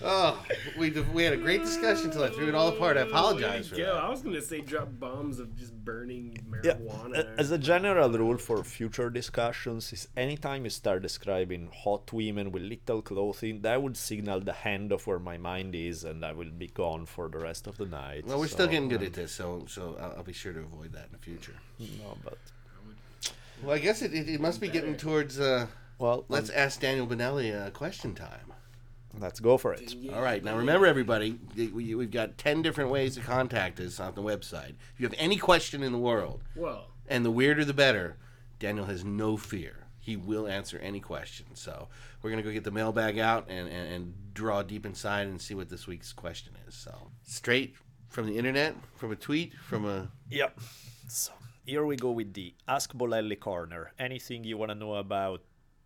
Oh, 0.04 0.43
we 0.78 0.91
we 0.91 1.24
had 1.24 1.34
a 1.34 1.38
great 1.38 1.62
discussion 1.62 2.08
until 2.08 2.24
I 2.24 2.30
threw 2.30 2.48
it 2.50 2.56
all 2.56 2.68
apart. 2.68 2.98
I 2.98 3.02
apologize 3.02 3.70
for 3.70 3.78
go. 3.78 3.86
that. 3.96 4.04
I 4.04 4.10
was 4.10 4.22
gonna 4.22 4.41
say 4.41 4.62
drop 4.62 4.89
bombs 5.00 5.39
of 5.39 5.56
just 5.58 5.74
burning 5.86 6.38
marijuana. 6.50 7.20
a- 7.20 7.39
As 7.39 7.52
a 7.52 7.58
general 7.58 8.10
rule 8.10 8.38
for 8.38 8.64
future 8.64 9.10
discussions, 9.10 9.93
is 9.93 10.08
anytime 10.18 10.66
you 10.66 10.70
start 10.70 11.02
describing 11.02 11.70
hot 11.74 12.12
women 12.12 12.52
with 12.52 12.64
little 12.64 13.02
clothing, 13.02 13.62
that 13.62 13.82
would 13.82 13.96
signal 13.96 14.41
the 14.41 14.54
hand 14.54 14.91
of 14.91 15.08
where 15.08 15.20
my 15.20 15.38
mind 15.38 15.76
is, 15.76 16.04
and 16.04 16.26
I 16.26 16.34
will 16.34 16.52
be 16.52 16.68
gone 16.68 17.06
for 17.06 17.30
the 17.30 17.39
rest 17.39 17.66
of 17.68 17.78
the 17.78 17.86
night. 17.86 18.26
Well, 18.26 18.39
we're 18.39 18.48
still 18.48 18.68
getting 18.68 18.89
good 18.89 19.02
um, 19.02 19.08
at 19.08 19.14
this, 19.14 19.32
so 19.32 19.66
so 19.68 19.96
I'll, 20.00 20.16
I'll 20.18 20.24
be 20.24 20.34
sure 20.34 20.52
to 20.54 20.60
avoid 20.60 20.91
that 20.93 21.06
in 21.06 21.12
the 21.14 21.18
future. 21.20 21.56
No, 21.80 22.18
but 22.24 22.38
Well, 23.64 23.76
I 23.76 23.80
guess 23.80 24.02
it, 24.02 24.14
it, 24.14 24.28
it 24.28 24.41
must 24.41 24.60
be 24.60 24.68
getting 24.68 24.98
towards. 24.98 25.39
Uh, 25.39 25.68
well, 26.00 26.26
let's 26.28 26.50
um, 26.50 26.56
ask 26.58 26.82
Daniel 26.82 27.08
Bolelli 27.08 27.50
a 27.68 27.72
question 27.72 28.14
time. 28.14 28.52
Let's 29.20 29.39
go 29.39 29.57
for 29.57 29.74
it. 29.74 29.93
Yeah, 29.93 30.16
All 30.16 30.22
right, 30.22 30.43
now 30.43 30.55
remember, 30.57 30.86
everybody, 30.86 31.39
we- 31.55 31.68
we, 31.68 31.95
we've 31.95 32.11
got 32.11 32.38
10 32.38 32.61
different 32.61 32.89
ways 32.89 33.16
to 33.16 33.22
contact 33.22 33.80
us 33.80 33.99
on 33.99 34.16
the 34.16 34.22
website. 34.22 34.72
If 34.93 34.99
you 34.99 35.05
have 35.07 35.16
any 35.18 35.38
question 35.38 35.84
in 35.84 35.91
the 35.91 35.97
world, 35.97 36.43
Well, 36.55 36.88
and 37.07 37.24
the 37.26 37.32
weirder 37.32 37.66
the 37.66 37.74
better, 37.74 38.18
Daniel 38.59 38.86
has 38.86 39.03
no 39.03 39.38
fear. 39.38 39.86
He 39.99 40.16
will 40.16 40.47
answer 40.47 40.78
any 40.80 40.99
question. 40.99 41.47
So 41.55 41.88
we're 42.22 42.30
going 42.30 42.41
to 42.43 42.47
go 42.47 42.53
get 42.53 42.63
the 42.63 42.72
mailbag 42.72 43.18
out 43.18 43.47
and, 43.49 43.68
and, 43.68 43.93
and 43.93 44.13
draw 44.34 44.61
deep 44.61 44.86
inside 44.86 45.28
and 45.28 45.41
see 45.41 45.55
what 45.55 45.70
this 45.70 45.88
week's 45.88 46.13
question 46.13 46.53
is. 46.68 46.76
So 46.76 47.09
straight 47.24 47.76
from 48.09 48.28
the 48.28 48.38
internet, 48.38 48.76
from 48.97 49.11
a 49.11 49.16
tweet, 49.16 49.53
from 49.68 49.86
a. 49.86 50.09
Yep. 50.30 50.59
So 51.07 51.32
here 51.66 51.86
we 51.86 51.95
go 51.95 52.11
with 52.11 52.34
the 52.34 52.53
Ask 52.68 52.93
Bolelli 52.93 53.39
corner. 53.39 53.93
Anything 53.97 54.43
you 54.43 54.57
want 54.57 54.70
to 54.70 54.76
know 54.76 54.93
about 54.95 55.41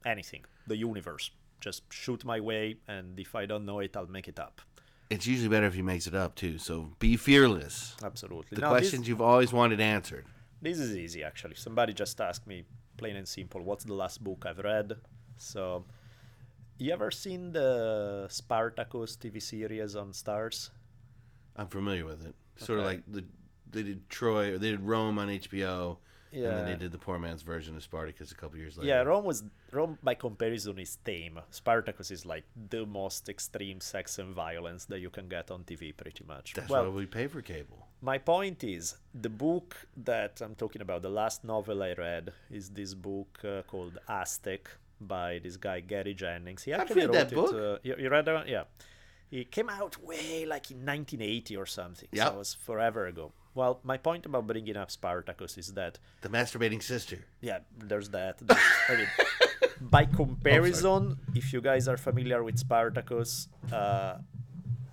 anything, 0.05 0.43
the 0.67 0.75
universe, 0.77 1.31
just 1.59 1.83
shoot 1.91 2.23
my 2.25 2.39
way, 2.39 2.77
and 2.87 3.19
if 3.19 3.35
I 3.35 3.45
don't 3.45 3.65
know 3.65 3.79
it, 3.79 3.95
I'll 3.97 4.07
make 4.07 4.27
it 4.27 4.39
up. 4.39 4.61
It's 5.09 5.25
usually 5.25 5.49
better 5.49 5.65
if 5.65 5.73
he 5.73 5.81
makes 5.81 6.05
it 6.07 6.13
up, 6.15 6.35
too. 6.35 6.57
So 6.57 6.91
be 6.99 7.17
fearless. 7.17 7.95
Absolutely. 8.03 8.55
The 8.55 8.61
Now, 8.61 8.73
this- 8.73 8.79
questions 8.89 9.07
you've 9.07 9.21
always 9.21 9.51
wanted 9.51 9.79
answered. 9.79 10.25
This 10.61 10.77
is 10.79 10.95
easy, 10.95 11.23
actually. 11.23 11.55
Somebody 11.55 11.93
just 11.93 12.19
asked 12.21 12.45
me, 12.45 12.65
plain 12.97 13.15
and 13.15 13.27
simple, 13.27 13.61
what's 13.63 13.85
the 13.85 13.93
last 13.93 14.23
book 14.23 14.45
I've 14.45 14.59
read? 14.59 14.97
So, 15.37 15.85
you 16.77 16.91
ever 16.93 17.11
seen 17.11 17.53
the 17.53 18.27
Spartacus 18.29 19.15
TV 19.15 19.41
series 19.41 19.95
on 19.95 20.11
Starz? 20.11 20.69
I'm 21.55 21.67
familiar 21.67 22.05
with 22.05 22.25
it. 22.25 22.35
Sort 22.57 22.79
of 22.79 22.85
like 22.85 23.03
the 23.07 23.23
they 23.71 23.83
did 23.83 24.09
Troy 24.09 24.53
or 24.53 24.57
they 24.57 24.71
did 24.71 24.81
Rome 24.81 25.17
on 25.19 25.29
HBO, 25.29 25.97
and 26.31 26.43
then 26.43 26.65
they 26.65 26.75
did 26.75 26.91
the 26.91 26.97
poor 26.97 27.17
man's 27.19 27.41
version 27.41 27.75
of 27.75 27.83
Spartacus 27.83 28.31
a 28.31 28.35
couple 28.35 28.57
years 28.57 28.77
later. 28.77 28.87
Yeah, 28.87 29.01
Rome 29.01 29.25
was 29.25 29.43
Rome 29.71 29.97
by 30.03 30.13
comparison 30.15 30.77
is 30.79 30.97
tame. 31.03 31.39
Spartacus 31.49 32.11
is 32.11 32.25
like 32.25 32.43
the 32.69 32.85
most 32.85 33.29
extreme 33.29 33.81
sex 33.81 34.19
and 34.19 34.33
violence 34.33 34.85
that 34.85 34.99
you 34.99 35.09
can 35.09 35.27
get 35.27 35.51
on 35.51 35.63
TV, 35.63 35.95
pretty 35.95 36.23
much. 36.27 36.53
That's 36.53 36.69
well, 36.69 36.83
why 36.83 36.89
we 36.89 37.05
pay 37.05 37.27
for 37.27 37.41
cable. 37.41 37.87
My 38.01 38.17
point 38.17 38.63
is, 38.63 38.95
the 39.13 39.29
book 39.29 39.75
that 39.97 40.41
I'm 40.41 40.55
talking 40.55 40.81
about, 40.81 41.01
the 41.01 41.09
last 41.09 41.43
novel 41.43 41.83
I 41.83 41.93
read, 41.93 42.31
is 42.49 42.69
this 42.69 42.93
book 42.93 43.39
uh, 43.43 43.63
called 43.63 43.97
Aztec 44.07 44.69
by 45.01 45.39
this 45.43 45.57
guy 45.57 45.81
Gary 45.81 46.13
Jennings. 46.13 46.63
He 46.63 46.73
I've 46.73 46.81
actually 46.81 47.01
read 47.01 47.07
wrote 47.07 47.13
that 47.13 47.31
it. 47.31 47.35
book. 47.35 47.53
Uh, 47.53 47.77
you, 47.83 47.95
you 47.99 48.09
read 48.09 48.25
that 48.25 48.35
one? 48.35 48.47
Yeah. 48.47 48.63
It 49.31 49.51
came 49.51 49.69
out 49.69 50.01
way 50.03 50.45
like 50.45 50.71
in 50.71 50.77
1980 50.77 51.57
or 51.57 51.65
something. 51.65 52.07
Yep. 52.11 52.27
So 52.27 52.33
it 52.33 52.37
was 52.37 52.53
forever 52.53 53.05
ago. 53.05 53.31
Well, 53.55 53.79
my 53.83 53.97
point 53.97 54.25
about 54.25 54.47
bringing 54.47 54.77
up 54.77 54.91
Spartacus 54.91 55.57
is 55.57 55.73
that 55.73 55.99
The 56.21 56.29
masturbating 56.29 56.81
sister. 56.83 57.25
yeah, 57.41 57.59
there's 57.77 58.09
that. 58.09 58.37
There's- 58.39 58.65
I 58.89 58.95
mean, 58.95 59.07
by 59.81 60.05
comparison, 60.05 61.17
if 61.35 61.51
you 61.53 61.61
guys 61.61 61.87
are 61.87 61.97
familiar 61.97 62.43
with 62.43 62.57
Spartacus, 62.59 63.47
uh, 63.71 64.19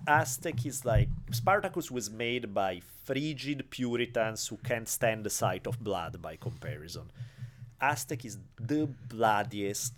Aztec 0.09 0.65
is 0.65 0.85
like 0.85 1.09
Spartacus 1.33 1.91
was 1.91 2.11
made 2.11 2.55
by 2.55 2.81
frigid 3.05 3.69
Puritans 3.71 4.47
who 4.49 4.57
can't 4.59 4.89
stand 4.89 5.25
the 5.25 5.31
sight 5.31 5.67
of 5.67 5.79
blood. 5.83 6.23
By 6.23 6.37
comparison, 6.37 7.11
Aztec 7.81 8.25
is 8.25 8.39
the 8.59 8.87
bloodiest, 9.09 9.95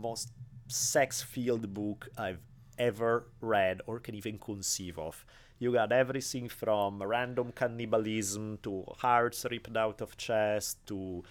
most 0.00 0.30
sex-filled 0.68 1.74
book 1.74 2.08
I've 2.16 2.40
ever 2.78 3.26
read 3.40 3.80
or 3.86 3.98
can 4.00 4.14
even 4.14 4.38
conceive 4.38 4.98
of. 4.98 5.24
You 5.62 5.72
got 5.72 5.92
everything 5.92 6.48
from 6.48 7.00
random 7.00 7.52
cannibalism 7.52 8.58
to 8.64 8.84
hearts 8.98 9.46
ripped 9.48 9.76
out 9.76 10.00
of 10.00 10.16
chest 10.16 10.84
to 10.88 11.22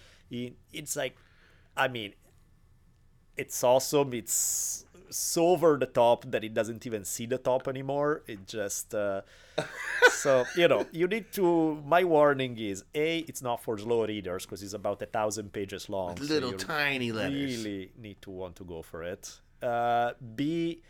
it's 0.72 0.96
like, 0.96 1.16
I 1.76 1.88
mean, 1.88 2.14
it's 3.36 3.62
awesome. 3.62 4.14
It's 4.14 4.86
so 5.10 5.48
over 5.48 5.76
the 5.76 5.84
top 5.86 6.24
that 6.30 6.42
it 6.44 6.54
doesn't 6.54 6.86
even 6.86 7.04
see 7.04 7.26
the 7.26 7.36
top 7.36 7.68
anymore. 7.68 8.22
It 8.26 8.46
just 8.46 8.94
uh, 8.94 9.20
so 10.10 10.44
you 10.56 10.66
know 10.68 10.86
you 10.92 11.06
need 11.06 11.30
to. 11.32 11.82
My 11.86 12.04
warning 12.04 12.56
is 12.58 12.84
a 12.94 13.18
it's 13.18 13.42
not 13.42 13.62
for 13.62 13.76
slow 13.76 14.06
readers 14.06 14.46
because 14.46 14.62
it's 14.62 14.72
about 14.72 15.02
a 15.02 15.06
thousand 15.06 15.52
pages 15.52 15.90
long. 15.90 16.14
Little 16.16 16.52
you 16.52 16.56
tiny 16.56 17.12
letters. 17.12 17.64
Really 17.64 17.92
need 17.98 18.22
to 18.22 18.30
want 18.30 18.56
to 18.56 18.64
go 18.64 18.80
for 18.80 19.02
it. 19.02 19.40
Uh, 19.62 20.12
B. 20.34 20.80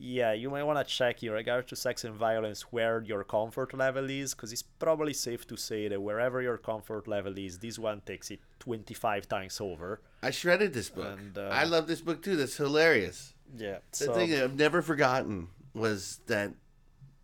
Yeah, 0.00 0.32
you 0.32 0.48
might 0.48 0.62
want 0.62 0.78
to 0.78 0.84
check 0.84 1.24
in 1.24 1.32
regard 1.32 1.66
to 1.68 1.76
sex 1.76 2.04
and 2.04 2.14
violence 2.14 2.62
where 2.70 3.02
your 3.02 3.24
comfort 3.24 3.74
level 3.74 4.08
is, 4.08 4.32
because 4.32 4.52
it's 4.52 4.62
probably 4.62 5.12
safe 5.12 5.44
to 5.48 5.56
say 5.56 5.88
that 5.88 6.00
wherever 6.00 6.40
your 6.40 6.56
comfort 6.56 7.08
level 7.08 7.36
is, 7.36 7.58
this 7.58 7.80
one 7.80 8.00
takes 8.02 8.30
it 8.30 8.38
25 8.60 9.28
times 9.28 9.60
over. 9.60 10.00
I 10.22 10.30
shredded 10.30 10.72
this 10.72 10.88
book. 10.88 11.18
And, 11.18 11.36
uh, 11.36 11.48
I 11.52 11.64
love 11.64 11.88
this 11.88 12.00
book 12.00 12.22
too. 12.22 12.36
That's 12.36 12.56
hilarious. 12.56 13.34
Yeah. 13.56 13.78
The 13.90 13.96
So, 13.96 14.14
thing 14.14 14.30
that 14.30 14.44
I've 14.44 14.56
never 14.56 14.82
forgotten 14.82 15.48
was 15.74 16.20
that 16.26 16.52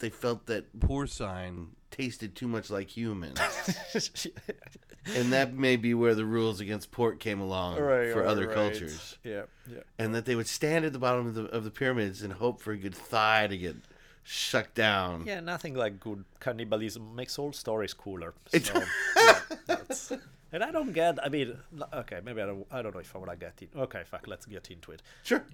they 0.00 0.10
felt 0.10 0.46
that 0.46 0.80
porcine 0.80 1.68
tasted 1.92 2.34
too 2.34 2.48
much 2.48 2.70
like 2.70 2.88
human. 2.88 3.34
and 5.16 5.32
that 5.32 5.52
may 5.54 5.76
be 5.76 5.94
where 5.94 6.14
the 6.14 6.24
rules 6.24 6.60
against 6.60 6.90
pork 6.90 7.20
came 7.20 7.40
along 7.40 7.78
Right, 7.78 8.12
for 8.12 8.20
right, 8.20 8.26
other 8.28 8.46
right. 8.46 8.54
cultures. 8.54 9.18
yeah, 9.24 9.42
yeah. 9.70 9.80
And 9.98 10.14
that 10.14 10.24
they 10.24 10.34
would 10.34 10.46
stand 10.48 10.84
at 10.84 10.92
the 10.92 10.98
bottom 10.98 11.26
of 11.26 11.34
the, 11.34 11.44
of 11.46 11.64
the 11.64 11.70
pyramids 11.70 12.22
and 12.22 12.32
hope 12.32 12.60
for 12.60 12.72
a 12.72 12.76
good 12.76 12.94
thigh 12.94 13.46
to 13.46 13.56
get 13.56 13.76
shucked 14.22 14.74
down. 14.74 15.24
Yeah, 15.26 15.40
nothing 15.40 15.74
like 15.74 16.00
good 16.00 16.24
cannibalism 16.40 17.14
makes 17.14 17.38
all 17.38 17.52
stories 17.52 17.92
cooler. 17.94 18.34
It's- 18.52 18.70
So, 18.72 18.82
yeah, 19.22 19.40
that's- 19.66 20.12
and 20.52 20.62
I 20.64 20.70
don't 20.70 20.92
get. 20.92 21.18
I 21.24 21.28
mean, 21.28 21.58
okay, 21.92 22.20
maybe 22.24 22.40
I 22.40 22.46
don't. 22.46 22.66
I 22.70 22.80
don't 22.82 22.94
know 22.94 23.00
if 23.00 23.14
I 23.14 23.18
want 23.18 23.30
to 23.32 23.36
get 23.36 23.60
in. 23.60 23.68
Okay, 23.80 24.02
fuck. 24.04 24.26
Let's 24.26 24.46
get 24.46 24.70
into 24.70 24.92
it. 24.92 25.02
Sure. 25.22 25.44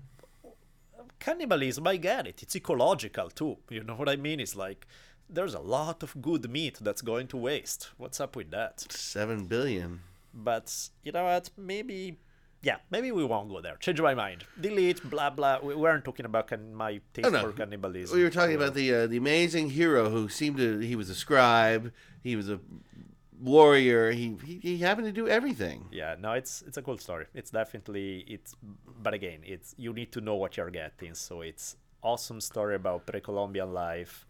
Cannibalism, 1.19 1.87
I 1.87 1.97
get 1.97 2.27
it. 2.27 2.43
It's 2.43 2.55
ecological 2.57 3.31
too. 3.31 3.57
You 3.69 3.83
know 3.85 3.95
what 3.95 4.09
I 4.09 4.17
mean? 4.17 4.41
It's 4.41 4.55
like 4.57 4.87
there's 5.33 5.55
a 5.55 5.61
lot 5.61 6.03
of 6.03 6.21
good 6.21 6.51
meat 6.51 6.79
that's 6.81 7.03
going 7.03 7.27
to 7.29 7.37
waste. 7.37 7.91
What's 7.97 8.21
up 8.21 8.37
with 8.37 8.51
that? 8.51 8.81
Seven 8.93 9.47
billion. 9.47 10.01
But 10.35 10.67
you 11.05 11.13
know 11.13 11.25
what? 11.25 11.51
Maybe. 11.57 12.19
Yeah, 12.63 12.77
maybe 12.91 13.11
we 13.11 13.25
won't 13.25 13.49
go 13.49 13.61
there. 13.63 13.77
Change 13.77 14.01
my 14.03 14.15
mind. 14.15 14.45
Delete, 14.61 15.03
blah 15.09 15.31
blah. 15.31 15.61
We 15.63 15.75
weren't 15.75 16.05
talking 16.05 16.27
about 16.27 16.49
can- 16.49 16.75
my 16.75 17.01
taste 17.15 17.27
Oh, 17.27 17.31
no. 17.31 17.41
for 17.43 17.53
cannibalism. 17.53 18.17
We 18.17 18.23
were 18.23 18.31
talking 18.31 18.55
about 18.57 18.75
the 18.75 18.87
uh, 18.95 19.07
the 19.07 19.17
amazing 19.17 19.71
hero 19.71 20.11
who 20.11 20.29
seemed 20.29 20.59
to 20.59 20.79
he 20.81 20.95
was 20.95 21.09
a 21.09 21.15
scribe, 21.15 21.91
he 22.23 22.37
was 22.37 22.51
a 22.51 22.61
warrior, 23.41 24.11
he 24.11 24.37
he, 24.45 24.59
he 24.59 24.79
happened 24.79 25.07
to 25.07 25.13
do 25.13 25.27
everything. 25.29 25.87
yeah 25.91 26.15
no 26.21 26.33
it's 26.33 26.63
it's 26.67 26.77
a 26.77 26.83
cool 26.83 26.99
story 26.99 27.27
it's 27.35 27.51
definitely 27.51 28.25
it's 28.29 28.55
but 29.03 29.15
again 29.15 29.41
it's 29.45 29.75
you 29.79 29.93
need 29.95 30.13
to 30.13 30.21
know 30.21 30.35
what 30.35 30.57
you're 30.57 30.71
getting 30.71 31.15
so 31.15 31.41
it's 31.41 31.77
awesome 32.03 32.41
story 32.41 32.75
about 32.75 33.07
pre-columbian 33.07 33.73
life 33.73 34.27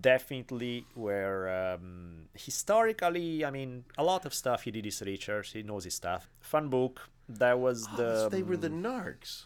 definitely 0.00 0.86
where 0.94 1.74
um, 1.74 2.28
historically 2.34 3.44
i 3.44 3.50
mean 3.50 3.84
a 3.98 4.04
lot 4.04 4.24
of 4.24 4.32
stuff 4.32 4.62
he 4.62 4.70
did 4.70 4.84
his 4.84 5.02
research 5.02 5.52
he 5.52 5.62
knows 5.62 5.84
his 5.84 5.94
stuff 5.94 6.28
fun 6.40 6.68
book 6.68 7.08
that 7.28 7.58
was 7.58 7.86
the 7.96 8.24
Oh, 8.26 8.28
they 8.28 8.42
were 8.42 8.56
the 8.56 8.68
narcs. 8.68 9.44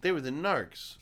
They 0.00 0.10
were 0.12 0.20
the 0.20 0.30
narcs. 0.30 0.96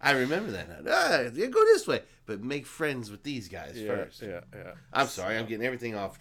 I 0.00 0.12
remember 0.12 0.50
that. 0.52 0.68
now. 0.84 0.90
Ah, 0.90 1.20
yeah, 1.34 1.46
go 1.46 1.62
this 1.66 1.86
way, 1.86 2.02
but 2.26 2.42
make 2.42 2.66
friends 2.66 3.10
with 3.10 3.22
these 3.22 3.48
guys 3.48 3.80
first. 3.86 4.22
yeah 4.22 4.40
yeah 4.54 4.72
I'm 4.92 5.06
sorry, 5.06 5.36
I'm 5.36 5.46
getting 5.46 5.66
everything 5.66 5.94
off. 5.94 6.18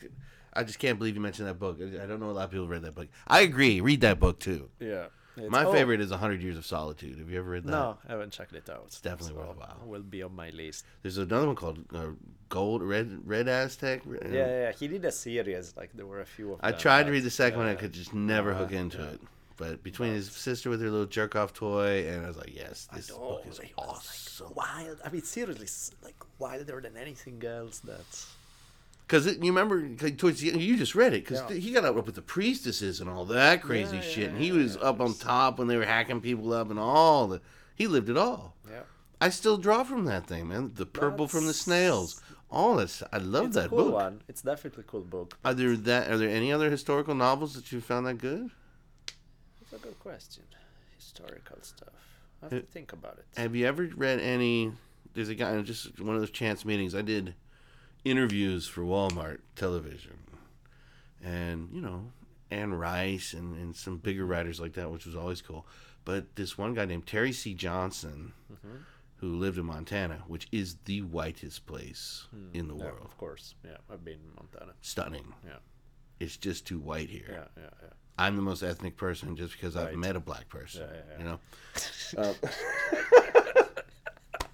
I 0.53 0.63
just 0.63 0.79
can't 0.79 0.97
believe 0.99 1.15
you 1.15 1.21
mentioned 1.21 1.47
that 1.47 1.59
book. 1.59 1.79
I 1.81 2.05
don't 2.05 2.19
know 2.19 2.29
a 2.29 2.31
lot 2.31 2.45
of 2.45 2.51
people 2.51 2.67
read 2.67 2.81
that 2.81 2.93
book. 2.95 3.07
I 3.25 3.41
agree. 3.41 3.79
Read 3.81 4.01
that 4.01 4.19
book 4.19 4.39
too. 4.39 4.69
yeah 4.79 5.05
It's- 5.39 5.51
My 5.51 5.65
oh, 5.65 5.71
favorite 5.71 6.01
is 6.01 6.11
Hundred 6.11 6.41
Years 6.41 6.57
of 6.57 6.65
Solitude. 6.65 7.17
Have 7.19 7.29
you 7.29 7.39
ever 7.39 7.49
read 7.49 7.63
that? 7.65 7.71
no 7.71 7.97
i 8.07 8.11
haven't 8.11 8.31
checked 8.31 8.53
it 8.53 8.69
out 8.69 8.83
it's 8.87 9.01
definitely 9.01 9.35
worthwhile. 9.35 9.77
will 9.85 10.01
be 10.01 10.21
on 10.23 10.35
my 10.35 10.49
list 10.49 10.85
There's 11.01 11.17
another 11.17 11.47
one 11.47 11.55
called 11.55 11.79
uh, 11.93 12.07
Gold 12.49 12.81
Red 12.83 13.21
Red 13.25 13.47
Aztec. 13.47 14.01
yeah, 14.05 14.27
yeah 14.31 14.47
yeah 14.63 14.71
he 14.71 14.87
did 14.87 15.05
a 15.05 15.11
series 15.11 15.73
like 15.77 15.91
there 15.93 16.05
were 16.05 16.21
a 16.21 16.25
few 16.25 16.53
of 16.53 16.59
them. 16.59 16.67
I 16.67 16.71
them, 16.71 16.79
tried 16.79 17.03
to 17.05 17.11
read 17.11 17.23
the 17.23 17.29
second 17.29 17.59
one. 17.59 17.67
I 17.67 17.73
uh, 17.73 17.77
could 17.77 17.93
just 17.93 18.13
never 18.13 18.53
hook 18.53 18.71
into 18.71 19.01
it. 19.03 19.19
But 19.59 19.83
between 19.83 20.13
his 20.13 20.31
sister 20.31 20.69
with 20.69 20.81
her 20.81 20.89
little 20.89 21.05
jerk 21.05 21.35
off 21.35 21.53
toy, 21.53 22.07
and 22.07 22.23
I 22.23 22.27
was 22.29 22.37
like, 22.37 22.55
yes, 22.55 22.87
this 22.93 23.11
book 23.11 23.41
is 23.41 23.49
was, 23.49 23.59
like, 23.59 23.73
awesome. 23.77 24.53
wild. 24.55 24.99
I 25.03 25.09
mean, 25.09 25.21
seriously, 25.21 25.67
like 26.01 26.15
wilder 26.39 26.79
than 26.79 26.95
anything 26.95 27.43
else. 27.45 27.79
That's 27.79 28.33
Because 29.09 29.25
you 29.25 29.39
remember, 29.41 29.89
like, 30.01 30.19
towards 30.19 30.39
the 30.39 30.51
end, 30.51 30.61
you 30.61 30.77
just 30.77 30.93
read 30.93 31.13
it 31.13 31.25
because 31.25 31.41
Yeah. 31.49 31.57
he 31.57 31.71
got 31.71 31.83
up 31.83 31.95
with 32.05 32.13
the 32.13 32.21
priestesses 32.21 33.01
and 33.01 33.09
all 33.09 33.25
that 33.25 33.63
crazy 33.63 33.95
Yeah, 33.95 34.01
shit, 34.03 34.17
yeah, 34.17 34.25
and 34.29 34.37
he 34.37 34.51
was 34.51 34.77
up 34.77 34.99
on 35.01 35.15
top 35.15 35.57
when 35.57 35.67
they 35.67 35.77
were 35.77 35.85
hacking 35.85 36.21
people 36.21 36.53
up 36.53 36.69
and 36.69 36.77
all 36.77 37.27
the. 37.27 37.41
He 37.75 37.87
lived 37.87 38.09
it 38.09 38.17
all. 38.17 38.55
yeah. 38.69 38.81
I 39.19 39.29
still 39.29 39.57
draw 39.57 39.83
from 39.83 40.05
that 40.05 40.27
thing, 40.27 40.47
man. 40.49 40.73
The 40.75 40.85
purple 40.85 41.27
from 41.27 41.47
the 41.47 41.55
snails, 41.55 42.21
all 42.51 42.75
this. 42.75 43.01
I 43.11 43.17
love 43.17 43.47
It's 43.47 43.55
that 43.55 43.65
a 43.65 43.69
cool 43.69 43.85
book. 43.85 43.93
one. 43.95 44.21
It's 44.27 44.43
definitely 44.43 44.81
a 44.81 44.83
cool 44.83 45.01
book. 45.01 45.35
Are 45.43 45.55
there 45.55 45.75
that? 45.75 46.11
Are 46.11 46.17
there 46.19 46.29
any 46.29 46.53
other 46.53 46.69
historical 46.69 47.15
novels 47.15 47.55
that 47.55 47.71
you 47.71 47.81
found 47.81 48.05
that 48.05 48.19
good? 48.19 48.51
That's 49.59 49.73
a 49.73 49.83
good 49.83 49.97
question. 49.99 50.43
Historical 50.95 51.57
stuff. 51.63 51.89
I 52.43 52.45
have 52.45 52.49
to 52.51 52.57
Uh, 52.59 52.61
think 52.71 52.93
about 52.93 53.17
it. 53.17 53.25
Have 53.39 53.55
you 53.55 53.65
ever 53.65 53.89
read 53.95 54.19
any? 54.19 54.71
There's 55.15 55.29
a 55.29 55.35
guy 55.35 55.59
just 55.63 55.99
one 55.99 56.13
of 56.13 56.21
those 56.21 56.29
chance 56.29 56.63
meetings. 56.63 56.93
I 56.93 57.01
did 57.01 57.33
interviews 58.03 58.67
for 58.67 58.81
Walmart 58.81 59.39
television, 59.55 60.17
and 61.23 61.69
you 61.73 61.81
know, 61.81 62.11
Anne 62.51 62.73
Rice 62.73 63.33
and, 63.33 63.55
and 63.55 63.75
some 63.75 63.97
bigger 63.97 64.25
writers 64.25 64.59
like 64.59 64.73
that, 64.73 64.91
which 64.91 65.05
was 65.05 65.15
always 65.15 65.41
cool. 65.41 65.65
But 66.05 66.35
this 66.35 66.57
one 66.57 66.73
guy 66.73 66.85
named 66.85 67.05
Terry 67.05 67.31
C. 67.31 67.53
Johnston, 67.53 68.33
mm-hmm. 68.51 68.77
who 69.17 69.35
lived 69.35 69.57
in 69.57 69.65
Montana, 69.65 70.23
which 70.27 70.47
is 70.51 70.77
the 70.85 71.01
whitest 71.01 71.65
place 71.67 72.25
hmm. 72.31 72.47
in 72.57 72.67
the 72.67 72.75
Yeah, 72.75 72.85
world. 72.85 73.01
of 73.03 73.17
course. 73.17 73.53
Yeah, 73.63 73.77
I've 73.91 74.03
been 74.03 74.13
in 74.15 74.33
Montana. 74.35 74.73
Stunning. 74.81 75.33
Yeah, 75.45 75.57
It's 76.19 76.37
just 76.37 76.65
too 76.65 76.79
white 76.79 77.09
here. 77.09 77.27
yeah, 77.29 77.61
yeah, 77.63 77.69
yeah. 77.81 77.89
I'm 78.17 78.35
the 78.35 78.41
most 78.41 78.63
ethnic 78.63 78.97
person 78.97 79.35
just 79.35 79.53
because 79.53 79.75
I've 79.77 79.95
met 79.95 80.15
a 80.15 80.19
black 80.19 80.49
person. 80.49 80.81
Yeah, 80.89 80.97
yeah, 81.11 81.17
You 81.19 81.23
know. 81.25 81.39
Uh, 82.17 82.33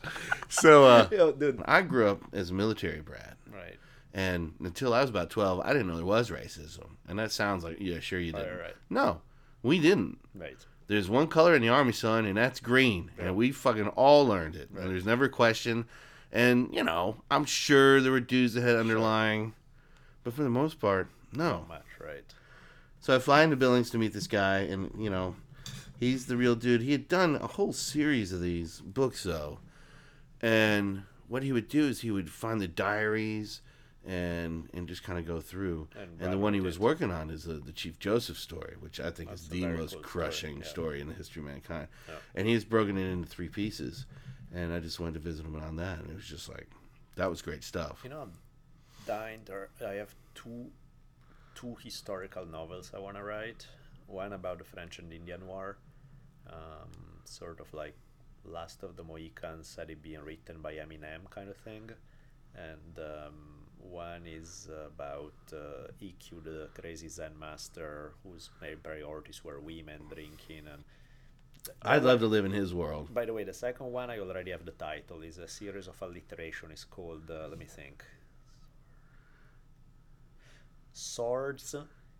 So 0.49 0.85
uh, 0.85 1.07
Yo, 1.11 1.31
dude. 1.31 1.61
I 1.65 1.81
grew 1.81 2.07
up 2.07 2.21
as 2.31 2.51
a 2.51 2.53
military 2.53 3.01
brat, 3.01 3.35
Right. 3.51 3.75
and 4.13 4.53
until 4.59 4.93
I 4.93 5.01
was 5.01 5.09
about 5.09 5.29
twelve, 5.29 5.59
I 5.61 5.73
didn't 5.73 5.87
know 5.87 5.97
there 5.97 6.05
was 6.05 6.29
racism. 6.29 6.85
And 7.07 7.17
that 7.19 7.31
sounds 7.31 7.63
like 7.63 7.77
yeah, 7.79 7.99
sure 7.99 8.19
you 8.19 8.31
didn't. 8.31 8.57
right. 8.59 8.75
No, 8.89 9.21
we 9.63 9.79
didn't. 9.79 10.17
Right. 10.33 10.55
There's 10.87 11.09
one 11.09 11.27
color 11.27 11.55
in 11.55 11.61
the 11.63 11.69
army, 11.69 11.91
son, 11.93 12.25
and 12.25 12.37
that's 12.37 12.59
green, 12.59 13.09
and 13.17 13.35
we 13.35 13.51
fucking 13.51 13.87
all 13.89 14.25
learned 14.27 14.55
it. 14.55 14.69
Right. 14.71 14.83
And 14.83 14.91
there's 14.91 15.05
never 15.05 15.25
a 15.25 15.29
question. 15.29 15.85
And 16.31 16.69
you 16.73 16.83
know, 16.83 17.17
I'm 17.31 17.45
sure 17.45 17.99
there 18.01 18.11
were 18.11 18.19
dudes 18.19 18.53
that 18.53 18.61
had 18.61 18.75
underlying, 18.75 19.53
but 20.23 20.33
for 20.33 20.43
the 20.43 20.49
most 20.49 20.79
part, 20.79 21.09
no. 21.33 21.65
Much. 21.67 21.81
Right. 21.99 22.23
So 22.99 23.15
I 23.15 23.19
fly 23.19 23.43
into 23.43 23.55
Billings 23.55 23.89
to 23.91 23.97
meet 23.97 24.13
this 24.13 24.27
guy, 24.27 24.59
and 24.59 24.91
you 24.97 25.09
know, 25.09 25.35
he's 25.99 26.27
the 26.27 26.37
real 26.37 26.55
dude. 26.55 26.81
He 26.81 26.91
had 26.91 27.07
done 27.07 27.35
a 27.35 27.47
whole 27.47 27.73
series 27.73 28.31
of 28.31 28.41
these 28.41 28.79
books, 28.81 29.23
though, 29.23 29.59
and 30.45 31.03
what 31.27 31.43
he 31.43 31.51
would 31.51 31.67
do 31.67 31.85
is 31.87 32.01
he 32.01 32.11
would 32.11 32.29
find 32.29 32.61
the 32.61 32.67
diaries 32.67 33.61
and 34.05 34.69
and 34.73 34.87
just 34.87 35.03
kind 35.03 35.17
of 35.17 35.25
go 35.25 35.41
through. 35.41 35.87
And 35.99 36.21
And, 36.21 36.31
the 36.31 36.37
one 36.37 36.53
he 36.53 36.61
was 36.61 36.77
working 36.77 37.11
on 37.11 37.31
is 37.31 37.43
the, 37.45 37.53
the 37.53 37.71
Chief 37.71 37.97
Joseph 37.97 38.37
story, 38.37 38.75
which 38.79 38.99
I 38.99 39.09
think 39.09 39.29
That's 39.29 39.43
is 39.43 39.49
the 39.49 39.65
most 39.65 39.77
cool 39.77 39.87
story, 39.87 40.03
crushing 40.03 40.57
yeah. 40.57 40.63
story 40.65 41.01
in 41.01 41.07
the 41.07 41.15
history 41.15 41.41
of 41.41 41.47
mankind. 41.47 41.87
Yeah. 42.07 42.15
And 42.35 42.47
he's 42.47 42.63
broken 42.63 42.97
it 42.97 43.09
into 43.11 43.27
three 43.27 43.49
pieces, 43.49 44.05
and 44.53 44.71
I 44.71 44.79
just 44.79 44.99
went 44.99 45.15
to 45.15 45.19
visit 45.19 45.45
him 45.45 45.55
on 45.55 45.75
that, 45.77 45.99
and 45.99 46.09
it 46.11 46.15
was 46.15 46.25
just 46.27 46.47
like, 46.47 46.69
that 47.15 47.29
was 47.29 47.41
great 47.41 47.63
stuff. 47.63 48.01
You 48.03 48.11
know, 48.11 48.21
I'm 48.21 48.33
dying. 49.07 49.39
There, 49.45 49.69
I 49.85 49.93
have 49.93 50.13
two, 50.35 50.67
two 51.55 51.75
historical 51.83 52.45
novels 52.45 52.91
I 52.93 52.99
want 52.99 53.17
to 53.17 53.23
write. 53.23 53.65
One 54.05 54.33
about 54.33 54.59
the 54.59 54.63
French 54.65 54.99
and 54.99 55.11
Indian 55.11 55.47
War, 55.47 55.77
um, 56.47 56.91
sort 57.23 57.59
of 57.59 57.73
like 57.73 57.95
Last 58.45 58.83
of 58.83 58.95
the 58.95 59.03
Mohicans, 59.03 59.75
had 59.75 59.89
it 59.89 60.01
being 60.01 60.21
written 60.21 60.61
by 60.61 60.73
Eminem, 60.73 61.29
kind 61.29 61.49
of 61.49 61.57
thing. 61.57 61.89
And 62.55 62.99
um, 62.99 63.65
one 63.79 64.23
is 64.25 64.69
about 64.87 65.33
uh, 65.51 65.91
Ikkyu, 66.01 66.43
the 66.43 66.69
crazy 66.79 67.09
Zen 67.09 67.37
master, 67.39 68.13
whose 68.23 68.49
main 68.61 68.77
priorities 68.81 69.43
were 69.43 69.59
women, 69.59 70.01
drinking, 70.09 70.67
and. 70.71 70.83
I'd 71.81 72.03
love 72.03 72.19
to 72.19 72.27
live 72.27 72.45
in 72.45 72.51
his 72.51 72.75
world. 72.75 73.11
By 73.11 73.25
the 73.25 73.33
way, 73.33 73.43
the 73.43 73.53
second 73.53 73.91
one 73.91 74.11
I 74.11 74.19
already 74.19 74.51
have 74.51 74.65
the 74.65 74.71
title. 74.71 75.23
is 75.23 75.39
a 75.39 75.47
series 75.47 75.87
of 75.87 75.99
alliteration. 75.99 76.69
It's 76.71 76.83
called. 76.83 77.29
Uh, 77.29 77.47
let 77.49 77.57
me 77.57 77.65
think. 77.65 78.05
Swords, 80.93 81.75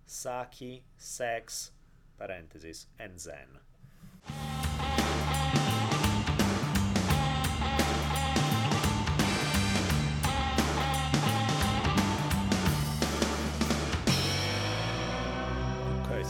sake, 0.05 0.83
sex, 0.97 1.71
parentheses, 2.17 2.87
and 2.99 3.19
zen. 3.19 3.59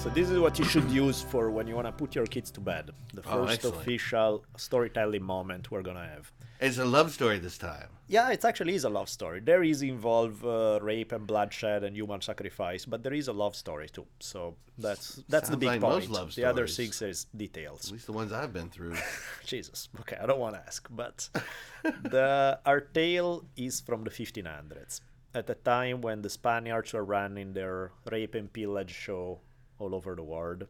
So 0.04 0.10
this 0.12 0.30
is 0.30 0.40
what 0.40 0.58
you 0.60 0.66
should 0.66 0.90
use 0.92 1.22
for 1.22 1.50
when 1.50 1.66
you 1.68 1.76
want 1.76 1.88
to 1.88 1.92
put 1.92 2.14
your 2.16 2.26
kids 2.28 2.52
to 2.52 2.62
bed. 2.62 2.92
The 3.14 3.22
Oh, 3.28 3.46
first 3.46 3.54
excellent. 3.56 3.78
official 3.82 4.46
storytelling 4.58 5.24
moment 5.24 5.72
we're 5.72 5.82
gonna 5.82 6.08
have. 6.16 6.32
It's 6.60 6.78
a 6.78 6.86
love 6.86 7.12
story 7.12 7.40
this 7.40 7.58
time. 7.58 7.90
Yeah, 8.08 8.30
it 8.32 8.46
actually 8.46 8.76
is 8.76 8.84
a 8.86 8.90
love 8.90 9.10
story. 9.10 9.40
There 9.42 9.64
is 9.64 9.82
involve 9.82 10.46
uh, 10.46 10.80
rape 10.82 11.12
and 11.12 11.26
bloodshed 11.28 11.84
and 11.84 11.96
human 11.96 12.22
sacrifice, 12.22 12.86
but 12.86 13.02
there 13.04 13.14
is 13.14 13.28
a 13.28 13.34
love 13.34 13.56
story 13.56 13.90
too. 13.90 14.06
So 14.20 14.56
that's 14.78 15.22
that's 15.28 15.50
the 15.50 15.58
big 15.58 15.68
like 15.70 15.82
point. 15.82 16.08
the 16.36 16.46
other 16.46 16.68
stories. 16.68 16.76
six 16.76 17.02
is 17.02 17.26
details. 17.36 17.86
At 17.88 17.92
least 17.94 18.06
the 18.06 18.14
ones 18.14 18.32
I've 18.32 18.54
been 18.54 18.70
through. 18.70 18.96
Jesus. 19.46 19.90
Okay, 20.02 20.18
I 20.22 20.26
don't 20.28 20.40
want 20.40 20.56
to 20.56 20.62
ask, 20.62 20.88
but 20.92 21.28
the 21.84 22.60
our 22.66 22.80
tale 22.80 23.46
is 23.58 23.82
from 23.82 24.04
the 24.04 24.12
1500s, 24.12 25.02
at 25.34 25.48
the 25.48 25.56
time 25.56 26.02
when 26.02 26.22
the 26.22 26.30
Spaniards 26.30 26.94
were 26.94 27.04
running 27.04 27.54
their 27.54 27.92
rape 28.12 28.36
and 28.36 28.52
pillage 28.54 28.94
show 28.94 29.40
all 29.80 29.96
over 29.96 30.16
the 30.16 30.24
world. 30.24 30.68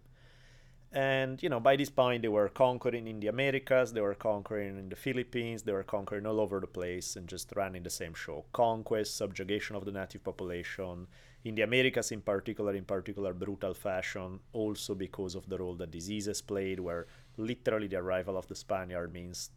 And 0.92 1.44
you 1.44 1.50
know, 1.50 1.60
by 1.60 1.76
this 1.76 1.90
point, 1.90 2.22
they 2.22 2.30
were 2.30 2.48
conquering 2.48 3.08
in 3.08 3.20
the 3.20 3.28
Americas, 3.28 3.92
they 3.92 4.00
were 4.00 4.16
conquering 4.16 4.78
in 4.78 4.88
the 4.88 4.96
Philippines, 4.96 5.64
they 5.64 5.74
were 5.74 5.84
conquering 5.84 6.26
all 6.26 6.40
over 6.40 6.62
the 6.62 6.68
place, 6.68 7.18
and 7.18 7.28
just 7.28 7.52
running 7.56 7.84
the 7.84 7.90
same 7.90 8.14
show: 8.14 8.46
conquest, 8.54 9.18
subjugation 9.18 9.76
of 9.76 9.84
the 9.86 9.92
native 9.92 10.24
population. 10.24 11.08
In 11.44 11.54
the 11.54 11.62
Americas, 11.64 12.12
in 12.12 12.22
particular, 12.22 12.74
in 12.74 12.86
particular, 12.86 13.34
brutal 13.34 13.74
fashion, 13.74 14.40
also 14.54 14.96
because 14.96 15.36
of 15.36 15.48
the 15.48 15.58
role 15.58 15.76
that 15.76 15.92
diseases 15.92 16.42
played, 16.42 16.80
where 16.80 17.08
literally 17.38 17.88
the 17.88 17.98
arrival 17.98 18.38
of 18.38 18.48
the 18.48 18.56
Spaniard 18.56 19.14
means 19.14 19.52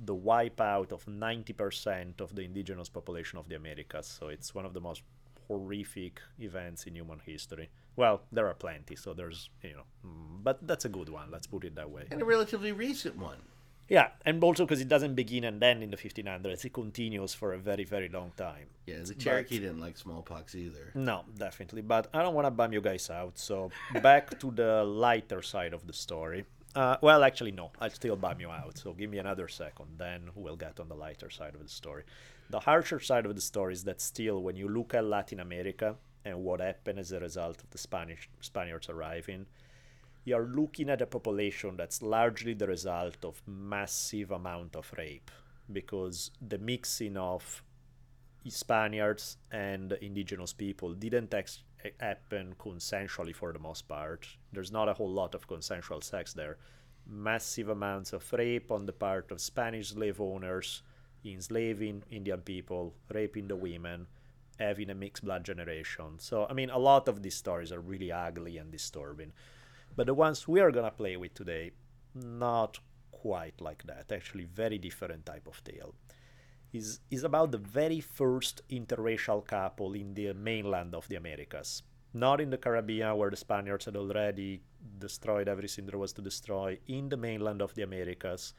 the 0.00 0.14
wipeout 0.14 0.92
of 0.92 1.04
90% 1.04 2.20
of 2.20 2.34
the 2.34 2.42
indigenous 2.42 2.88
population 2.88 3.38
of 3.38 3.48
the 3.48 3.56
Americas. 3.56 4.06
So 4.06 4.28
it's 4.28 4.54
one 4.54 4.64
of 4.64 4.72
the 4.72 4.80
most 4.80 5.02
horrific 5.48 6.20
events 6.38 6.84
in 6.84 6.94
human 6.94 7.18
history. 7.18 7.68
Well, 7.96 8.22
there 8.32 8.48
are 8.48 8.54
plenty, 8.54 8.96
so 8.96 9.14
there's, 9.14 9.50
you 9.62 9.74
know, 9.74 9.84
mm, 10.04 10.42
but 10.42 10.66
that's 10.66 10.84
a 10.84 10.88
good 10.88 11.08
one, 11.08 11.30
let's 11.30 11.46
put 11.46 11.64
it 11.64 11.74
that 11.76 11.90
way. 11.90 12.06
And 12.10 12.20
a 12.20 12.24
relatively 12.24 12.72
recent 12.72 13.16
one. 13.16 13.38
Yeah, 13.88 14.08
and 14.24 14.42
also 14.42 14.64
because 14.64 14.80
it 14.80 14.88
doesn't 14.88 15.14
begin 15.14 15.44
and 15.44 15.62
end 15.62 15.82
in 15.82 15.90
the 15.90 15.96
1500s, 15.96 16.64
it 16.64 16.72
continues 16.72 17.34
for 17.34 17.52
a 17.52 17.58
very, 17.58 17.84
very 17.84 18.08
long 18.08 18.32
time. 18.36 18.66
Yeah, 18.86 18.96
the 19.04 19.14
Cherokee 19.14 19.58
didn't 19.58 19.80
like 19.80 19.98
smallpox 19.98 20.54
either. 20.54 20.90
No, 20.94 21.24
definitely. 21.36 21.82
But 21.82 22.08
I 22.14 22.22
don't 22.22 22.34
want 22.34 22.46
to 22.46 22.50
bum 22.50 22.72
you 22.72 22.80
guys 22.80 23.10
out. 23.10 23.38
So 23.38 23.70
back 24.02 24.38
to 24.40 24.50
the 24.50 24.84
lighter 24.84 25.42
side 25.42 25.74
of 25.74 25.86
the 25.86 25.92
story. 25.92 26.46
Uh, 26.74 26.96
well, 27.02 27.22
actually, 27.22 27.52
no. 27.52 27.72
I'll 27.78 27.90
still 27.90 28.16
bum 28.16 28.40
you 28.40 28.50
out. 28.50 28.78
So 28.78 28.94
give 28.94 29.10
me 29.10 29.18
another 29.18 29.48
second. 29.48 29.86
Then 29.98 30.30
we'll 30.34 30.56
get 30.56 30.80
on 30.80 30.88
the 30.88 30.96
lighter 30.96 31.28
side 31.30 31.54
of 31.54 31.62
the 31.62 31.68
story. 31.68 32.04
The 32.50 32.60
harsher 32.60 33.00
side 33.00 33.26
of 33.26 33.34
the 33.34 33.40
story 33.40 33.74
is 33.74 33.84
that 33.84 34.00
still, 34.00 34.42
when 34.42 34.56
you 34.56 34.68
look 34.68 34.94
at 34.94 35.04
Latin 35.04 35.40
America 35.40 35.96
and 36.24 36.42
what 36.42 36.60
happened 36.60 36.98
as 36.98 37.12
a 37.12 37.20
result 37.20 37.62
of 37.62 37.70
the 37.70 37.78
Spanish 37.78 38.28
Spaniards 38.40 38.88
arriving, 38.88 39.46
you're 40.24 40.46
looking 40.46 40.88
at 40.88 41.02
a 41.02 41.06
population 41.06 41.76
that's 41.76 42.02
largely 42.02 42.54
the 42.54 42.66
result 42.66 43.24
of 43.24 43.42
massive 43.46 44.30
amount 44.30 44.74
of 44.74 44.90
rape 44.96 45.30
because 45.70 46.30
the 46.46 46.58
mixing 46.58 47.16
of 47.16 47.62
Spaniards 48.48 49.36
and 49.50 49.92
indigenous 50.00 50.52
people 50.52 50.94
didn't 50.94 51.32
ex- 51.32 51.62
happen 52.00 52.54
consensually 52.58 53.34
for 53.34 53.52
the 53.52 53.58
most 53.58 53.86
part. 53.88 54.26
There's 54.52 54.72
not 54.72 54.88
a 54.88 54.94
whole 54.94 55.10
lot 55.10 55.34
of 55.34 55.46
consensual 55.46 56.00
sex 56.00 56.32
there. 56.32 56.58
Massive 57.06 57.68
amounts 57.68 58.12
of 58.12 58.30
rape 58.32 58.70
on 58.70 58.86
the 58.86 58.92
part 58.92 59.30
of 59.30 59.40
Spanish 59.40 59.90
slave 59.90 60.20
owners, 60.20 60.82
enslaving 61.24 62.02
Indian 62.10 62.40
people, 62.40 62.94
raping 63.12 63.48
the 63.48 63.56
women, 63.56 64.06
having 64.58 64.90
a 64.90 64.94
mixed 64.94 65.24
blood 65.24 65.44
generation. 65.44 66.18
So, 66.18 66.46
I 66.48 66.52
mean, 66.52 66.70
a 66.70 66.78
lot 66.78 67.08
of 67.08 67.22
these 67.22 67.34
stories 67.34 67.72
are 67.72 67.80
really 67.80 68.12
ugly 68.12 68.58
and 68.58 68.70
disturbing. 68.70 69.32
But 69.96 70.06
the 70.06 70.14
ones 70.14 70.48
we 70.48 70.60
are 70.60 70.70
gonna 70.70 70.90
play 70.90 71.16
with 71.16 71.34
today, 71.34 71.72
not 72.14 72.78
quite 73.10 73.60
like 73.60 73.84
that. 73.84 74.12
Actually, 74.12 74.44
very 74.44 74.78
different 74.78 75.24
type 75.24 75.46
of 75.46 75.62
tale 75.64 75.94
is, 76.72 77.00
is 77.10 77.24
about 77.24 77.52
the 77.52 77.58
very 77.58 78.00
first 78.00 78.62
interracial 78.68 79.46
couple 79.46 79.94
in 79.94 80.14
the 80.14 80.32
mainland 80.34 80.94
of 80.94 81.08
the 81.08 81.16
Americas. 81.16 81.82
Not 82.12 82.40
in 82.40 82.50
the 82.50 82.58
Caribbean, 82.58 83.16
where 83.16 83.30
the 83.30 83.36
Spaniards 83.36 83.86
had 83.86 83.96
already 83.96 84.62
destroyed 84.98 85.48
everything 85.48 85.86
there 85.86 85.98
was 85.98 86.12
to 86.12 86.22
destroy, 86.22 86.78
in 86.86 87.08
the 87.08 87.16
mainland 87.16 87.62
of 87.62 87.74
the 87.74 87.82
Americas. 87.82 88.54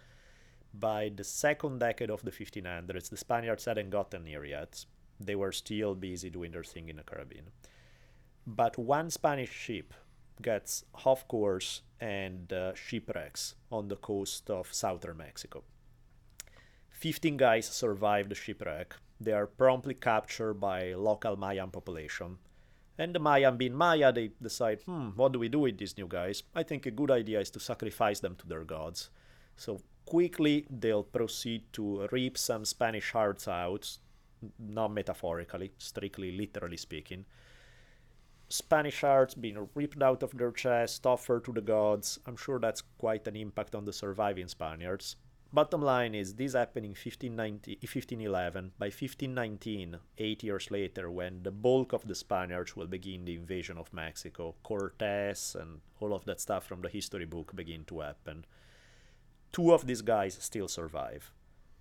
By 0.74 1.12
the 1.16 1.24
second 1.24 1.80
decade 1.80 2.10
of 2.10 2.22
the 2.24 2.32
1500s, 2.32 3.10
the 3.10 3.18
Spaniards 3.18 3.66
hadn't 3.66 3.92
gotten 3.92 4.26
near 4.26 4.44
yet. 4.44 4.86
They 5.20 5.36
were 5.36 5.52
still 5.52 5.96
busy 5.96 6.30
doing 6.30 6.52
their 6.52 6.64
thing 6.64 6.90
in 6.90 6.98
the 6.98 7.04
Caribbean. 7.04 7.52
But 8.46 8.78
one 8.78 9.10
Spanish 9.10 9.52
ship 9.52 9.94
gets 10.42 10.84
off 11.06 11.28
course 11.28 11.82
and 12.00 12.52
uh, 12.52 12.74
shipwrecks 12.76 13.56
on 13.72 13.88
the 13.88 13.96
coast 13.96 14.50
of 14.50 14.74
southern 14.74 15.18
Mexico. 15.18 15.64
15 16.92 17.38
guys 17.38 17.68
survive 17.68 18.30
the 18.30 18.36
shipwreck. 18.36 18.96
They 19.20 19.32
are 19.32 19.48
promptly 19.48 19.94
captured 19.94 20.56
by 20.56 20.94
local 20.94 21.36
Mayan 21.38 21.70
population. 21.70 22.38
And 22.98 23.14
the 23.14 23.20
Mayan 23.20 23.58
being 23.58 23.74
Maya, 23.74 24.14
they 24.14 24.32
decide, 24.42 24.82
hmm, 24.84 25.10
what 25.16 25.34
do 25.34 25.40
we 25.40 25.50
do 25.50 25.60
with 25.60 25.78
these 25.78 25.98
new 25.98 26.08
guys? 26.08 26.44
I 26.54 26.64
think 26.64 26.86
a 26.86 26.92
good 26.92 27.12
idea 27.12 27.42
is 27.42 27.50
to 27.52 27.60
sacrifice 27.60 28.22
them 28.22 28.36
to 28.36 28.48
their 28.48 28.64
gods. 28.64 29.10
So 29.58 29.82
quickly 30.06 30.66
they'll 30.70 31.04
proceed 31.04 31.64
to 31.74 32.08
rip 32.12 32.38
some 32.38 32.64
Spanish 32.64 33.12
hearts 33.12 33.48
out, 33.48 33.98
not 34.60 34.92
metaphorically, 34.92 35.72
strictly 35.78 36.32
literally 36.32 36.78
speaking. 36.78 37.26
Spanish 38.48 39.02
hearts 39.02 39.34
being 39.34 39.68
ripped 39.74 40.02
out 40.02 40.22
of 40.22 40.38
their 40.38 40.52
chest, 40.52 41.06
offered 41.06 41.46
to 41.46 41.52
the 41.52 41.62
gods. 41.62 42.20
I'm 42.26 42.38
sure 42.38 42.60
that's 42.60 42.84
quite 43.00 43.28
an 43.28 43.36
impact 43.36 43.74
on 43.74 43.86
the 43.86 43.94
surviving 43.94 44.48
Spaniards. 44.48 45.16
Bottom 45.52 45.82
line 45.82 46.14
is 46.14 46.36
this 46.36 46.54
happened 46.54 46.86
in 46.86 46.92
1590, 46.92 47.78
1511. 47.82 48.74
By 48.78 48.88
1519, 48.88 49.98
eight 50.18 50.44
years 50.44 50.70
later, 50.70 51.10
when 51.10 51.44
the 51.44 51.52
bulk 51.52 51.94
of 51.94 52.08
the 52.08 52.14
Spaniards 52.14 52.76
will 52.76 52.88
begin 52.88 53.26
the 53.26 53.36
invasion 53.36 53.78
of 53.78 53.94
Mexico, 53.94 54.56
Cortes 54.64 55.56
and 55.56 55.80
all 56.00 56.14
of 56.14 56.26
that 56.26 56.42
stuff 56.42 56.66
from 56.66 56.82
the 56.82 56.90
history 56.90 57.26
book 57.26 57.56
begin 57.56 57.86
to 57.86 58.02
happen. 58.02 58.46
Two 59.54 59.74
of 59.74 59.88
these 59.88 60.02
guys 60.02 60.38
still 60.42 60.68
survive. 60.68 61.32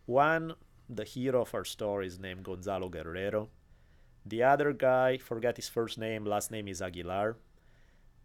One, 0.06 0.54
the 0.88 1.04
hero 1.04 1.42
of 1.42 1.54
our 1.54 1.64
story, 1.64 2.06
is 2.06 2.18
named 2.18 2.44
Gonzalo 2.44 2.88
Guerrero. 2.88 3.48
The 4.26 4.42
other 4.42 4.72
guy, 4.72 5.18
forget 5.18 5.56
his 5.56 5.68
first 5.68 5.98
name, 5.98 6.24
last 6.24 6.50
name 6.50 6.68
is 6.68 6.80
Aguilar. 6.80 7.36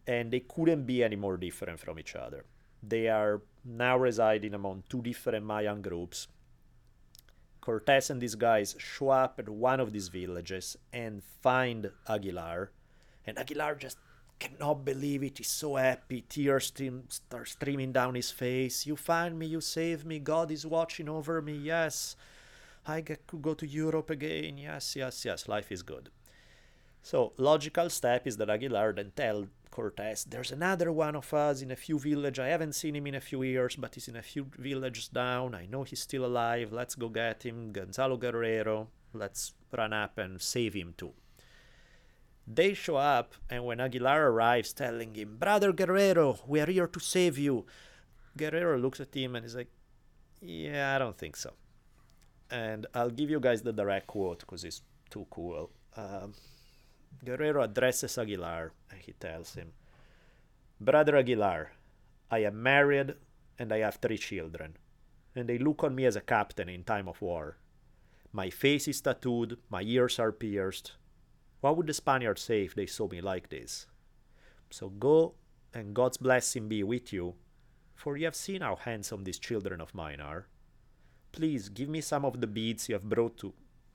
And 0.08 0.32
they 0.32 0.40
couldn't 0.40 0.86
be 0.86 1.04
any 1.04 1.16
more 1.16 1.38
different 1.38 1.80
from 1.80 2.00
each 2.00 2.16
other. 2.16 2.46
They 2.82 3.08
are 3.10 3.42
now 3.66 3.98
residing 3.98 4.54
among 4.54 4.84
two 4.90 5.02
different 5.02 5.46
Mayan 5.46 5.82
groups. 5.82 6.28
Cortes 7.62 8.10
and 8.10 8.22
these 8.22 8.36
guys 8.36 8.76
show 8.80 9.10
up 9.10 9.36
at 9.38 9.50
one 9.50 9.80
of 9.80 9.92
these 9.92 10.08
villages 10.08 10.78
and 10.94 11.22
find 11.42 11.92
Aguilar. 12.08 12.72
And 13.28 13.38
Aguilar 13.38 13.76
just 13.76 13.98
cannot 14.40 14.86
believe 14.86 15.22
it. 15.24 15.38
He's 15.38 15.50
so 15.50 15.76
happy. 15.76 16.24
Tears 16.28 16.68
stream, 16.68 17.04
start 17.10 17.50
streaming 17.50 17.92
down 17.92 18.16
his 18.16 18.32
face. 18.32 18.88
You 18.88 18.96
find 18.96 19.38
me, 19.38 19.46
you 19.46 19.62
save 19.62 20.06
me. 20.06 20.20
God 20.20 20.50
is 20.50 20.66
watching 20.66 21.10
over 21.10 21.42
me. 21.42 21.54
Yes. 21.54 22.16
I 22.86 23.02
to 23.02 23.38
go 23.40 23.54
to 23.54 23.68
Europe 23.68 24.10
again. 24.10 24.58
Yes, 24.58 24.96
yes, 24.96 25.26
yes. 25.26 25.48
Life 25.48 25.72
is 25.72 25.84
good. 25.84 26.10
So, 27.02 27.34
logical 27.38 27.90
step 27.90 28.28
is 28.28 28.38
that 28.38 28.50
Aguilar 28.50 28.94
then 28.94 29.12
tell 29.16 29.48
Cortes, 29.72 30.26
there's 30.26 30.52
another 30.52 30.92
one 30.92 31.16
of 31.16 31.34
us 31.34 31.62
in 31.62 31.72
a 31.72 31.76
few 31.76 32.00
villages. 32.00 32.40
I 32.44 32.48
haven't 32.48 32.74
seen 32.74 32.96
him 32.96 33.08
in 33.08 33.16
a 33.16 33.22
few 33.22 33.44
years, 33.44 33.76
but 33.76 33.94
he's 33.96 34.08
in 34.08 34.16
a 34.16 34.22
few 34.22 34.48
villages 34.58 35.08
down. 35.08 35.56
I 35.56 35.68
know 35.68 35.84
he's 35.84 36.02
still 36.02 36.26
alive. 36.26 36.74
Let's 36.74 36.96
go 36.96 37.08
get 37.10 37.44
him. 37.46 37.72
Gonzalo 37.72 38.18
Guerrero. 38.18 38.90
Let's 39.14 39.54
run 39.76 39.94
up 39.94 40.18
and 40.18 40.42
save 40.42 40.74
him 40.74 40.94
too. 40.98 41.14
They 42.52 42.74
show 42.74 42.96
up, 42.96 43.36
and 43.50 43.64
when 43.64 43.80
Aguilar 43.80 44.32
arrives, 44.32 44.74
telling 44.74 45.14
him, 45.14 45.38
Brother 45.38 45.72
Guerrero, 45.72 46.40
we 46.48 46.60
are 46.60 46.66
here 46.66 46.88
to 46.88 47.00
save 47.00 47.38
you. 47.38 47.66
Guerrero 48.36 48.78
looks 48.80 49.00
at 49.00 49.16
him 49.16 49.36
and 49.36 49.46
is 49.46 49.56
like, 49.56 49.70
Yeah, 50.42 50.96
I 50.96 51.00
don't 51.00 51.18
think 51.18 51.36
so. 51.36 51.54
And 52.52 52.88
I'll 52.94 53.10
give 53.10 53.30
you 53.30 53.40
guys 53.40 53.62
the 53.62 53.74
direct 53.74 54.08
quote 54.08 54.40
because 54.40 54.64
it's 54.64 54.82
too 55.10 55.28
cool. 55.30 55.70
Um, 55.96 56.34
Guerrero 57.24 57.64
addresses 57.64 58.18
Aguilar 58.18 58.72
and 58.92 59.02
he 59.02 59.14
tells 59.14 59.56
him, 59.56 59.74
Brother 60.80 61.18
Aguilar, 61.18 61.72
I 62.32 62.40
am 62.40 62.64
married 62.64 63.16
and 63.58 63.74
I 63.74 63.80
have 63.80 63.96
three 63.96 64.18
children, 64.18 64.78
and 65.36 65.50
they 65.50 65.58
look 65.58 65.84
on 65.84 65.94
me 65.94 66.06
as 66.06 66.16
a 66.16 66.22
captain 66.22 66.70
in 66.70 66.84
time 66.84 67.10
of 67.10 67.22
war. 67.22 67.58
My 68.32 68.50
face 68.50 68.88
is 68.88 69.02
tattooed, 69.02 69.58
my 69.70 69.82
ears 69.82 70.18
are 70.20 70.32
pierced. 70.32 70.94
What 71.60 71.76
would 71.76 71.88
the 71.88 71.94
Spaniards 71.94 72.42
say 72.42 72.64
if 72.64 72.74
they 72.74 72.86
saw 72.86 73.10
me 73.10 73.20
like 73.20 73.50
this? 73.50 73.88
So 74.70 74.90
go, 74.90 75.34
and 75.74 75.94
God's 75.94 76.18
blessing 76.18 76.70
be 76.70 76.84
with 76.84 77.12
you, 77.12 77.36
for 77.96 78.16
you 78.16 78.26
have 78.26 78.36
seen 78.36 78.62
how 78.62 78.78
handsome 78.78 79.26
these 79.26 79.40
children 79.40 79.82
of 79.82 79.94
mine 79.94 80.22
are. 80.22 80.48
Please 81.32 81.70
give 81.70 81.90
me 81.90 82.02
some 82.02 82.26
of 82.26 82.42
the 82.42 82.48
beads 82.48 82.90
you 82.90 82.96
have 82.96 83.08
brought 83.08 83.38
to 83.38 83.54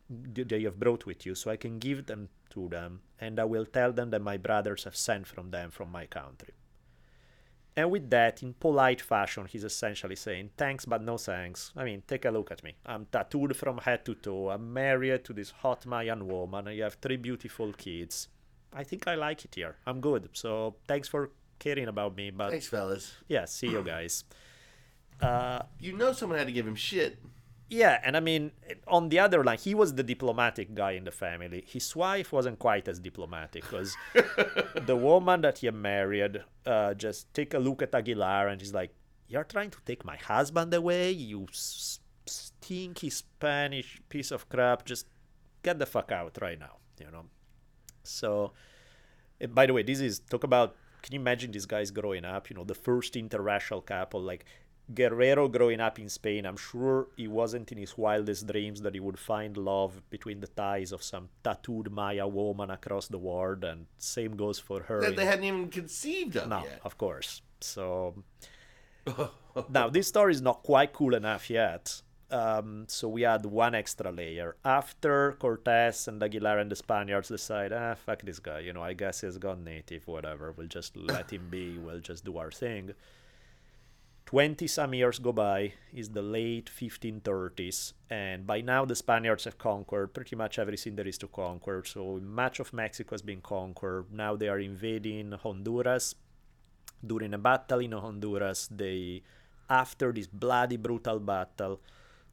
that 0.09 0.61
you 0.61 0.67
have 0.67 0.79
brought 0.79 1.07
with 1.07 1.25
you, 1.25 1.35
so 1.35 1.51
I 1.51 1.57
can 1.57 1.79
give 1.79 2.07
them 2.07 2.29
to 2.51 2.69
them, 2.69 3.01
and 3.19 3.41
I 3.41 3.45
will 3.45 3.65
tell 3.65 3.93
them 3.93 4.11
that 4.11 4.21
my 4.21 4.37
brothers 4.37 4.85
have 4.85 4.97
sent 4.97 5.27
from 5.27 5.51
them 5.51 5.71
from 5.71 5.91
my 5.91 6.07
country. 6.07 6.53
And 7.77 7.91
with 7.91 8.09
that, 8.11 8.43
in 8.43 8.55
polite 8.55 9.01
fashion, 9.01 9.47
he's 9.47 9.65
essentially 9.65 10.15
saying, 10.15 10.51
Thanks, 10.57 10.85
but 10.85 11.03
no 11.03 11.17
thanks. 11.17 11.73
I 11.77 11.85
mean, 11.85 12.03
take 12.07 12.25
a 12.25 12.31
look 12.31 12.53
at 12.53 12.63
me. 12.63 12.75
I'm 12.87 13.07
tattooed 13.07 13.57
from 13.57 13.79
head 13.79 14.05
to 14.05 14.15
toe. 14.15 14.51
I'm 14.51 14.73
married 14.73 15.25
to 15.25 15.33
this 15.33 15.51
hot 15.51 15.85
Mayan 15.85 16.29
woman. 16.29 16.69
I 16.69 16.77
have 16.77 16.95
three 16.95 17.17
beautiful 17.17 17.73
kids. 17.73 18.29
I 18.73 18.85
think 18.85 19.09
I 19.09 19.17
like 19.17 19.45
it 19.45 19.55
here. 19.57 19.77
I'm 19.87 20.01
good. 20.01 20.29
So 20.35 20.77
thanks 20.87 21.09
for 21.09 21.31
caring 21.59 21.89
about 21.89 22.17
me. 22.17 22.31
But 22.31 22.51
Thanks, 22.51 22.69
fellas. 22.69 23.15
yeah, 23.27 23.45
see 23.47 23.69
you 23.69 23.83
guys. 23.83 24.25
Uh, 25.25 25.63
You 25.81 25.97
know 25.97 26.13
someone 26.13 26.39
had 26.39 26.47
to 26.47 26.53
give 26.53 26.67
him 26.67 26.75
shit. 26.75 27.19
Yeah, 27.71 28.01
and 28.05 28.17
I 28.17 28.21
mean, 28.21 28.53
on 28.87 29.09
the 29.09 29.19
other 29.19 29.43
line, 29.43 29.59
he 29.59 29.75
was 29.75 29.95
the 29.95 30.03
diplomatic 30.03 30.75
guy 30.75 30.93
in 30.93 31.05
the 31.05 31.11
family. 31.11 31.65
His 31.67 31.97
wife 31.97 32.31
wasn't 32.31 32.59
quite 32.59 32.87
as 32.89 32.99
diplomatic 33.01 33.63
because 33.63 33.97
the 34.91 34.97
woman 34.97 35.41
that 35.41 35.59
he 35.59 35.71
married 35.71 36.43
uh, 36.67 36.95
just 36.95 37.33
take 37.33 37.55
a 37.55 37.59
look 37.59 37.81
at 37.83 37.95
Aguilar 37.95 38.49
and 38.49 38.61
she's 38.61 38.75
like, 38.75 38.93
"You're 39.29 39.45
trying 39.45 39.71
to 39.71 39.79
take 39.87 40.05
my 40.05 40.17
husband 40.17 40.75
away, 40.75 41.11
you 41.13 41.47
stinky 41.53 43.11
Spanish 43.11 44.01
piece 44.09 44.31
of 44.31 44.49
crap. 44.49 44.85
Just 44.85 45.07
get 45.63 45.79
the 45.79 45.87
fuck 45.87 46.13
out 46.13 46.37
right 46.43 46.59
now," 46.59 46.77
you 47.01 47.11
know. 47.11 47.25
So, 48.03 48.53
by 49.51 49.67
the 49.67 49.73
way, 49.73 49.83
this 49.83 50.01
is 50.01 50.21
talk 50.21 50.45
about. 50.45 50.77
Can 51.03 51.13
you 51.13 51.21
imagine 51.21 51.51
these 51.53 51.67
guys 51.67 51.91
growing 51.91 52.25
up? 52.25 52.49
You 52.49 52.57
know, 52.57 52.65
the 52.65 52.75
first 52.75 53.13
interracial 53.15 53.85
couple, 53.85 54.21
like 54.23 54.47
Guerrero 54.93 55.49
growing 55.49 55.81
up 55.81 55.99
in 55.99 56.09
Spain, 56.09 56.45
I'm 56.45 56.57
sure 56.59 57.09
he 57.17 57.27
wasn't 57.27 57.73
in 57.73 57.79
his 57.79 57.97
wildest 57.97 58.47
dreams 58.47 58.83
that 58.83 58.95
he 58.95 59.01
would 59.01 59.19
find 59.19 59.57
love 59.57 60.03
between 60.11 60.41
the 60.41 60.47
ties 60.47 60.93
of 60.93 61.03
some 61.03 61.31
tattooed 61.43 61.91
Maya 61.91 62.27
woman 62.27 62.71
across 62.71 63.09
the 63.09 63.19
world, 63.19 63.65
and 63.65 63.87
same 63.99 64.37
goes 64.37 64.59
for 64.59 64.83
her. 64.83 65.01
That 65.01 65.11
in- 65.11 65.17
they 65.17 65.25
hadn't 65.25 65.45
even 65.45 65.69
conceived 65.69 66.37
of 66.37 66.49
no, 66.49 66.63
yet. 66.65 66.81
of 66.85 66.99
course. 66.99 67.41
So 67.61 68.23
now 69.71 69.89
this 69.89 70.09
story 70.09 70.33
is 70.33 70.43
not 70.43 70.63
quite 70.63 70.93
cool 70.93 71.15
enough 71.15 71.49
yet. 71.49 72.03
Um, 72.31 72.87
so 72.89 73.09
we 73.09 73.25
add 73.25 73.47
one 73.47 73.75
extra 73.75 74.11
layer. 74.11 74.57
After 74.65 75.37
Cortez 75.39 76.09
and 76.09 76.23
Aguilar 76.23 76.59
and 76.59 76.71
the 76.71 76.77
Spaniards 76.77 77.29
decide, 77.29 77.73
ah, 77.73 77.95
fuck 77.95 78.23
this 78.23 78.39
guy, 78.39 78.59
you 78.61 78.73
know, 78.73 78.83
I 78.83 78.93
guess 78.95 79.21
he's 79.21 79.39
gone 79.39 79.63
native, 79.63 80.07
whatever. 80.09 80.53
We'll 80.53 80.67
just 80.67 80.97
let 80.97 81.33
him 81.33 81.49
be. 81.49 81.79
We'll 81.79 82.01
just 82.01 82.25
do 82.25 82.37
our 82.39 82.51
thing. 82.51 82.93
20 84.35 84.67
some 84.67 84.93
years 84.95 85.21
go 85.21 85.31
by, 85.31 85.75
is 85.93 86.09
the 86.09 86.21
late 86.21 86.69
1530s, 86.69 87.93
and 88.11 88.45
by 88.45 88.61
now 88.61 88.85
the 88.85 88.97
Spaniards 88.97 89.45
have 89.45 89.57
conquered 89.59 90.13
pretty 90.13 90.35
much 90.35 90.59
everything 90.59 90.97
there 90.97 91.07
is 91.07 91.17
to 91.17 91.29
conquer. 91.29 91.85
So 91.87 92.19
much 92.21 92.59
of 92.59 92.73
Mexico 92.73 93.15
has 93.15 93.23
been 93.23 93.41
conquered. 93.41 94.07
Now 94.11 94.35
they 94.35 94.49
are 94.49 94.59
invading 94.59 95.31
Honduras. 95.41 96.17
During 97.07 97.33
a 97.33 97.39
battle 97.39 97.79
in 97.79 97.93
Honduras, 97.93 98.69
they, 98.73 99.23
after 99.71 100.13
this 100.13 100.27
bloody, 100.27 100.79
brutal 100.79 101.21
battle, 101.21 101.81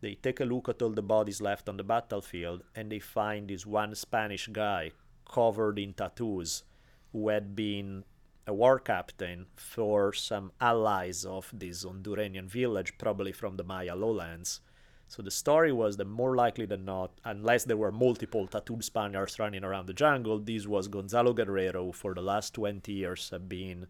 they 0.02 0.16
take 0.16 0.40
a 0.40 0.46
look 0.46 0.70
at 0.70 0.82
all 0.82 0.90
the 0.90 1.04
bodies 1.04 1.40
left 1.40 1.70
on 1.70 1.78
the 1.78 1.84
battlefield 1.84 2.64
and 2.76 2.92
they 2.92 2.98
find 2.98 3.48
this 3.48 3.68
one 3.68 3.94
Spanish 3.94 4.48
guy 4.48 4.90
covered 5.32 5.78
in 5.78 5.94
tattoos 5.94 6.64
who 7.12 7.30
had 7.30 7.56
been 7.56 8.06
a 8.48 8.54
war 8.54 8.80
captain 8.80 9.46
for 9.56 10.14
some 10.14 10.52
allies 10.60 11.26
of 11.26 11.50
this 11.54 11.86
Honduran 11.86 12.46
village, 12.48 12.98
probably 12.98 13.32
from 13.32 13.58
the 13.58 13.64
Maya 13.64 13.96
lowlands. 13.96 14.62
So 15.08 15.22
the 15.22 15.30
story 15.30 15.72
was 15.72 15.98
that 15.98 16.06
more 16.06 16.36
likely 16.36 16.66
than 16.66 16.86
not, 16.86 17.12
unless 17.26 17.66
there 17.66 17.78
were 17.78 17.92
multiple 17.92 18.48
tattooed 18.48 18.84
Spaniards 18.84 19.38
running 19.40 19.64
around 19.64 19.88
the 19.88 19.94
jungle, 19.94 20.40
this 20.40 20.66
was 20.66 20.88
Gonzalo 20.88 21.34
Guerrero, 21.34 21.86
who 21.86 21.92
for 21.92 22.14
the 22.14 22.22
last 22.22 22.54
20 22.54 22.92
years 22.92 23.30
have 23.30 23.50
been 23.50 23.88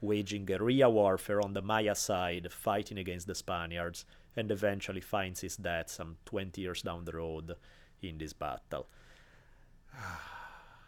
waging 0.00 0.44
guerrilla 0.44 0.90
warfare 0.90 1.40
on 1.40 1.54
the 1.54 1.62
Maya 1.62 1.94
side, 1.94 2.52
fighting 2.52 2.98
against 2.98 3.26
the 3.26 3.34
Spaniards, 3.34 4.04
and 4.36 4.50
eventually 4.50 5.00
finds 5.00 5.40
his 5.40 5.56
death 5.56 5.90
some 5.90 6.16
20 6.26 6.60
years 6.60 6.82
down 6.82 7.04
the 7.04 7.12
road 7.12 7.54
in 8.02 8.18
this 8.18 8.32
battle. 8.32 8.86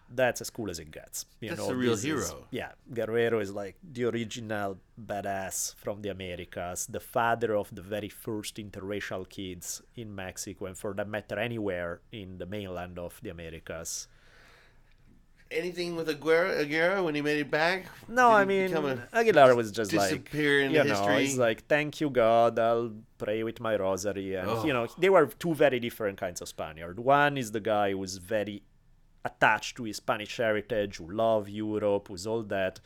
That's 0.08 0.40
as 0.40 0.50
cool 0.50 0.70
as 0.70 0.78
it 0.78 0.90
gets. 0.92 1.26
You 1.40 1.48
That's 1.50 1.60
know, 1.60 1.68
the 1.68 1.76
real 1.76 1.90
this 1.90 2.04
is- 2.04 2.30
hero. 2.30 2.46
yeah, 2.50 2.72
Guerrero 2.94 3.40
is 3.40 3.52
like 3.52 3.76
the 3.82 4.04
original 4.04 4.78
badass 5.00 5.74
from 5.76 6.00
the 6.02 6.10
Americas, 6.10 6.86
the 6.86 7.00
father 7.00 7.56
of 7.56 7.74
the 7.74 7.82
very 7.82 8.08
first 8.08 8.56
interracial 8.56 9.28
kids 9.28 9.82
in 9.96 10.14
Mexico, 10.14 10.66
and 10.66 10.78
for 10.78 10.94
that 10.94 11.08
matter, 11.08 11.38
anywhere 11.38 12.00
in 12.12 12.38
the 12.38 12.46
mainland 12.46 12.98
of 12.98 13.18
the 13.22 13.30
Americas. 13.30 14.06
Anything 15.48 15.94
with 15.94 16.08
Aguero, 16.08 16.58
Aguero 16.64 17.04
when 17.04 17.14
he 17.14 17.22
made 17.22 17.38
it 17.38 17.50
back? 17.52 17.86
No, 18.08 18.30
I 18.32 18.44
mean 18.44 18.74
a- 18.74 19.08
Aguilar 19.12 19.54
was 19.54 19.70
just 19.70 19.92
like 19.92 20.08
disappear 20.10 20.60
into 20.62 20.76
you 20.78 20.82
know, 20.84 20.90
history? 20.90 21.20
he's 21.26 21.38
like, 21.38 21.66
"Thank 21.68 22.00
you, 22.00 22.10
God. 22.10 22.58
I'll 22.58 22.90
pray 23.16 23.44
with 23.44 23.60
my 23.60 23.76
rosary." 23.76 24.34
And 24.34 24.48
Oh. 24.50 24.64
you 24.66 24.72
know, 24.72 24.88
they 24.98 25.08
were 25.08 25.26
two 25.26 25.54
very 25.54 25.78
different 25.78 26.18
kinds 26.18 26.40
of 26.40 26.48
Spaniard. 26.48 26.98
One 26.98 27.38
is 27.38 27.52
the 27.52 27.60
guy 27.60 27.92
who's 27.92 28.16
very 28.16 28.62
attached 29.26 29.76
to 29.76 29.84
his 29.84 29.98
Spanish 29.98 30.36
heritage, 30.36 30.96
who 30.98 31.10
love 31.10 31.48
Europe, 31.48 32.08
who's 32.08 32.26
all 32.26 32.42
that. 32.44 32.80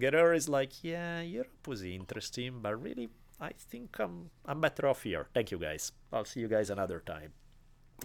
Guerrero 0.00 0.34
is 0.34 0.48
like, 0.48 0.72
"Yeah, 0.82 1.20
Europe 1.20 1.66
was 1.66 1.82
interesting, 1.82 2.60
but 2.62 2.74
really, 2.86 3.08
I 3.40 3.50
think 3.70 3.98
I'm 3.98 4.30
I'm 4.46 4.60
better 4.60 4.86
off 4.88 5.02
here. 5.02 5.26
Thank 5.34 5.50
you, 5.52 5.58
guys. 5.58 5.92
I'll 6.12 6.24
see 6.24 6.40
you 6.40 6.48
guys 6.48 6.70
another 6.70 7.00
time." 7.14 7.32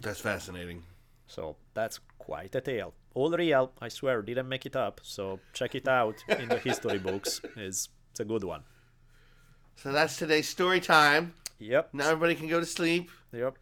That's 0.02 0.20
fascinating. 0.20 0.84
So 1.28 1.56
that's 1.74 2.00
quite 2.18 2.56
a 2.56 2.62
tale. 2.62 2.94
All 3.14 3.32
real, 3.32 3.72
I 3.82 3.90
swear, 3.90 4.22
didn't 4.22 4.50
make 4.50 4.66
it 4.66 4.76
up. 4.76 5.02
So 5.04 5.40
check 5.54 5.76
it 5.76 5.88
out 5.88 6.24
in 6.28 6.50
the 6.50 6.58
history 6.58 7.00
books. 7.00 7.42
It's, 7.56 7.90
it's 8.12 8.20
a 8.20 8.26
good 8.26 8.44
one. 8.44 8.64
So 9.76 9.92
that's 9.92 10.18
today's 10.18 10.50
story 10.50 10.80
time. 10.80 11.34
Yep. 11.60 11.94
Now 11.94 12.10
everybody 12.10 12.36
can 12.36 12.48
go 12.48 12.60
to 12.60 12.66
sleep. 12.66 13.10
Yep. 13.32 13.58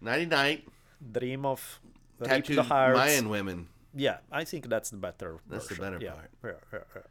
Nighty 0.00 0.26
night. 0.26 0.68
Dream 1.12 1.44
of 1.44 1.80
reap 2.18 2.30
Tattooed 2.30 2.56
the 2.56 2.62
hearts. 2.62 2.98
Mayan 2.98 3.28
women. 3.28 3.68
Yeah, 3.94 4.18
I 4.30 4.44
think 4.44 4.68
that's 4.68 4.90
the 4.90 4.96
better. 4.96 5.38
That's 5.48 5.68
the 5.68 5.76
better 5.76 5.98
yeah. 6.00 6.12
part. 6.12 6.30
Yeah, 6.44 6.50
yeah, 6.72 6.78
yeah. 6.94 7.02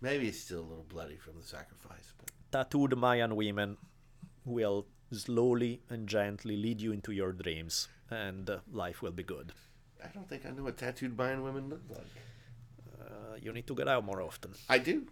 Maybe 0.00 0.28
it's 0.28 0.40
still 0.40 0.60
a 0.60 0.68
little 0.68 0.86
bloody 0.88 1.16
from 1.16 1.36
the 1.36 1.46
sacrifice, 1.46 2.14
but 2.18 2.30
Tattooed 2.50 2.96
Mayan 2.96 3.36
women 3.36 3.76
will 4.44 4.86
slowly 5.12 5.82
and 5.90 6.08
gently 6.08 6.56
lead 6.56 6.80
you 6.80 6.92
into 6.92 7.12
your 7.12 7.32
dreams, 7.32 7.88
and 8.10 8.48
uh, 8.48 8.58
life 8.72 9.02
will 9.02 9.12
be 9.12 9.22
good. 9.22 9.52
I 10.02 10.08
don't 10.14 10.28
think 10.28 10.46
I 10.46 10.50
know 10.50 10.62
what 10.62 10.78
tattooed 10.78 11.16
Mayan 11.16 11.42
women 11.42 11.68
look 11.68 11.82
like. 11.90 12.06
Uh, 13.00 13.36
you 13.40 13.52
need 13.52 13.66
to 13.66 13.74
get 13.74 13.88
out 13.88 14.04
more 14.04 14.22
often. 14.22 14.52
I 14.68 14.78
do. 14.78 15.06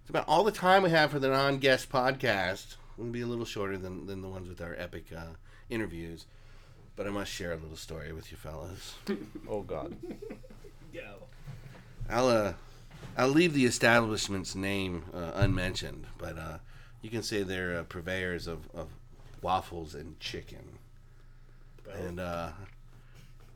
It's 0.00 0.10
about 0.10 0.26
all 0.28 0.44
the 0.44 0.52
time 0.52 0.82
we 0.82 0.90
have 0.90 1.10
for 1.10 1.18
the 1.18 1.28
non-guest 1.28 1.90
podcast. 1.90 2.76
It'll 2.98 3.10
be 3.10 3.22
a 3.22 3.26
little 3.26 3.44
shorter 3.44 3.76
than, 3.76 4.06
than 4.06 4.22
the 4.22 4.28
ones 4.28 4.48
with 4.48 4.60
our 4.60 4.74
epic 4.78 5.06
uh, 5.16 5.34
interviews, 5.68 6.26
but 6.96 7.06
I 7.06 7.10
must 7.10 7.30
share 7.30 7.52
a 7.52 7.56
little 7.56 7.76
story 7.76 8.12
with 8.12 8.30
you 8.30 8.36
fellas. 8.36 8.94
Oh 9.48 9.62
God. 9.62 9.96
Go. 10.92 11.14
I'll 12.08 12.28
uh, 12.28 12.52
I'll 13.16 13.28
leave 13.28 13.52
the 13.52 13.64
establishment's 13.64 14.54
name 14.54 15.04
uh, 15.12 15.32
unmentioned, 15.34 16.06
but 16.18 16.38
uh, 16.38 16.58
you 17.02 17.10
can 17.10 17.22
say 17.22 17.42
they're 17.42 17.78
uh, 17.78 17.82
purveyors 17.84 18.46
of, 18.46 18.68
of 18.74 18.88
waffles 19.42 19.94
and 19.94 20.18
chicken. 20.18 20.78
And 21.92 22.18
uh, 22.18 22.50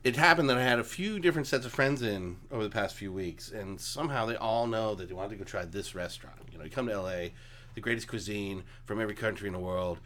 it 0.03 0.15
happened 0.15 0.49
that 0.49 0.57
I 0.57 0.63
had 0.63 0.79
a 0.79 0.83
few 0.83 1.19
different 1.19 1.47
sets 1.47 1.65
of 1.65 1.71
friends 1.71 2.01
in 2.01 2.37
over 2.51 2.63
the 2.63 2.69
past 2.69 2.95
few 2.95 3.11
weeks, 3.11 3.51
and 3.51 3.81
somehow 3.81 4.25
they 4.25 4.35
all 4.35 4.67
know 4.67 4.95
that 4.95 5.09
they 5.09 5.13
wanted 5.13 5.31
to 5.31 5.35
go 5.37 5.43
try 5.43 5.65
this 5.65 5.95
restaurant. 5.95 6.37
You 6.51 6.57
know, 6.57 6.63
you 6.63 6.69
come 6.69 6.87
to 6.87 7.01
LA, 7.01 7.29
the 7.75 7.81
greatest 7.81 8.07
cuisine 8.07 8.63
from 8.85 9.01
every 9.01 9.15
country 9.15 9.47
in 9.47 9.53
the 9.53 9.59
world, 9.59 9.99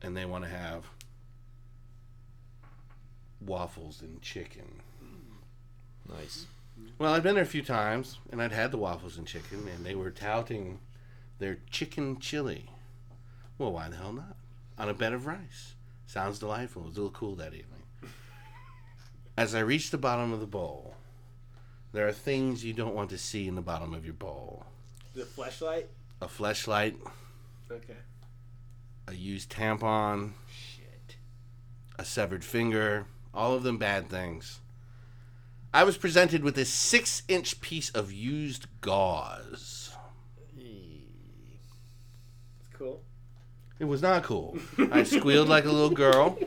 and 0.00 0.16
they 0.16 0.24
want 0.24 0.44
to 0.44 0.50
have 0.50 0.84
waffles 3.40 4.00
and 4.02 4.20
chicken. 4.22 4.80
Nice. 6.08 6.46
Well, 6.98 7.12
I've 7.14 7.22
been 7.22 7.34
there 7.34 7.44
a 7.44 7.46
few 7.46 7.62
times, 7.62 8.18
and 8.30 8.42
I'd 8.42 8.52
had 8.52 8.70
the 8.70 8.76
waffles 8.78 9.16
and 9.16 9.26
chicken, 9.26 9.68
and 9.68 9.84
they 9.86 9.94
were 9.94 10.10
touting 10.10 10.80
their 11.38 11.58
chicken 11.70 12.18
chili. 12.18 12.70
Well, 13.58 13.72
why 13.72 13.88
the 13.88 13.96
hell 13.96 14.12
not? 14.12 14.36
On 14.78 14.88
a 14.88 14.94
bed 14.94 15.12
of 15.12 15.26
rice. 15.26 15.74
Sounds 16.06 16.38
delightful. 16.38 16.82
It 16.82 16.88
was 16.88 16.96
a 16.96 17.00
little 17.00 17.12
cool 17.16 17.36
that 17.36 17.54
evening. 17.54 17.82
As 19.36 19.54
I 19.54 19.60
reached 19.60 19.90
the 19.92 19.98
bottom 19.98 20.32
of 20.32 20.40
the 20.40 20.46
bowl, 20.46 20.94
there 21.92 22.06
are 22.06 22.12
things 22.12 22.64
you 22.64 22.72
don't 22.72 22.94
want 22.94 23.10
to 23.10 23.18
see 23.18 23.48
in 23.48 23.54
the 23.54 23.62
bottom 23.62 23.94
of 23.94 24.04
your 24.04 24.14
bowl. 24.14 24.64
The 25.14 25.24
flashlight. 25.24 25.88
A 26.20 26.28
flashlight. 26.28 26.96
Okay. 27.70 27.96
a 29.08 29.14
used 29.14 29.50
tampon, 29.50 30.32
Shit. 30.48 31.16
a 31.98 32.04
severed 32.04 32.44
finger, 32.44 33.06
all 33.34 33.54
of 33.54 33.62
them 33.62 33.78
bad 33.78 34.08
things. 34.08 34.60
I 35.72 35.82
was 35.82 35.96
presented 35.96 36.44
with 36.44 36.56
a 36.56 36.64
six 36.64 37.22
inch 37.26 37.60
piece 37.60 37.90
of 37.90 38.12
used 38.12 38.66
gauze. 38.80 39.92
It's 40.56 42.68
cool. 42.72 43.02
It 43.80 43.86
was 43.86 44.00
not 44.00 44.22
cool. 44.22 44.56
I 44.92 45.02
squealed 45.02 45.48
like 45.48 45.64
a 45.64 45.72
little 45.72 45.90
girl. 45.90 46.38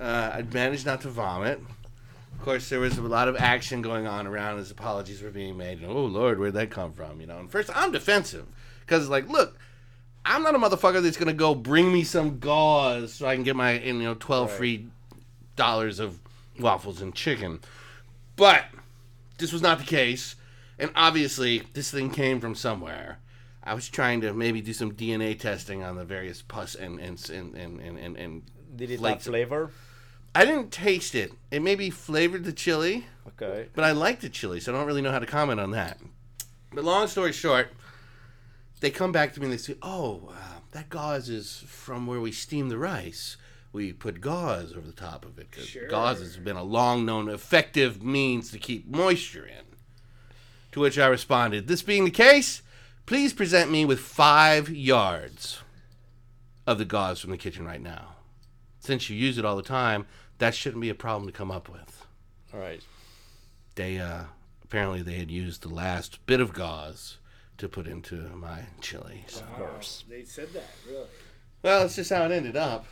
Uh, 0.00 0.30
I 0.34 0.42
managed 0.52 0.86
not 0.86 1.00
to 1.02 1.08
vomit. 1.08 1.60
Of 2.38 2.44
course, 2.44 2.68
there 2.68 2.80
was 2.80 2.98
a 2.98 3.02
lot 3.02 3.28
of 3.28 3.36
action 3.36 3.82
going 3.82 4.06
on 4.06 4.26
around 4.26 4.58
as 4.58 4.70
apologies 4.70 5.22
were 5.22 5.30
being 5.30 5.56
made. 5.56 5.82
Oh 5.86 6.04
Lord, 6.04 6.38
where'd 6.38 6.54
that 6.54 6.70
come 6.70 6.92
from? 6.92 7.20
You 7.20 7.26
know. 7.26 7.38
And 7.38 7.50
first, 7.50 7.70
I'm 7.74 7.92
defensive 7.92 8.46
because, 8.80 9.08
like, 9.08 9.28
look, 9.28 9.58
I'm 10.24 10.42
not 10.42 10.54
a 10.54 10.58
motherfucker 10.58 11.02
that's 11.02 11.16
gonna 11.16 11.32
go 11.32 11.54
bring 11.54 11.92
me 11.92 12.04
some 12.04 12.38
gauze 12.38 13.14
so 13.14 13.26
I 13.26 13.34
can 13.34 13.44
get 13.44 13.56
my 13.56 13.80
you 13.80 13.94
know 13.94 14.14
twelve 14.14 14.52
free 14.52 14.86
dollars 15.56 15.98
of 15.98 16.20
waffles 16.60 17.00
and 17.00 17.14
chicken. 17.14 17.60
But 18.36 18.66
this 19.38 19.52
was 19.52 19.62
not 19.62 19.78
the 19.78 19.84
case, 19.84 20.36
and 20.78 20.90
obviously 20.94 21.62
this 21.72 21.90
thing 21.90 22.10
came 22.10 22.40
from 22.40 22.54
somewhere. 22.54 23.18
I 23.62 23.74
was 23.74 23.88
trying 23.88 24.20
to 24.20 24.32
maybe 24.32 24.60
do 24.60 24.72
some 24.72 24.92
DNA 24.92 25.38
testing 25.38 25.82
on 25.82 25.96
the 25.96 26.04
various 26.04 26.40
pus 26.42 26.74
and 26.74 27.00
and 27.00 27.30
and 27.30 27.54
and 27.54 27.80
and, 27.80 27.98
and, 27.98 28.16
and 28.16 28.42
Did 28.76 28.90
it 28.90 29.00
have 29.00 29.22
flavor? 29.22 29.70
I 30.34 30.44
didn't 30.44 30.70
taste 30.70 31.14
it. 31.14 31.32
It 31.50 31.62
maybe 31.62 31.88
flavored 31.88 32.44
the 32.44 32.52
chili, 32.52 33.06
Okay. 33.28 33.68
but 33.74 33.84
I 33.84 33.92
like 33.92 34.20
the 34.20 34.28
chili, 34.28 34.60
so 34.60 34.72
I 34.72 34.76
don't 34.76 34.86
really 34.86 35.00
know 35.00 35.10
how 35.10 35.18
to 35.18 35.26
comment 35.26 35.58
on 35.58 35.70
that. 35.70 35.98
But 36.72 36.84
long 36.84 37.06
story 37.08 37.32
short, 37.32 37.68
they 38.80 38.90
come 38.90 39.12
back 39.12 39.32
to 39.32 39.40
me 39.40 39.46
and 39.46 39.52
they 39.54 39.56
say, 39.58 39.76
"Oh, 39.80 40.28
uh, 40.30 40.60
that 40.72 40.90
gauze 40.90 41.30
is 41.30 41.64
from 41.66 42.06
where 42.06 42.20
we 42.20 42.32
steam 42.32 42.68
the 42.68 42.76
rice. 42.76 43.38
We 43.76 43.92
put 43.92 44.22
gauze 44.22 44.72
over 44.72 44.86
the 44.86 44.92
top 44.94 45.26
of 45.26 45.38
it 45.38 45.50
because 45.50 45.68
Sure. 45.68 45.86
gauze 45.86 46.20
has 46.20 46.38
been 46.38 46.56
a 46.56 46.62
long-known 46.62 47.28
effective 47.28 48.02
means 48.02 48.50
to 48.52 48.58
keep 48.58 48.86
moisture 48.86 49.44
in." 49.44 49.66
To 50.72 50.80
which 50.80 50.98
I 50.98 51.06
responded, 51.08 51.66
"This 51.68 51.82
being 51.82 52.06
the 52.06 52.10
case, 52.10 52.62
please 53.04 53.34
present 53.34 53.70
me 53.70 53.84
with 53.84 54.00
five 54.00 54.70
yards 54.70 55.58
of 56.66 56.78
the 56.78 56.86
gauze 56.86 57.20
from 57.20 57.32
the 57.32 57.36
kitchen 57.36 57.66
right 57.66 57.82
now. 57.82 58.16
Since 58.80 59.10
you 59.10 59.16
use 59.16 59.36
it 59.36 59.44
all 59.44 59.56
the 59.56 59.62
time, 59.62 60.06
that 60.38 60.54
shouldn't 60.54 60.80
be 60.80 60.88
a 60.88 60.94
problem 60.94 61.28
to 61.30 61.36
come 61.36 61.50
up 61.50 61.68
with." 61.68 62.06
All 62.54 62.60
right. 62.60 62.82
they 63.74 63.98
uh 63.98 64.24
apparently 64.64 65.02
they 65.02 65.18
had 65.18 65.30
used 65.30 65.60
the 65.60 65.68
last 65.68 66.24
bit 66.24 66.40
of 66.40 66.54
gauze 66.54 67.18
to 67.58 67.68
put 67.68 67.86
into 67.86 68.16
my 68.30 68.68
chili. 68.80 69.26
So. 69.28 69.42
Of 69.42 69.52
course. 69.52 70.04
They 70.08 70.24
said 70.24 70.54
that, 70.54 70.70
really. 70.88 71.08
Well, 71.60 71.80
that's 71.82 71.96
just 71.96 72.08
how 72.10 72.24
it 72.24 72.32
ended 72.32 72.56
up. 72.56 72.86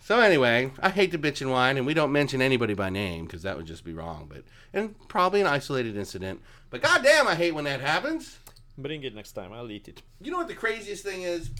So 0.00 0.20
anyway, 0.20 0.70
I 0.80 0.90
hate 0.90 1.10
to 1.12 1.18
bitch 1.18 1.40
and 1.40 1.50
whine, 1.50 1.76
and 1.76 1.86
we 1.86 1.92
don't 1.92 2.12
mention 2.12 2.40
anybody 2.40 2.74
by 2.74 2.88
name 2.88 3.26
because 3.26 3.42
that 3.42 3.56
would 3.56 3.66
just 3.66 3.84
be 3.84 3.92
wrong. 3.92 4.26
But 4.28 4.44
and 4.72 4.94
probably 5.08 5.40
an 5.40 5.46
isolated 5.46 5.96
incident. 5.96 6.40
But 6.70 6.82
goddamn, 6.82 7.26
I 7.26 7.34
hate 7.34 7.54
when 7.54 7.64
that 7.64 7.80
happens. 7.80 8.38
Bring 8.76 9.02
it 9.02 9.14
next 9.14 9.32
time. 9.32 9.52
I'll 9.52 9.70
eat 9.70 9.88
it. 9.88 10.02
You 10.20 10.30
know 10.30 10.38
what 10.38 10.48
the 10.48 10.54
craziest 10.54 11.04
thing 11.04 11.22
is? 11.22 11.50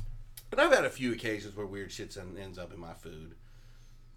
And 0.50 0.60
I've 0.60 0.72
had 0.72 0.84
a 0.84 0.90
few 0.90 1.12
occasions 1.12 1.56
where 1.56 1.66
weird 1.66 1.92
shit 1.92 2.16
ends 2.16 2.58
up 2.58 2.72
in 2.72 2.80
my 2.80 2.94
food. 2.94 3.34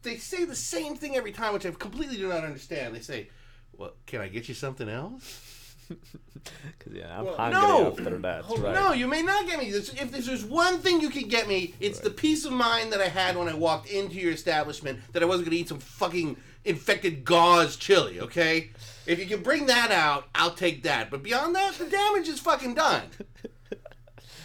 They 0.03 0.17
say 0.17 0.45
the 0.45 0.55
same 0.55 0.95
thing 0.95 1.15
every 1.15 1.31
time, 1.31 1.53
which 1.53 1.65
I 1.65 1.71
completely 1.71 2.17
do 2.17 2.29
not 2.29 2.43
understand. 2.43 2.95
They 2.95 3.01
say, 3.01 3.29
"Well, 3.75 3.93
can 4.05 4.21
I 4.21 4.27
get 4.29 4.47
you 4.47 4.55
something 4.55 4.87
else?" 4.87 5.60
Cause 6.79 6.93
yeah, 6.93 7.19
I'm 7.19 7.25
Well, 7.25 7.35
hungry 7.35 7.61
no! 7.61 7.87
after 7.91 8.17
that. 8.19 8.43
Right. 8.49 8.73
No, 8.75 8.93
you 8.93 9.07
may 9.07 9.21
not 9.21 9.45
get 9.47 9.59
me. 9.59 9.71
This- 9.71 9.93
If 9.93 10.11
there's, 10.11 10.25
there's 10.25 10.45
one 10.45 10.79
thing 10.79 11.01
you 11.01 11.09
can 11.09 11.27
get 11.27 11.47
me, 11.47 11.75
it's 11.79 11.99
the 11.99 12.09
peace 12.09 12.45
of 12.45 12.51
mind 12.53 12.91
that 12.93 13.01
I 13.01 13.07
had 13.07 13.37
when 13.37 13.47
I 13.47 13.53
walked 13.53 13.89
into 13.89 14.15
your 14.15 14.31
establishment 14.31 14.99
that 15.13 15.21
I 15.21 15.25
wasn't 15.25 15.45
going 15.47 15.57
to 15.57 15.61
eat 15.61 15.69
some 15.69 15.79
fucking 15.79 16.37
infected 16.65 17.23
gauze 17.25 17.75
chili, 17.75 18.19
okay? 18.21 18.69
If 19.05 19.19
you 19.19 19.25
can 19.25 19.41
bring 19.43 19.65
that 19.67 19.91
out, 19.91 20.27
I'll 20.35 20.53
take 20.53 20.83
that. 20.83 21.09
But 21.11 21.23
beyond 21.23 21.55
that, 21.55 21.73
the 21.75 21.85
damage 21.85 22.27
is 22.27 22.39
fucking 22.39 22.75
done. 22.75 23.03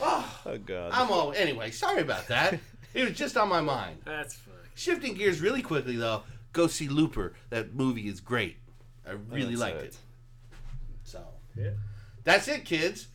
Oh, 0.01 0.40
Oh 0.47 0.59
god. 0.59 0.90
I'm 0.92 1.11
all. 1.11 1.32
Anyway, 1.32 1.70
sorry 1.70 2.01
about 2.03 2.26
that. 2.28 2.59
It 2.94 3.05
was 3.09 3.16
just 3.16 3.36
on 3.36 3.49
my 3.49 3.61
mind. 3.61 3.99
That's 4.05 4.34
funny. 4.34 4.57
Shifting 4.74 5.14
gears 5.14 5.40
really 5.40 5.62
quickly, 5.62 5.97
though, 5.97 6.22
go 6.53 6.66
see 6.66 6.88
Looper. 6.88 7.34
That 7.51 7.74
movie 7.74 8.09
is 8.09 8.20
great. 8.20 8.57
I 9.07 9.12
really 9.30 9.51
That's 9.55 9.61
liked 9.61 9.76
it. 9.82 9.84
it. 9.84 9.97
So, 11.57 11.63
Yeah. 11.63 11.71
that's 12.25 12.49
it, 12.49 12.65
kids. 12.65 13.09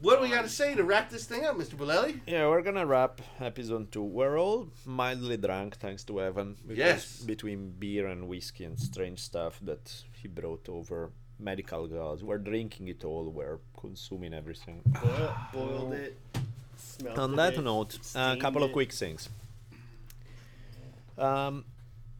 What 0.00 0.16
do 0.16 0.22
we 0.22 0.28
got 0.30 0.42
to 0.42 0.48
say 0.48 0.76
to 0.76 0.84
wrap 0.84 1.10
this 1.10 1.24
thing 1.26 1.44
up, 1.44 1.56
Mr. 1.56 1.74
Bolelli? 1.74 2.20
Yeah, 2.26 2.46
we're 2.48 2.62
gonna 2.62 2.86
wrap 2.86 3.20
episode 3.40 3.90
two. 3.90 4.04
We're 4.04 4.38
all 4.38 4.68
mildly 4.86 5.36
drunk, 5.36 5.76
thanks 5.76 6.04
to 6.04 6.20
Evan. 6.20 6.56
Yes. 6.68 7.18
Between 7.20 7.70
beer 7.72 8.06
and 8.06 8.28
whiskey 8.28 8.62
and 8.64 8.78
strange 8.78 9.18
stuff 9.18 9.58
that 9.62 9.92
he 10.22 10.28
brought 10.28 10.68
over, 10.68 11.10
medical 11.40 11.88
gauze. 11.88 12.22
We're 12.22 12.38
drinking 12.38 12.86
it 12.86 13.04
all. 13.04 13.24
We're 13.28 13.58
consuming 13.80 14.34
everything. 14.34 14.82
Boil, 14.86 15.34
boiled 15.52 15.92
it. 15.94 16.16
Smelled 16.76 17.18
On 17.18 17.32
it, 17.32 17.36
that 17.36 17.60
note, 17.62 17.98
a 17.98 18.04
steamed 18.04 18.40
couple 18.40 18.62
of 18.62 18.70
quick 18.72 18.92
things. 18.92 19.28
Um, 21.16 21.64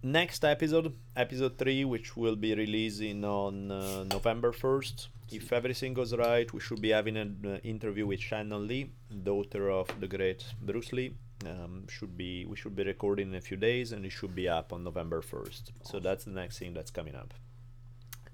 next 0.03 0.45
episode, 0.45 0.95
episode 1.15 1.59
three, 1.59 1.85
which 1.85 2.17
will 2.17 2.35
be 2.37 2.55
releasing 2.57 3.25
on 3.25 3.71
uh, 3.71 4.03
November 4.05 4.51
first. 4.51 5.09
If 5.31 5.53
everything 5.53 5.95
goes 5.95 6.15
right, 6.15 6.51
we 6.53 6.61
should 6.61 6.81
be 6.81 6.91
having 6.91 7.17
an 7.17 7.45
uh, 7.45 7.59
interview 7.63 8.07
with 8.07 8.21
Shannon 8.21 8.67
Lee, 8.67 8.91
daughter 9.23 9.71
of 9.71 9.89
the 10.01 10.07
great 10.07 10.45
Bruce 10.63 10.93
Lee. 10.93 11.15
Um, 11.47 11.87
should 11.89 12.17
be 12.17 12.45
we 12.47 12.57
should 12.57 12.75
be 12.75 12.83
recording 12.83 13.29
in 13.29 13.35
a 13.35 13.41
few 13.41 13.57
days, 13.57 13.93
and 13.93 14.05
it 14.05 14.11
should 14.11 14.35
be 14.35 14.49
up 14.49 14.73
on 14.73 14.85
November 14.85 15.23
first. 15.23 15.73
So 15.83 16.01
that's 16.01 16.25
the 16.25 16.33
next 16.33 16.59
thing 16.59 16.75
that's 16.75 16.91
coming 16.91 17.15
up. 17.15 17.35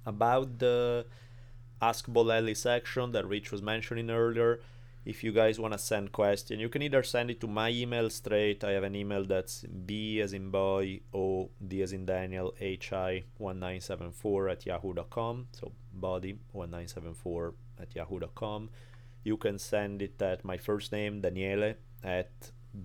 About 0.06 0.58
the 0.58 1.06
Ask 1.82 2.06
Bolelli 2.06 2.56
section 2.56 3.12
that 3.12 3.26
Rich 3.26 3.52
was 3.52 3.60
mentioning 3.60 4.10
earlier, 4.10 4.60
if 5.04 5.22
you 5.22 5.32
guys 5.32 5.60
want 5.60 5.72
to 5.72 5.78
send 5.78 6.12
question 6.12 6.58
you 6.58 6.68
can 6.68 6.80
either 6.80 7.02
send 7.02 7.30
it 7.30 7.40
to 7.40 7.46
my 7.46 7.68
email 7.68 8.08
straight 8.08 8.64
i 8.64 8.70
have 8.70 8.84
an 8.84 8.94
email 8.96 9.24
that's 9.24 9.62
b 9.62 10.20
as 10.20 10.32
in 10.32 10.50
boy 10.50 10.98
o 11.12 11.50
d 11.66 11.82
as 11.82 11.92
in 11.92 12.06
daniel 12.06 12.54
hi 12.60 13.22
1974 13.38 14.48
at 14.48 14.66
yahoo.com 14.66 15.46
so 15.52 15.72
body 16.08 16.32
1974 16.52 17.54
at 17.82 17.94
yahoo.com 17.94 18.70
you 19.22 19.36
can 19.44 19.58
send 19.58 20.02
it 20.02 20.20
at 20.22 20.44
my 20.44 20.56
first 20.56 20.92
name 20.92 21.20
daniele 21.20 21.74
at 22.02 22.32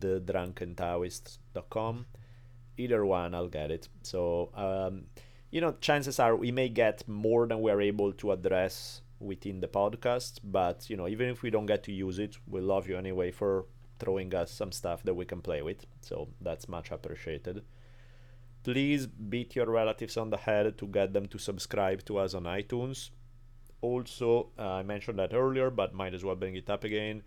the 0.03 0.13
drunkentaoist.com 0.29 2.05
either 2.77 3.05
one 3.05 3.35
i'll 3.35 3.53
get 3.61 3.71
it. 3.71 3.89
So 4.03 4.51
um, 4.65 4.93
you 5.51 5.61
know 5.61 5.73
chances 5.87 6.19
are 6.19 6.35
we 6.35 6.51
may 6.51 6.69
get 6.69 7.07
more 7.07 7.47
than 7.47 7.59
we're 7.59 7.81
able 7.81 8.13
to 8.21 8.31
address 8.31 9.01
within 9.19 9.59
the 9.59 9.67
podcast 9.67 10.33
but 10.43 10.89
you 10.89 10.95
know 10.95 11.07
even 11.07 11.27
if 11.27 11.41
we 11.43 11.49
don't 11.49 11.65
get 11.65 11.83
to 11.83 11.91
use 11.91 12.19
it 12.19 12.37
we 12.47 12.61
love 12.61 12.87
you 12.87 12.97
anyway 12.97 13.31
for 13.31 13.65
throwing 13.99 14.33
us 14.33 14.49
some 14.49 14.71
stuff 14.71 15.03
that 15.03 15.13
we 15.13 15.25
can 15.25 15.41
play 15.41 15.61
with. 15.61 15.85
So 16.01 16.29
that's 16.41 16.69
much 16.69 16.91
appreciated 16.91 17.63
please 18.63 19.07
beat 19.07 19.55
your 19.55 19.69
relatives 19.69 20.17
on 20.17 20.29
the 20.29 20.37
head 20.37 20.77
to 20.77 20.87
get 20.87 21.13
them 21.13 21.27
to 21.27 21.37
subscribe 21.37 22.03
to 22.05 22.17
us 22.17 22.33
on 22.33 22.43
itunes. 22.43 23.09
Also 23.81 24.49
uh, 24.59 24.73
i 24.73 24.83
mentioned 24.83 25.17
that 25.19 25.33
earlier 25.33 25.69
but 25.69 25.93
might 25.93 26.13
as 26.13 26.23
well 26.23 26.35
bring 26.35 26.55
it 26.55 26.69
up 26.69 26.83
again. 26.83 27.23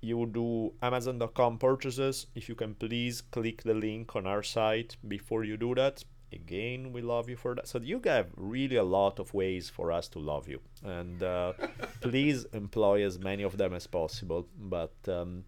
You 0.00 0.26
do 0.26 0.72
amazon.com 0.80 1.58
purchases. 1.58 2.26
If 2.34 2.48
you 2.48 2.54
can 2.54 2.74
please 2.74 3.20
click 3.20 3.62
the 3.62 3.74
link 3.74 4.14
on 4.14 4.26
our 4.26 4.42
site. 4.42 4.96
Before 5.06 5.44
you 5.44 5.56
do 5.56 5.74
that 5.74 6.04
again 6.32 6.92
we 6.92 7.02
love 7.02 7.28
you 7.28 7.36
for 7.36 7.54
that. 7.54 7.68
So 7.68 7.78
you 7.78 8.00
have 8.04 8.30
really 8.36 8.76
a 8.76 8.84
lot 8.84 9.18
of 9.18 9.34
ways 9.34 9.68
for 9.68 9.92
us 9.92 10.08
to 10.08 10.18
love 10.18 10.48
you. 10.48 10.60
And 10.82 11.22
uh, 11.22 11.52
please 12.00 12.46
employ 12.52 13.04
as 13.04 13.18
many 13.18 13.42
of 13.42 13.56
them 13.56 13.74
as 13.74 13.86
possible. 13.86 14.46
But 14.58 14.94
um, 15.08 15.44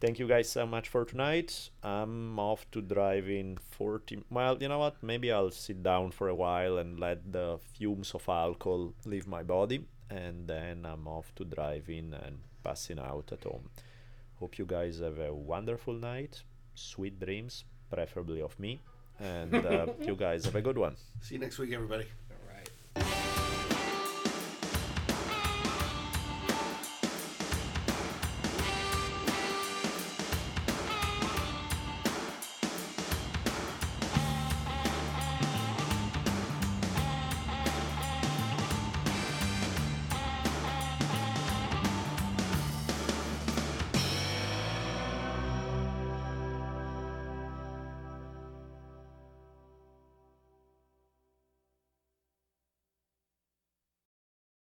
thank 0.00 0.18
you 0.18 0.26
guys 0.28 0.48
so 0.48 0.66
much 0.66 0.88
for 0.88 1.04
tonight. 1.04 1.70
I'm 1.82 2.38
off 2.38 2.66
to 2.72 2.80
drive 2.80 3.28
in 3.28 3.58
40 3.70 4.24
well 4.30 4.56
you 4.60 4.68
know 4.68 4.78
what? 4.78 5.02
Maybe 5.02 5.32
i'll 5.32 5.50
sit 5.50 5.82
down 5.82 6.10
for 6.12 6.28
a 6.28 6.34
while 6.34 6.78
and 6.78 6.98
let 6.98 7.32
the 7.32 7.58
fumes 7.74 8.14
of 8.14 8.28
alcohol 8.28 8.94
leave 9.04 9.26
my 9.26 9.42
body 9.42 9.84
and 10.10 10.48
then 10.48 10.86
i'm 10.86 11.06
off 11.06 11.34
to 11.36 11.44
drive 11.44 11.88
in 11.90 12.14
and 12.14 12.38
passing 12.62 12.98
out 12.98 13.30
at 13.32 13.44
home. 13.44 13.70
Hope 14.40 14.58
you 14.58 14.66
guys 14.66 14.98
have 15.00 15.18
a 15.18 15.32
wonderful 15.32 15.94
night 15.94 16.42
sweet 16.74 17.18
dreams 17.18 17.64
preferably 17.90 18.40
of 18.40 18.58
me 18.58 18.80
and 19.18 19.54
uh, 19.54 19.86
you 20.00 20.14
guys 20.14 20.44
have 20.44 20.54
a 20.54 20.62
good 20.62 20.78
one. 20.78 20.94
See 21.20 21.34
you 21.34 21.40
next 21.40 21.58
week, 21.58 21.72
everybody. 21.72 22.06